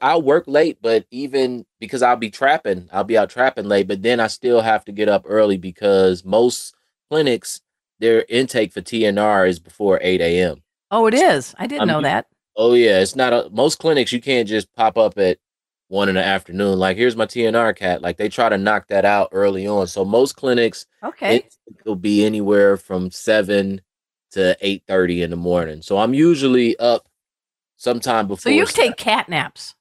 I'll 0.00 0.22
work 0.22 0.44
late, 0.46 0.78
but 0.80 1.06
even 1.10 1.66
because 1.80 2.02
I'll 2.02 2.16
be 2.16 2.30
trapping, 2.30 2.88
I'll 2.92 3.04
be 3.04 3.18
out 3.18 3.30
trapping 3.30 3.64
late, 3.66 3.88
but 3.88 4.02
then 4.02 4.20
I 4.20 4.28
still 4.28 4.60
have 4.60 4.84
to 4.84 4.92
get 4.92 5.08
up 5.08 5.24
early 5.26 5.56
because 5.56 6.24
most 6.24 6.74
clinics, 7.10 7.60
their 7.98 8.24
intake 8.28 8.72
for 8.72 8.80
TNR 8.80 9.48
is 9.48 9.58
before 9.58 9.98
8 10.00 10.20
a.m. 10.20 10.62
Oh, 10.90 11.06
it 11.06 11.14
is. 11.14 11.54
I 11.58 11.66
didn't 11.66 11.82
I'm 11.82 11.88
know 11.88 12.02
that. 12.02 12.26
Oh, 12.56 12.74
yeah. 12.74 13.00
It's 13.00 13.16
not 13.16 13.32
a, 13.32 13.48
most 13.50 13.78
clinics, 13.78 14.12
you 14.12 14.20
can't 14.20 14.48
just 14.48 14.72
pop 14.74 14.96
up 14.96 15.18
at 15.18 15.38
one 15.88 16.08
in 16.08 16.14
the 16.14 16.24
afternoon. 16.24 16.78
Like, 16.78 16.96
here's 16.96 17.16
my 17.16 17.26
TNR 17.26 17.74
cat. 17.76 18.00
Like, 18.02 18.16
they 18.18 18.28
try 18.28 18.48
to 18.48 18.58
knock 18.58 18.88
that 18.88 19.04
out 19.04 19.30
early 19.32 19.66
on. 19.66 19.86
So, 19.88 20.04
most 20.04 20.36
clinics, 20.36 20.86
Okay. 21.02 21.36
it 21.36 21.56
will 21.84 21.96
be 21.96 22.24
anywhere 22.24 22.76
from 22.76 23.10
7 23.10 23.80
to 24.32 24.56
8.30 24.62 25.22
in 25.24 25.30
the 25.30 25.36
morning. 25.36 25.82
So, 25.82 25.98
I'm 25.98 26.14
usually 26.14 26.76
up 26.78 27.08
sometime 27.76 28.28
before. 28.28 28.40
So 28.42 28.50
you 28.50 28.66
take 28.66 28.96
cat 28.96 29.28
naps. 29.28 29.74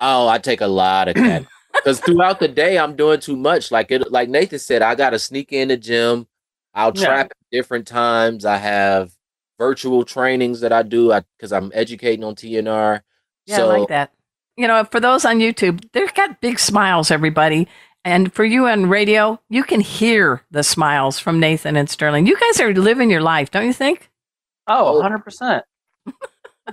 Oh, 0.00 0.28
I 0.28 0.38
take 0.38 0.60
a 0.60 0.66
lot 0.66 1.08
of 1.08 1.14
cat 1.14 1.44
because 1.74 2.00
throughout 2.00 2.40
the 2.40 2.48
day 2.48 2.78
I'm 2.78 2.96
doing 2.96 3.20
too 3.20 3.36
much. 3.36 3.70
Like 3.70 3.90
it, 3.90 4.10
like 4.10 4.28
Nathan 4.28 4.58
said, 4.58 4.82
I 4.82 4.94
got 4.94 5.10
to 5.10 5.18
sneak 5.18 5.52
in 5.52 5.68
the 5.68 5.76
gym. 5.76 6.26
I'll 6.74 6.92
Yeah. 6.94 7.04
trap 7.06 7.26
at 7.26 7.36
different 7.52 7.86
times. 7.86 8.44
I 8.44 8.56
have 8.56 9.12
virtual 9.58 10.04
trainings 10.04 10.60
that 10.60 10.72
I 10.72 10.82
do 10.82 11.12
because 11.36 11.52
I'm 11.52 11.70
educating 11.74 12.24
on 12.24 12.34
TNR. 12.34 13.02
Yeah, 13.46 13.56
so 13.56 13.70
I 13.70 13.78
like 13.80 13.88
that. 13.88 14.12
You 14.56 14.66
know, 14.68 14.84
for 14.84 15.00
those 15.00 15.24
on 15.24 15.38
YouTube, 15.38 15.84
they've 15.92 16.12
got 16.14 16.40
big 16.40 16.58
smiles, 16.58 17.10
everybody. 17.10 17.68
And 18.04 18.32
for 18.32 18.44
you 18.44 18.66
on 18.66 18.88
radio, 18.88 19.38
you 19.50 19.62
can 19.62 19.80
hear 19.80 20.42
the 20.50 20.62
smiles 20.62 21.18
from 21.18 21.38
Nathan 21.38 21.76
and 21.76 21.90
Sterling. 21.90 22.26
You 22.26 22.38
guys 22.38 22.60
are 22.60 22.72
living 22.72 23.10
your 23.10 23.20
life, 23.20 23.50
don't 23.50 23.66
you 23.66 23.74
think? 23.74 24.08
Oh, 24.66 25.02
100%. 25.02 25.62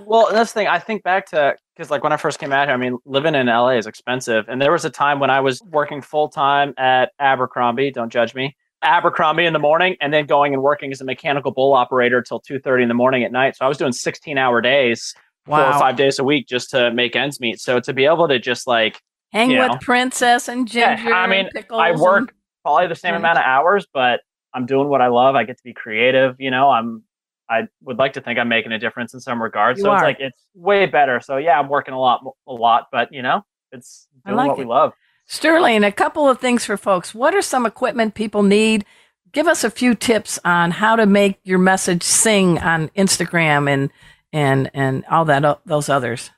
well, 0.06 0.28
that's 0.32 0.52
the 0.52 0.60
thing. 0.60 0.68
I 0.68 0.78
think 0.78 1.02
back 1.02 1.26
to 1.30 1.54
because, 1.76 1.90
like, 1.90 2.02
when 2.02 2.12
I 2.12 2.16
first 2.16 2.38
came 2.38 2.52
out 2.52 2.66
here, 2.66 2.74
I 2.74 2.76
mean, 2.76 2.98
living 3.04 3.34
in 3.34 3.46
LA 3.46 3.70
is 3.70 3.86
expensive. 3.86 4.46
And 4.48 4.60
there 4.60 4.72
was 4.72 4.84
a 4.84 4.90
time 4.90 5.20
when 5.20 5.30
I 5.30 5.40
was 5.40 5.60
working 5.70 6.00
full 6.02 6.28
time 6.28 6.74
at 6.76 7.12
Abercrombie. 7.18 7.90
Don't 7.92 8.10
judge 8.10 8.34
me. 8.34 8.56
Abercrombie 8.82 9.44
in 9.44 9.52
the 9.52 9.58
morning, 9.58 9.96
and 10.00 10.12
then 10.12 10.26
going 10.26 10.54
and 10.54 10.62
working 10.62 10.92
as 10.92 11.00
a 11.00 11.04
mechanical 11.04 11.50
bull 11.50 11.72
operator 11.72 12.22
till 12.22 12.40
two 12.40 12.58
thirty 12.58 12.82
in 12.82 12.88
the 12.88 12.94
morning 12.94 13.24
at 13.24 13.32
night. 13.32 13.56
So 13.56 13.64
I 13.64 13.68
was 13.68 13.78
doing 13.78 13.92
sixteen 13.92 14.38
hour 14.38 14.60
days, 14.60 15.14
four 15.46 15.60
or 15.60 15.72
five 15.78 15.96
days 15.96 16.18
a 16.18 16.24
week, 16.24 16.46
just 16.46 16.70
to 16.70 16.92
make 16.92 17.16
ends 17.16 17.40
meet. 17.40 17.60
So 17.60 17.80
to 17.80 17.92
be 17.92 18.04
able 18.04 18.28
to 18.28 18.38
just 18.38 18.66
like, 18.66 19.00
Hang 19.32 19.48
with 19.50 19.58
know. 19.58 19.78
Princess 19.80 20.48
and 20.48 20.66
Ginger. 20.68 21.08
Yeah, 21.08 21.16
I 21.16 21.26
mean, 21.26 21.48
and 21.54 21.64
I 21.72 21.90
and- 21.90 22.00
work 22.00 22.34
probably 22.62 22.86
the 22.86 22.94
same 22.94 23.14
amount 23.14 23.38
of 23.38 23.44
hours, 23.44 23.86
but 23.92 24.20
I'm 24.54 24.66
doing 24.66 24.88
what 24.88 25.00
I 25.00 25.08
love. 25.08 25.34
I 25.34 25.44
get 25.44 25.56
to 25.56 25.64
be 25.64 25.74
creative. 25.74 26.36
You 26.38 26.50
know, 26.50 26.70
I'm. 26.70 27.02
I 27.50 27.68
would 27.82 27.98
like 27.98 28.12
to 28.14 28.20
think 28.20 28.38
I'm 28.38 28.48
making 28.48 28.72
a 28.72 28.78
difference 28.78 29.14
in 29.14 29.20
some 29.20 29.42
regards. 29.42 29.78
You 29.78 29.84
so 29.84 29.94
it's 29.94 30.02
like 30.02 30.18
it's 30.20 30.44
way 30.54 30.86
better. 30.86 31.20
So 31.20 31.36
yeah, 31.38 31.58
I'm 31.58 31.68
working 31.68 31.94
a 31.94 32.00
lot, 32.00 32.22
a 32.46 32.52
lot, 32.52 32.88
but 32.92 33.12
you 33.12 33.22
know, 33.22 33.44
it's 33.72 34.06
doing 34.26 34.36
like 34.36 34.48
what 34.48 34.58
we 34.58 34.64
love. 34.64 34.92
Sterling, 35.26 35.84
a 35.84 35.92
couple 35.92 36.28
of 36.28 36.40
things 36.40 36.64
for 36.64 36.76
folks. 36.76 37.14
What 37.14 37.34
are 37.34 37.42
some 37.42 37.66
equipment 37.66 38.14
people 38.14 38.42
need? 38.42 38.84
Give 39.32 39.46
us 39.46 39.62
a 39.62 39.70
few 39.70 39.94
tips 39.94 40.38
on 40.44 40.70
how 40.70 40.96
to 40.96 41.04
make 41.04 41.38
your 41.44 41.58
message 41.58 42.02
sing 42.02 42.58
on 42.58 42.88
Instagram 42.90 43.68
and 43.68 43.90
and 44.32 44.70
and 44.74 45.04
all 45.06 45.24
that 45.26 45.60
those 45.66 45.88
others. 45.88 46.30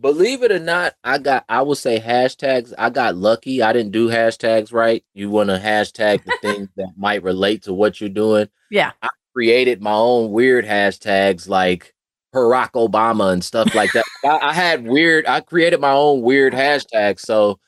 believe 0.00 0.42
it 0.42 0.52
or 0.52 0.58
not, 0.58 0.94
I 1.04 1.18
got 1.18 1.44
I 1.48 1.62
will 1.62 1.74
say 1.74 2.00
hashtags. 2.00 2.72
I 2.78 2.90
got 2.90 3.16
lucky. 3.16 3.62
I 3.62 3.72
didn't 3.72 3.92
do 3.92 4.08
hashtags 4.08 4.72
right. 4.72 5.04
You 5.14 5.30
want 5.30 5.50
to 5.50 5.58
hashtag 5.58 6.24
the 6.24 6.38
things 6.42 6.68
that 6.76 6.92
might 6.96 7.22
relate 7.22 7.62
to 7.64 7.74
what 7.74 8.00
you're 8.00 8.10
doing. 8.10 8.48
Yeah. 8.70 8.92
Created 9.40 9.82
my 9.82 9.92
own 9.92 10.30
weird 10.30 10.64
hashtags 10.64 11.46
like 11.46 11.92
Barack 12.34 12.72
Obama 12.72 13.32
and 13.34 13.44
stuff 13.44 13.74
like 13.74 13.92
that. 13.92 14.04
I, 14.24 14.38
I 14.48 14.52
had 14.54 14.86
weird. 14.86 15.26
I 15.26 15.40
created 15.40 15.78
my 15.78 15.90
own 15.92 16.22
weird 16.22 16.54
hashtags, 16.54 17.20
so 17.20 17.58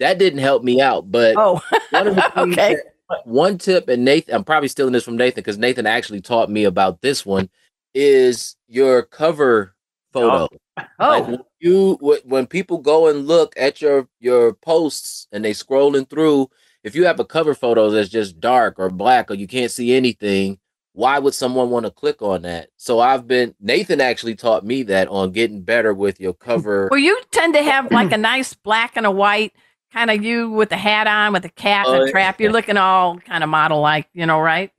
that 0.00 0.18
didn't 0.18 0.38
help 0.40 0.64
me 0.64 0.80
out. 0.80 1.10
But 1.10 1.34
Oh, 1.36 1.60
one 1.90 2.06
of 2.08 2.14
the 2.16 2.40
okay. 2.44 2.74
that- 2.76 2.84
one 3.24 3.56
tip, 3.58 3.88
and 3.88 4.04
Nathan, 4.04 4.34
I'm 4.34 4.44
probably 4.44 4.68
stealing 4.68 4.92
this 4.92 5.04
from 5.04 5.16
Nathan 5.16 5.40
because 5.40 5.56
Nathan 5.58 5.86
actually 5.86 6.20
taught 6.20 6.50
me 6.50 6.64
about 6.64 7.00
this 7.02 7.24
one. 7.26 7.48
is 7.94 8.54
your 8.68 9.02
cover 9.02 9.74
photo. 10.12 10.46
Oh, 10.78 10.84
Like 10.98 11.26
when 11.26 11.40
you 11.58 11.94
when 12.24 12.46
people 12.46 12.78
go 12.78 13.08
and 13.08 13.26
look 13.26 13.54
at 13.56 13.80
your 13.82 14.08
your 14.20 14.52
posts 14.54 15.26
and 15.32 15.42
they 15.44 15.52
scrolling 15.52 16.08
through, 16.08 16.48
if 16.84 16.94
you 16.94 17.04
have 17.06 17.18
a 17.20 17.24
cover 17.24 17.54
photo 17.54 17.88
that's 17.90 18.08
just 18.10 18.40
dark 18.40 18.78
or 18.78 18.88
black 18.90 19.30
or 19.30 19.34
you 19.34 19.46
can't 19.46 19.70
see 19.70 19.94
anything, 19.94 20.58
why 20.98 21.16
would 21.20 21.32
someone 21.32 21.70
want 21.70 21.86
to 21.86 21.92
click 21.92 22.22
on 22.22 22.42
that? 22.42 22.70
So 22.76 22.98
I've 22.98 23.28
been 23.28 23.54
Nathan 23.60 24.00
actually 24.00 24.34
taught 24.34 24.64
me 24.64 24.82
that 24.82 25.06
on 25.06 25.30
getting 25.30 25.62
better 25.62 25.94
with 25.94 26.18
your 26.18 26.34
mm. 26.34 26.40
cover. 26.40 26.88
well, 26.90 26.98
you 26.98 27.20
tend 27.30 27.54
to 27.54 27.62
have 27.62 27.92
like 27.92 28.10
a 28.10 28.16
nice 28.18 28.52
black 28.52 28.96
and 28.96 29.06
a 29.06 29.10
white 29.10 29.52
kind 29.92 30.10
of 30.10 30.24
you 30.24 30.50
with 30.50 30.70
the 30.70 30.76
hat 30.76 31.06
on, 31.06 31.32
with 31.32 31.44
the 31.44 31.50
cat 31.50 31.86
and 31.86 32.02
Oh, 32.02 32.04
a 32.06 32.10
trap. 32.10 32.40
You're 32.40 32.50
looking 32.50 32.76
all 32.76 33.16
kind 33.18 33.44
of 33.44 33.48
model 33.48 33.80
like, 33.80 34.08
you 34.12 34.26
know, 34.26 34.40
right? 34.40 34.72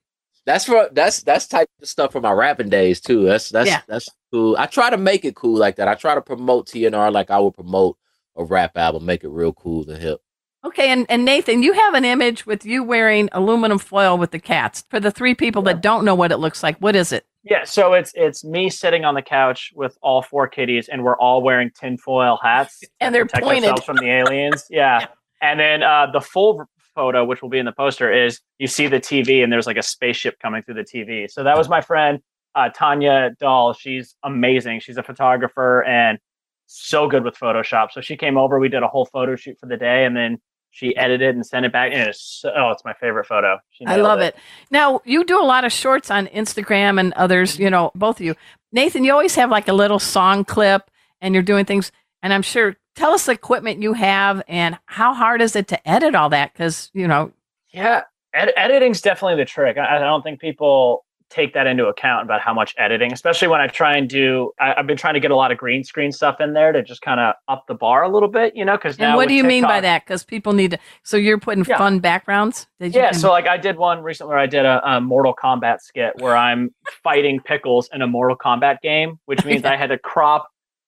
That's 0.45 0.65
for 0.65 0.89
that's 0.91 1.23
that's 1.23 1.47
type 1.47 1.69
of 1.81 1.87
stuff 1.87 2.11
for 2.11 2.19
my 2.19 2.33
rapping 2.33 2.69
days 2.69 2.99
too. 2.99 3.23
That's 3.23 3.47
that's 3.49 3.69
Yeah. 3.69 3.81
that's 3.87 4.09
cool. 4.33 4.57
I 4.57 4.65
try 4.65 4.89
to 4.89 4.97
make 4.97 5.23
it 5.23 5.35
cool 5.35 5.57
like 5.57 5.77
that. 5.77 5.87
I 5.87 5.95
try 5.95 6.15
to 6.15 6.21
promote 6.21 6.67
TNR 6.67 7.13
like 7.13 7.31
I 7.31 7.39
would 7.39 7.55
promote 7.55 7.95
a 8.35 8.43
rap 8.43 8.75
album, 8.75 9.05
make 9.05 9.23
it 9.23 9.29
real 9.29 9.53
cool 9.53 9.89
and 9.89 10.01
hip. 10.01 10.19
Okay, 10.65 10.89
and, 10.89 11.05
and 11.09 11.23
Nathan, 11.23 11.63
you 11.63 11.71
have 11.71 11.93
an 11.93 12.03
image 12.03 12.45
with 12.45 12.65
you 12.65 12.83
wearing 12.83 13.29
aluminum 13.31 13.79
foil 13.79 14.17
with 14.17 14.31
the 14.31 14.39
cats. 14.39 14.83
For 14.89 14.99
the 14.99 15.11
three 15.11 15.33
people 15.33 15.61
that 15.63 15.81
don't 15.81 16.03
know 16.03 16.15
what 16.15 16.31
it 16.31 16.37
looks 16.37 16.61
like, 16.61 16.77
what 16.79 16.95
is 16.95 17.13
it? 17.13 17.25
Yeah, 17.43 17.63
so 17.63 17.93
it's 17.93 18.11
it's 18.15 18.43
me 18.43 18.69
sitting 18.69 19.05
on 19.05 19.15
the 19.15 19.21
couch 19.21 19.71
with 19.73 19.97
all 20.01 20.21
four 20.21 20.49
kitties, 20.49 20.89
and 20.89 21.03
we're 21.05 21.17
all 21.17 21.41
wearing 21.41 21.71
tinfoil 21.71 22.37
hats 22.43 22.81
And 22.99 23.15
they're 23.15 23.25
protect 23.25 23.45
pointed. 23.45 23.63
ourselves 23.69 23.85
from 23.85 23.97
the 23.97 24.09
aliens. 24.09 24.65
Yeah, 24.69 25.07
and 25.41 25.59
then 25.59 25.81
uh, 25.81 26.07
the 26.11 26.19
full 26.19 26.65
photo, 26.93 27.23
which 27.23 27.41
will 27.41 27.49
be 27.49 27.59
in 27.59 27.65
the 27.65 27.71
poster, 27.71 28.11
is 28.11 28.41
you 28.57 28.67
see 28.67 28.87
the 28.87 28.99
TV, 28.99 29.41
and 29.41 29.53
there's 29.53 29.67
like 29.67 29.77
a 29.77 29.83
spaceship 29.83 30.39
coming 30.39 30.63
through 30.63 30.75
the 30.75 30.83
TV. 30.83 31.31
So 31.31 31.45
that 31.45 31.57
was 31.57 31.69
my 31.69 31.79
friend 31.79 32.19
uh, 32.55 32.69
Tanya 32.69 33.31
Dahl. 33.39 33.71
She's 33.73 34.15
amazing. 34.23 34.81
She's 34.81 34.97
a 34.97 35.03
photographer 35.03 35.83
and 35.85 36.19
so 36.65 37.07
good 37.07 37.23
with 37.23 37.35
Photoshop. 37.35 37.91
So 37.91 38.01
she 38.01 38.17
came 38.17 38.37
over. 38.37 38.59
We 38.59 38.69
did 38.69 38.83
a 38.83 38.87
whole 38.87 39.05
photo 39.05 39.35
shoot 39.37 39.57
for 39.59 39.65
the 39.65 39.77
day, 39.77 40.03
and 40.03 40.15
then 40.15 40.39
she 40.71 40.95
edited 40.95 41.35
and 41.35 41.45
sent 41.45 41.65
it 41.65 41.71
back. 41.71 41.91
And 41.93 42.09
it's 42.09 42.43
oh, 42.45 42.69
it's 42.71 42.85
my 42.85 42.93
favorite 42.93 43.25
photo. 43.25 43.59
I 43.85 43.97
love 43.97 44.19
it. 44.19 44.35
Now, 44.71 45.01
you 45.05 45.23
do 45.23 45.41
a 45.41 45.45
lot 45.45 45.65
of 45.65 45.71
shorts 45.71 46.11
on 46.11 46.27
Instagram 46.27 46.99
and 46.99 47.13
others, 47.13 47.57
you 47.59 47.69
know, 47.69 47.91
both 47.95 48.19
of 48.19 48.25
you. 48.25 48.35
Nathan, 48.71 49.03
you 49.03 49.11
always 49.11 49.35
have 49.35 49.49
like 49.49 49.67
a 49.67 49.73
little 49.73 49.99
song 49.99 50.45
clip 50.45 50.89
and 51.21 51.33
you're 51.33 51.43
doing 51.43 51.65
things. 51.65 51.91
And 52.21 52.33
I'm 52.33 52.41
sure, 52.41 52.75
tell 52.95 53.11
us 53.11 53.25
the 53.25 53.31
equipment 53.31 53.81
you 53.81 53.93
have 53.93 54.43
and 54.47 54.77
how 54.85 55.13
hard 55.13 55.41
is 55.41 55.55
it 55.55 55.67
to 55.69 55.89
edit 55.89 56.15
all 56.15 56.29
that? 56.29 56.53
Because, 56.53 56.91
you 56.93 57.07
know, 57.07 57.31
Yeah, 57.71 58.03
ed- 58.33 58.53
editing's 58.55 59.01
definitely 59.01 59.37
the 59.41 59.45
trick. 59.45 59.77
I, 59.77 59.95
I 59.95 59.99
don't 59.99 60.21
think 60.21 60.39
people 60.39 61.05
take 61.29 61.53
that 61.53 61.67
into 61.67 61.85
account 61.85 62.23
about 62.23 62.41
how 62.41 62.53
much 62.53 62.73
editing, 62.77 63.13
especially 63.13 63.47
when 63.47 63.61
I 63.61 63.67
try 63.67 63.95
and 63.95 64.09
do. 64.09 64.51
I, 64.59 64.73
I've 64.75 64.87
been 64.87 64.97
trying 64.97 65.13
to 65.13 65.19
get 65.19 65.31
a 65.31 65.35
lot 65.35 65.51
of 65.51 65.57
green 65.57 65.83
screen 65.83 66.11
stuff 66.11 66.41
in 66.41 66.53
there 66.53 66.71
to 66.71 66.81
just 66.81 67.01
kind 67.01 67.19
of 67.19 67.35
up 67.47 67.65
the 67.67 67.75
bar 67.75 68.03
a 68.03 68.09
little 68.09 68.27
bit, 68.29 68.55
you 68.55 68.65
know. 68.65 68.75
Because 68.77 68.97
and 68.97 69.15
what 69.15 69.27
do 69.27 69.33
you 69.35 69.43
mean 69.43 69.63
by 69.63 69.79
that? 69.81 70.05
Because 70.05 70.23
people 70.23 70.53
need 70.53 70.71
to, 70.71 70.79
so 71.03 71.17
you're 71.17 71.39
putting 71.39 71.63
Yeah. 71.65 71.77
fun 71.77 71.99
backgrounds? 71.99 72.67
Yeah, 72.79 73.11
can- 73.11 73.13
so 73.19 73.29
like 73.29 73.47
I 73.47 73.57
did 73.57 73.77
one 73.77 74.01
recently 74.01 74.29
where 74.31 74.39
I 74.39 74.47
did 74.47 74.65
a, 74.65 74.81
a 74.95 75.01
Mortal 75.01 75.35
Kombat 75.35 75.81
skit 75.81 76.13
where 76.19 76.35
I'm 76.35 76.73
fighting 77.03 77.39
pickles 77.39 77.89
in 77.93 78.01
a 78.01 78.07
Mortal 78.07 78.37
Kombat 78.37 78.81
game, 78.81 79.19
which 79.25 79.45
means 79.45 79.65
I 79.65 79.75
had 79.77 79.87
to 79.87 79.97
crop 79.97 80.47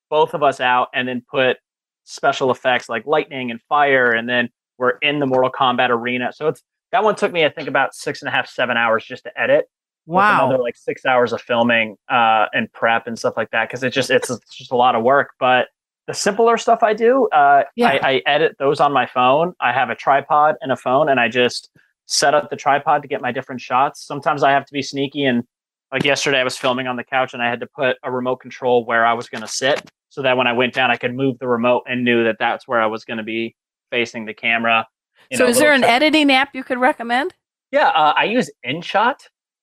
both 0.09 0.33
of 0.33 0.43
us 0.43 0.59
out 0.59 0.89
and 0.93 1.07
then 1.07 1.23
put 1.29 1.57
special 2.03 2.51
effects 2.51 2.89
like 2.89 3.05
lightning 3.05 3.51
and 3.51 3.61
fire, 3.69 4.11
and 4.11 4.27
then 4.27 4.49
we're 4.77 4.97
in 5.01 5.19
the 5.19 5.25
Mortal 5.27 5.51
Kombat 5.51 5.89
arena. 5.89 6.31
So 6.33 6.47
it's 6.47 6.63
that 6.91 7.03
one 7.03 7.15
took 7.15 7.31
me 7.31 7.45
I 7.45 7.49
think 7.49 7.67
about 7.69 7.93
six 7.93 8.21
and 8.21 8.27
a 8.27 8.31
half, 8.31 8.49
seven 8.49 8.75
hours 8.75 9.05
just 9.05 9.23
to 9.25 9.39
edit. 9.39 9.65
Wow. 10.05 10.47
another 10.47 10.61
like 10.61 10.75
six 10.75 11.05
hours 11.05 11.33
of 11.33 11.41
filming 11.41 11.97
uh, 12.09 12.47
and 12.53 12.71
prep 12.73 13.07
and 13.07 13.17
stuff 13.17 13.35
like 13.37 13.51
that 13.51 13.69
because 13.69 13.83
it 13.83 13.91
just 13.91 14.09
it's, 14.09 14.29
it's 14.29 14.55
just 14.55 14.71
a 14.71 14.75
lot 14.75 14.95
of 14.95 15.03
work. 15.03 15.31
But 15.39 15.67
the 16.07 16.13
simpler 16.13 16.57
stuff 16.57 16.83
I 16.83 16.93
do, 16.93 17.27
uh, 17.29 17.63
Yeah. 17.75 17.89
I, 17.89 17.99
I 18.03 18.21
edit 18.25 18.55
those 18.59 18.79
on 18.79 18.91
my 18.91 19.05
phone. 19.05 19.53
I 19.59 19.71
have 19.71 19.89
a 19.89 19.95
tripod 19.95 20.55
and 20.61 20.71
a 20.71 20.75
phone, 20.75 21.09
and 21.09 21.19
I 21.19 21.29
just 21.29 21.69
set 22.05 22.33
up 22.33 22.49
the 22.49 22.55
tripod 22.55 23.01
to 23.01 23.07
get 23.07 23.21
my 23.21 23.31
different 23.31 23.61
shots. 23.61 24.05
Sometimes 24.05 24.43
I 24.43 24.51
have 24.51 24.65
to 24.65 24.73
be 24.73 24.81
sneaky 24.81 25.23
and 25.23 25.43
like 25.91 26.03
yesterday 26.03 26.39
I 26.39 26.43
was 26.43 26.57
filming 26.57 26.87
on 26.87 26.95
the 26.95 27.03
couch 27.03 27.33
and 27.33 27.41
I 27.41 27.49
had 27.49 27.59
to 27.61 27.67
put 27.67 27.97
a 28.03 28.11
remote 28.11 28.37
control 28.37 28.85
where 28.85 29.05
I 29.05 29.13
was 29.13 29.29
going 29.29 29.41
to 29.41 29.47
sit 29.47 29.81
so 30.09 30.21
that 30.21 30.37
when 30.37 30.47
I 30.47 30.53
went 30.53 30.73
down 30.73 30.91
I 30.91 30.97
could 30.97 31.13
move 31.13 31.39
the 31.39 31.47
remote 31.47 31.83
and 31.87 32.03
knew 32.03 32.23
that 32.23 32.37
that's 32.39 32.67
where 32.67 32.81
I 32.81 32.85
was 32.85 33.05
going 33.05 33.17
to 33.17 33.23
be 33.23 33.55
facing 33.91 34.25
the 34.25 34.33
camera. 34.33 34.87
So 35.33 35.43
know, 35.43 35.49
is 35.49 35.59
there 35.59 35.73
an 35.73 35.81
trick- 35.81 35.91
editing 35.91 36.31
app 36.31 36.53
you 36.53 36.63
could 36.63 36.79
recommend? 36.79 37.33
Yeah, 37.71 37.87
uh, 37.89 38.13
I 38.15 38.25
use 38.25 38.49
InShot. 38.65 39.15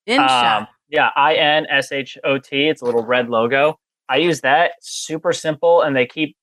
InShot. 0.08 0.60
Um, 0.60 0.66
yeah, 0.88 1.10
I 1.16 1.34
N 1.34 1.66
S 1.70 1.92
H 1.92 2.16
O 2.24 2.38
T. 2.38 2.68
It's 2.68 2.82
a 2.82 2.84
little 2.84 3.04
red 3.04 3.28
logo. 3.28 3.78
I 4.08 4.16
use 4.16 4.40
that. 4.40 4.72
Super 4.80 5.32
simple, 5.32 5.82
and 5.82 5.94
they 5.94 6.06
keep 6.06 6.36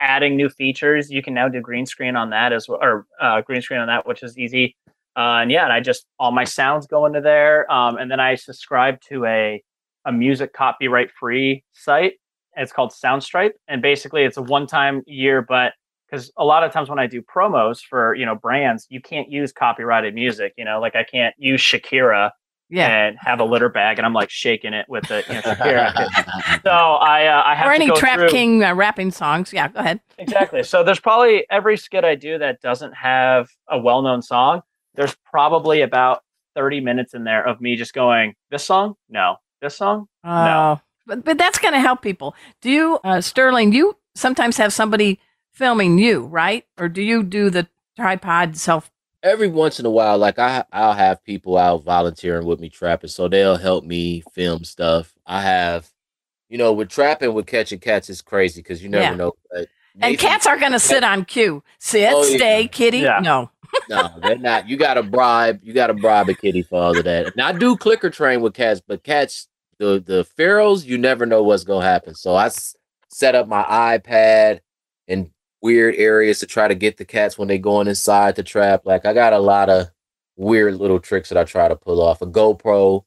adding 0.00 0.36
new 0.36 0.48
features. 0.48 1.10
You 1.10 1.22
can 1.22 1.34
now 1.34 1.48
do 1.48 1.60
green 1.60 1.86
screen 1.86 2.16
on 2.16 2.30
that 2.30 2.52
as 2.52 2.68
well, 2.68 2.80
or 2.82 3.06
uh, 3.20 3.40
green 3.42 3.62
screen 3.62 3.80
on 3.80 3.86
that, 3.86 4.06
which 4.06 4.22
is 4.22 4.36
easy. 4.36 4.76
Uh, 5.16 5.40
and 5.42 5.50
yeah, 5.50 5.64
and 5.64 5.72
I 5.72 5.80
just 5.80 6.06
all 6.18 6.32
my 6.32 6.44
sounds 6.44 6.86
go 6.86 7.06
into 7.06 7.20
there, 7.20 7.70
um, 7.70 7.96
and 7.96 8.10
then 8.10 8.18
I 8.18 8.34
subscribe 8.34 9.00
to 9.08 9.24
a 9.24 9.62
a 10.04 10.12
music 10.12 10.52
copyright 10.52 11.10
free 11.18 11.62
site. 11.72 12.14
It's 12.56 12.72
called 12.72 12.92
Soundstripe, 12.92 13.52
and 13.68 13.80
basically 13.80 14.24
it's 14.24 14.36
a 14.36 14.42
one 14.42 14.66
time 14.66 15.02
year, 15.06 15.42
but 15.42 15.74
because 16.10 16.30
a 16.36 16.44
lot 16.44 16.64
of 16.64 16.72
times 16.72 16.90
when 16.90 16.98
I 16.98 17.06
do 17.06 17.22
promos 17.22 17.80
for 17.80 18.14
you 18.14 18.26
know 18.26 18.34
brands, 18.34 18.86
you 18.90 19.00
can't 19.00 19.30
use 19.30 19.52
copyrighted 19.52 20.14
music. 20.14 20.54
You 20.56 20.64
know, 20.64 20.80
like 20.80 20.96
I 20.96 21.04
can't 21.04 21.34
use 21.38 21.60
Shakira 21.60 22.30
yeah. 22.72 23.06
and 23.06 23.16
have 23.20 23.38
a 23.40 23.44
litter 23.44 23.68
bag, 23.68 23.98
and 23.98 24.06
I'm 24.06 24.12
like 24.14 24.30
shaking 24.30 24.72
it 24.74 24.88
with 24.88 25.06
the 25.08 25.22
you 25.28 25.34
know, 25.34 25.40
Shakira. 25.42 26.62
so 26.64 26.70
I 26.70 27.26
uh, 27.26 27.42
I 27.46 27.54
have 27.54 27.66
Or 27.66 27.70
to 27.70 27.74
any 27.76 27.86
go 27.88 27.94
Trap 27.96 28.18
through- 28.18 28.28
King 28.30 28.64
uh, 28.64 28.74
rapping 28.74 29.10
songs. 29.10 29.52
Yeah, 29.52 29.68
go 29.68 29.80
ahead. 29.80 30.00
exactly. 30.18 30.62
So 30.62 30.82
there's 30.82 31.00
probably 31.00 31.46
every 31.50 31.76
skit 31.76 32.04
I 32.04 32.14
do 32.14 32.38
that 32.38 32.60
doesn't 32.60 32.92
have 32.94 33.48
a 33.68 33.78
well 33.78 34.02
known 34.02 34.22
song. 34.22 34.62
There's 34.94 35.14
probably 35.30 35.82
about 35.82 36.22
30 36.56 36.80
minutes 36.80 37.14
in 37.14 37.24
there 37.24 37.46
of 37.46 37.60
me 37.60 37.76
just 37.76 37.94
going, 37.94 38.34
this 38.50 38.64
song, 38.66 38.94
no, 39.08 39.36
this 39.62 39.76
song, 39.76 40.06
Oh, 40.24 40.80
but 41.06 41.24
but 41.24 41.38
that's 41.38 41.58
going 41.58 41.72
to 41.74 41.80
help 41.80 42.02
people. 42.02 42.34
Do 42.60 42.70
you, 42.70 42.98
uh, 43.04 43.20
Sterling? 43.22 43.72
You 43.72 43.96
sometimes 44.14 44.58
have 44.58 44.72
somebody 44.72 45.18
filming 45.52 45.98
you, 45.98 46.24
right? 46.26 46.66
Or 46.78 46.88
do 46.90 47.00
you 47.00 47.22
do 47.22 47.48
the 47.48 47.68
tripod 47.96 48.56
self? 48.58 48.90
Every 49.22 49.48
once 49.48 49.78
in 49.78 49.86
a 49.86 49.90
while, 49.90 50.18
like 50.18 50.38
I 50.38 50.64
I'll 50.72 50.94
have 50.94 51.22
people 51.24 51.56
out 51.56 51.84
volunteering 51.84 52.44
with 52.46 52.58
me 52.60 52.68
trapping, 52.68 53.08
so 53.10 53.28
they'll 53.28 53.56
help 53.56 53.84
me 53.84 54.22
film 54.34 54.64
stuff. 54.64 55.12
I 55.26 55.40
have, 55.42 55.88
you 56.48 56.58
know, 56.58 56.72
with 56.72 56.88
trapping 56.88 57.32
with 57.32 57.46
catching 57.46 57.78
cats, 57.78 58.10
is 58.10 58.20
crazy 58.20 58.60
because 58.62 58.82
you 58.82 58.88
never 58.88 59.04
Yeah. 59.04 59.14
know. 59.14 59.32
But 59.50 59.68
And 60.00 60.18
cats 60.18 60.46
are 60.46 60.58
going 60.58 60.72
to 60.72 60.80
sit 60.80 61.04
on 61.04 61.24
cue. 61.24 61.62
Sit, 61.78 62.10
Oh, 62.12 62.24
yeah. 62.24 62.36
stay, 62.36 62.68
kitty. 62.68 62.98
Yeah. 62.98 63.20
No. 63.22 63.50
no, 63.88 64.10
they're 64.22 64.38
not. 64.38 64.68
You 64.68 64.76
got 64.76 64.94
to 64.94 65.02
bribe. 65.02 65.60
You 65.62 65.72
got 65.72 65.86
to 65.86 65.94
bribe 65.94 66.28
a 66.28 66.34
kitty 66.34 66.62
for 66.62 66.82
all 66.82 66.96
of 66.98 67.04
that. 67.04 67.36
Now 67.36 67.48
I 67.48 67.52
do 67.52 67.76
clicker 67.76 68.10
train 68.10 68.40
with 68.40 68.54
cats, 68.54 68.82
but 68.84 69.04
cats, 69.04 69.48
the 69.78 70.02
the 70.04 70.26
ferals, 70.36 70.84
you 70.84 70.98
never 70.98 71.26
know 71.26 71.42
what's 71.44 71.64
gonna 71.64 71.84
happen. 71.86 72.14
So 72.16 72.34
I 72.34 72.46
s- 72.46 72.74
set 73.08 73.34
up 73.36 73.46
my 73.48 73.62
iPad 73.62 74.60
in 75.06 75.30
weird 75.62 75.94
areas 75.96 76.40
to 76.40 76.46
try 76.46 76.68
to 76.68 76.74
get 76.74 76.96
the 76.96 77.04
cats 77.04 77.38
when 77.38 77.48
they 77.48 77.58
going 77.58 77.88
inside 77.88 78.36
the 78.36 78.42
trap. 78.42 78.82
Like 78.84 79.06
I 79.06 79.12
got 79.14 79.32
a 79.32 79.38
lot 79.38 79.70
of 79.70 79.88
weird 80.36 80.76
little 80.76 81.00
tricks 81.00 81.28
that 81.30 81.38
I 81.38 81.44
try 81.44 81.68
to 81.68 81.76
pull 81.76 82.02
off. 82.02 82.20
A 82.22 82.26
GoPro. 82.26 83.04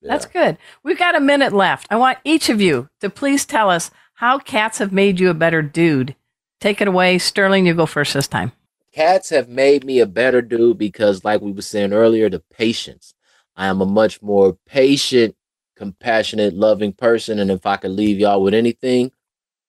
Yeah. 0.00 0.12
That's 0.12 0.26
good. 0.26 0.58
We've 0.82 0.98
got 0.98 1.16
a 1.16 1.20
minute 1.20 1.52
left. 1.52 1.86
I 1.90 1.96
want 1.96 2.18
each 2.24 2.48
of 2.48 2.60
you 2.60 2.88
to 3.00 3.10
please 3.10 3.44
tell 3.44 3.68
us 3.70 3.90
how 4.14 4.38
cats 4.38 4.78
have 4.78 4.92
made 4.92 5.20
you 5.20 5.30
a 5.30 5.34
better 5.34 5.62
dude. 5.62 6.16
Take 6.60 6.80
it 6.80 6.88
away. 6.88 7.18
Sterling, 7.18 7.66
you 7.66 7.74
go 7.74 7.86
first 7.86 8.14
this 8.14 8.26
time. 8.28 8.52
cats 8.92 9.30
have 9.30 9.48
made 9.48 9.84
me 9.84 10.00
a 10.00 10.06
better 10.06 10.40
dude 10.42 10.78
because 10.78 11.24
like 11.24 11.40
we 11.40 11.52
were 11.52 11.62
saying 11.62 11.92
earlier 11.92 12.28
the 12.30 12.40
patience 12.50 13.14
i 13.54 13.66
am 13.66 13.80
a 13.80 13.86
much 13.86 14.20
more 14.22 14.56
patient 14.66 15.36
compassionate 15.76 16.54
loving 16.54 16.92
person 16.92 17.38
and 17.38 17.50
if 17.50 17.66
i 17.66 17.76
could 17.76 17.90
leave 17.92 18.18
y'all 18.18 18.42
with 18.42 18.54
anything 18.54 19.12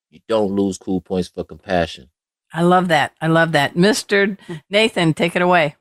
you 0.10 0.20
don't 0.28 0.54
lose 0.56 0.78
cool 0.78 1.02
points 1.02 1.28
for 1.28 1.44
compassion 1.44 2.10
I 2.54 2.64
love 2.64 2.88
that. 2.88 3.14
I 3.22 3.28
love 3.28 3.52
that. 3.54 3.76
Mr. 3.76 4.38
Nathan, 4.70 5.14
take 5.14 5.36
it 5.36 5.42
away. 5.42 5.76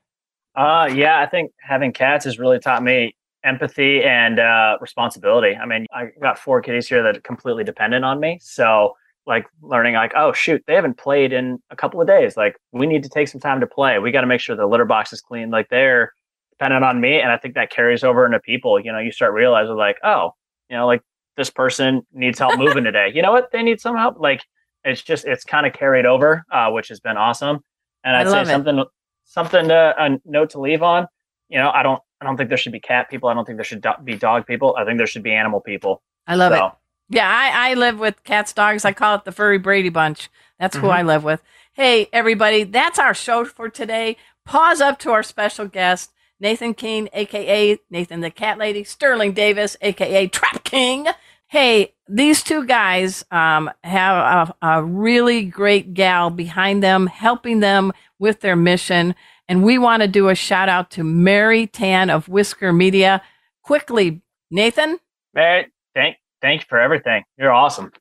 Uh, 0.55 0.89
yeah, 0.93 1.19
I 1.19 1.25
think 1.25 1.51
having 1.59 1.93
cats 1.93 2.25
has 2.25 2.37
really 2.37 2.59
taught 2.59 2.83
me 2.83 3.15
empathy 3.43 4.03
and 4.03 4.39
uh, 4.39 4.77
responsibility. 4.81 5.55
I 5.55 5.65
mean, 5.65 5.85
I 5.93 6.07
got 6.21 6.37
four 6.37 6.61
kitties 6.61 6.87
here 6.87 7.01
that 7.03 7.17
are 7.17 7.21
completely 7.21 7.63
dependent 7.63 8.03
on 8.03 8.19
me. 8.19 8.39
So, 8.41 8.95
like, 9.25 9.45
learning, 9.61 9.93
like, 9.93 10.13
oh, 10.15 10.33
shoot, 10.33 10.63
they 10.67 10.73
haven't 10.73 10.97
played 10.97 11.33
in 11.33 11.59
a 11.69 11.75
couple 11.75 12.01
of 12.01 12.07
days. 12.07 12.35
Like, 12.35 12.57
we 12.71 12.87
need 12.87 13.03
to 13.03 13.09
take 13.09 13.27
some 13.27 13.39
time 13.39 13.59
to 13.61 13.67
play. 13.67 13.99
We 13.99 14.11
got 14.11 14.21
to 14.21 14.27
make 14.27 14.41
sure 14.41 14.55
the 14.55 14.65
litter 14.65 14.85
box 14.85 15.13
is 15.13 15.21
clean. 15.21 15.49
Like, 15.49 15.69
they're 15.69 16.13
dependent 16.51 16.83
on 16.83 16.99
me. 16.99 17.19
And 17.19 17.31
I 17.31 17.37
think 17.37 17.53
that 17.55 17.71
carries 17.71 18.03
over 18.03 18.25
into 18.25 18.39
people. 18.39 18.79
You 18.79 18.91
know, 18.91 18.99
you 18.99 19.11
start 19.11 19.33
realizing, 19.33 19.75
like, 19.75 19.97
oh, 20.03 20.31
you 20.69 20.77
know, 20.77 20.85
like 20.85 21.01
this 21.37 21.49
person 21.49 22.01
needs 22.13 22.39
help 22.39 22.57
moving 22.59 22.83
today. 22.83 23.11
You 23.13 23.21
know 23.21 23.31
what? 23.31 23.51
They 23.51 23.63
need 23.63 23.79
some 23.79 23.95
help. 23.95 24.19
Like, 24.19 24.43
it's 24.89 25.01
just, 25.01 25.25
it's 25.25 25.43
kind 25.43 25.65
of 25.65 25.73
carried 25.73 26.05
over, 26.05 26.43
uh, 26.51 26.69
which 26.71 26.89
has 26.89 26.99
been 26.99 27.17
awesome. 27.17 27.59
And 28.03 28.15
I 28.15 28.21
I'd 28.21 28.29
say 28.29 28.41
it. 28.41 28.47
something 28.47 28.83
something 29.25 29.67
to 29.67 29.93
a 29.97 30.17
note 30.25 30.51
to 30.51 30.59
leave 30.61 30.81
on. 30.83 31.07
You 31.49 31.59
know, 31.59 31.69
I 31.69 31.83
don't 31.83 32.01
I 32.21 32.25
don't 32.25 32.35
think 32.37 32.49
there 32.49 32.57
should 32.57 32.71
be 32.71 32.79
cat 32.79 33.09
people. 33.09 33.29
I 33.29 33.33
don't 33.33 33.45
think 33.45 33.57
there 33.57 33.63
should 33.65 33.81
do- 33.81 33.91
be 34.03 34.15
dog 34.15 34.45
people. 34.45 34.75
I 34.77 34.85
think 34.85 34.97
there 34.97 35.07
should 35.07 35.23
be 35.23 35.33
animal 35.33 35.61
people. 35.61 36.01
I 36.27 36.35
love 36.35 36.51
So, 36.53 36.65
it. 36.67 36.71
Yeah, 37.11 37.27
I, 37.29 37.71
I 37.71 37.73
live 37.75 37.99
with 37.99 38.23
cats, 38.23 38.53
dogs. 38.53 38.85
I 38.85 38.91
call 38.93 39.15
it 39.15 39.23
the 39.25 39.31
furry 39.31 39.57
Brady 39.57 39.89
bunch. 39.89 40.29
That's 40.59 40.75
who 40.77 40.87
Mhm. 40.87 40.93
I 40.93 41.01
live 41.03 41.23
with. 41.23 41.41
Hey, 41.73 42.07
everybody, 42.13 42.63
that's 42.65 42.99
our 42.99 43.13
show 43.13 43.45
for 43.45 43.69
today. 43.69 44.17
Paws 44.45 44.79
up 44.81 44.99
to 44.99 45.11
our 45.11 45.23
special 45.23 45.65
guest, 45.67 46.11
Nathan 46.39 46.73
Kehn, 46.73 47.07
aka 47.13 47.77
Nathan 47.89 48.19
the 48.21 48.29
Cat 48.31 48.57
Lady, 48.57 48.83
Sterling 48.83 49.33
Davis, 49.33 49.75
aka 49.81 50.27
Trap 50.27 50.63
King. 50.63 51.07
Hey, 51.47 51.93
these 52.09 52.43
two 52.43 52.65
guys 52.65 53.23
um, 53.31 53.69
have 53.83 54.53
a, 54.61 54.67
a 54.67 54.83
really 54.83 55.45
great 55.45 55.93
gal 55.93 56.29
behind 56.29 56.83
them, 56.83 57.07
helping 57.07 57.59
them 57.59 57.91
with 58.17 58.41
their 58.41 58.55
mission. 58.55 59.15
And 59.47 59.63
we 59.63 59.77
want 59.77 60.01
to 60.01 60.07
do 60.07 60.29
a 60.29 60.35
shout 60.35 60.69
out 60.69 60.91
to 60.91 61.03
Mary 61.03 61.67
Tan 61.67 62.09
of 62.09 62.27
Whisker 62.27 62.73
Media. 62.73 63.21
Quickly, 63.63 64.21
Nathan 64.51 64.99
Mary, 65.33 65.67
thank 65.93 66.17
thank 66.41 66.61
you 66.61 66.65
for 66.67 66.79
everything. 66.79 67.23
You're 67.37 67.51
awesome. 67.51 67.91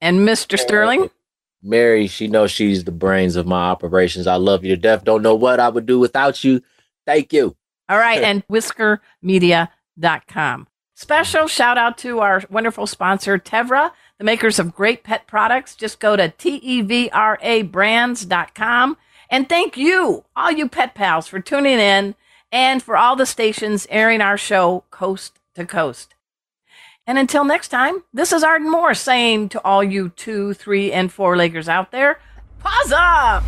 and 0.00 0.26
Mr. 0.28 0.58
Sterling. 0.58 1.10
Mary, 1.62 2.06
she 2.06 2.26
knows 2.26 2.50
she's 2.50 2.84
the 2.84 2.92
brains 2.92 3.36
of 3.36 3.46
my 3.46 3.68
operations. 3.68 4.26
I 4.26 4.36
love 4.36 4.64
you 4.64 4.74
to 4.74 4.80
death. 4.80 5.04
Don't 5.04 5.22
know 5.22 5.34
what 5.34 5.60
I 5.60 5.68
would 5.68 5.86
do 5.86 5.98
without 5.98 6.42
you. 6.42 6.62
Thank 7.06 7.32
you. 7.32 7.56
All 7.88 7.98
right, 7.98 8.22
and 8.30 8.46
whiskermedia.com. 8.48 10.66
Special 11.00 11.48
shout 11.48 11.78
out 11.78 11.96
to 11.96 12.18
our 12.18 12.42
wonderful 12.50 12.86
sponsor, 12.86 13.38
Tevra, 13.38 13.92
the 14.18 14.24
makers 14.24 14.58
of 14.58 14.74
great 14.74 15.02
pet 15.02 15.26
products. 15.26 15.74
Just 15.74 15.98
go 15.98 16.14
to 16.14 16.30
E 16.44 16.82
tevra 16.82 17.72
brands.com. 17.72 18.98
And 19.30 19.48
thank 19.48 19.78
you, 19.78 20.24
all 20.36 20.50
you 20.50 20.68
pet 20.68 20.94
pals, 20.94 21.26
for 21.26 21.40
tuning 21.40 21.78
in 21.78 22.16
and 22.52 22.82
for 22.82 22.98
all 22.98 23.16
the 23.16 23.24
stations 23.24 23.86
airing 23.88 24.20
our 24.20 24.36
show 24.36 24.84
coast 24.90 25.38
to 25.54 25.64
coast. 25.64 26.14
And 27.06 27.16
until 27.16 27.44
next 27.44 27.68
time, 27.68 28.02
this 28.12 28.30
is 28.30 28.44
Arden 28.44 28.70
Moore 28.70 28.92
saying 28.92 29.48
to 29.48 29.64
all 29.64 29.82
you 29.82 30.10
two, 30.10 30.52
three, 30.52 30.92
and 30.92 31.10
four 31.10 31.34
leggers 31.34 31.66
out 31.66 31.92
there, 31.92 32.20
paws 32.58 32.92
up! 32.94 33.42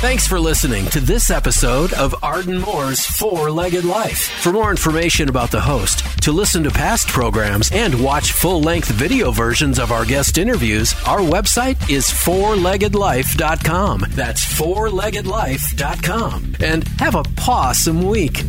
Thanks 0.00 0.26
for 0.26 0.38
listening 0.38 0.84
to 0.88 1.00
this 1.00 1.30
episode 1.30 1.94
of 1.94 2.14
Arden 2.22 2.58
Moore's 2.58 3.06
Four 3.06 3.50
Legged 3.50 3.86
Life. 3.86 4.18
For 4.42 4.52
more 4.52 4.70
information 4.70 5.30
about 5.30 5.50
the 5.50 5.62
host, 5.62 6.00
to 6.22 6.32
listen 6.32 6.62
to 6.64 6.70
past 6.70 7.08
programs, 7.08 7.70
and 7.72 8.04
watch 8.04 8.32
full 8.32 8.60
length 8.60 8.88
video 8.88 9.30
versions 9.30 9.78
of 9.78 9.92
our 9.92 10.04
guest 10.04 10.36
interviews, 10.36 10.94
our 11.06 11.20
website 11.20 11.88
is 11.88 12.04
fourleggedlife.com. 12.08 14.04
That's 14.10 14.44
fourleggedlife.com. 14.44 16.56
And 16.60 16.86
have 17.00 17.14
a 17.14 17.22
pawsome 17.22 18.04
week. 18.04 18.42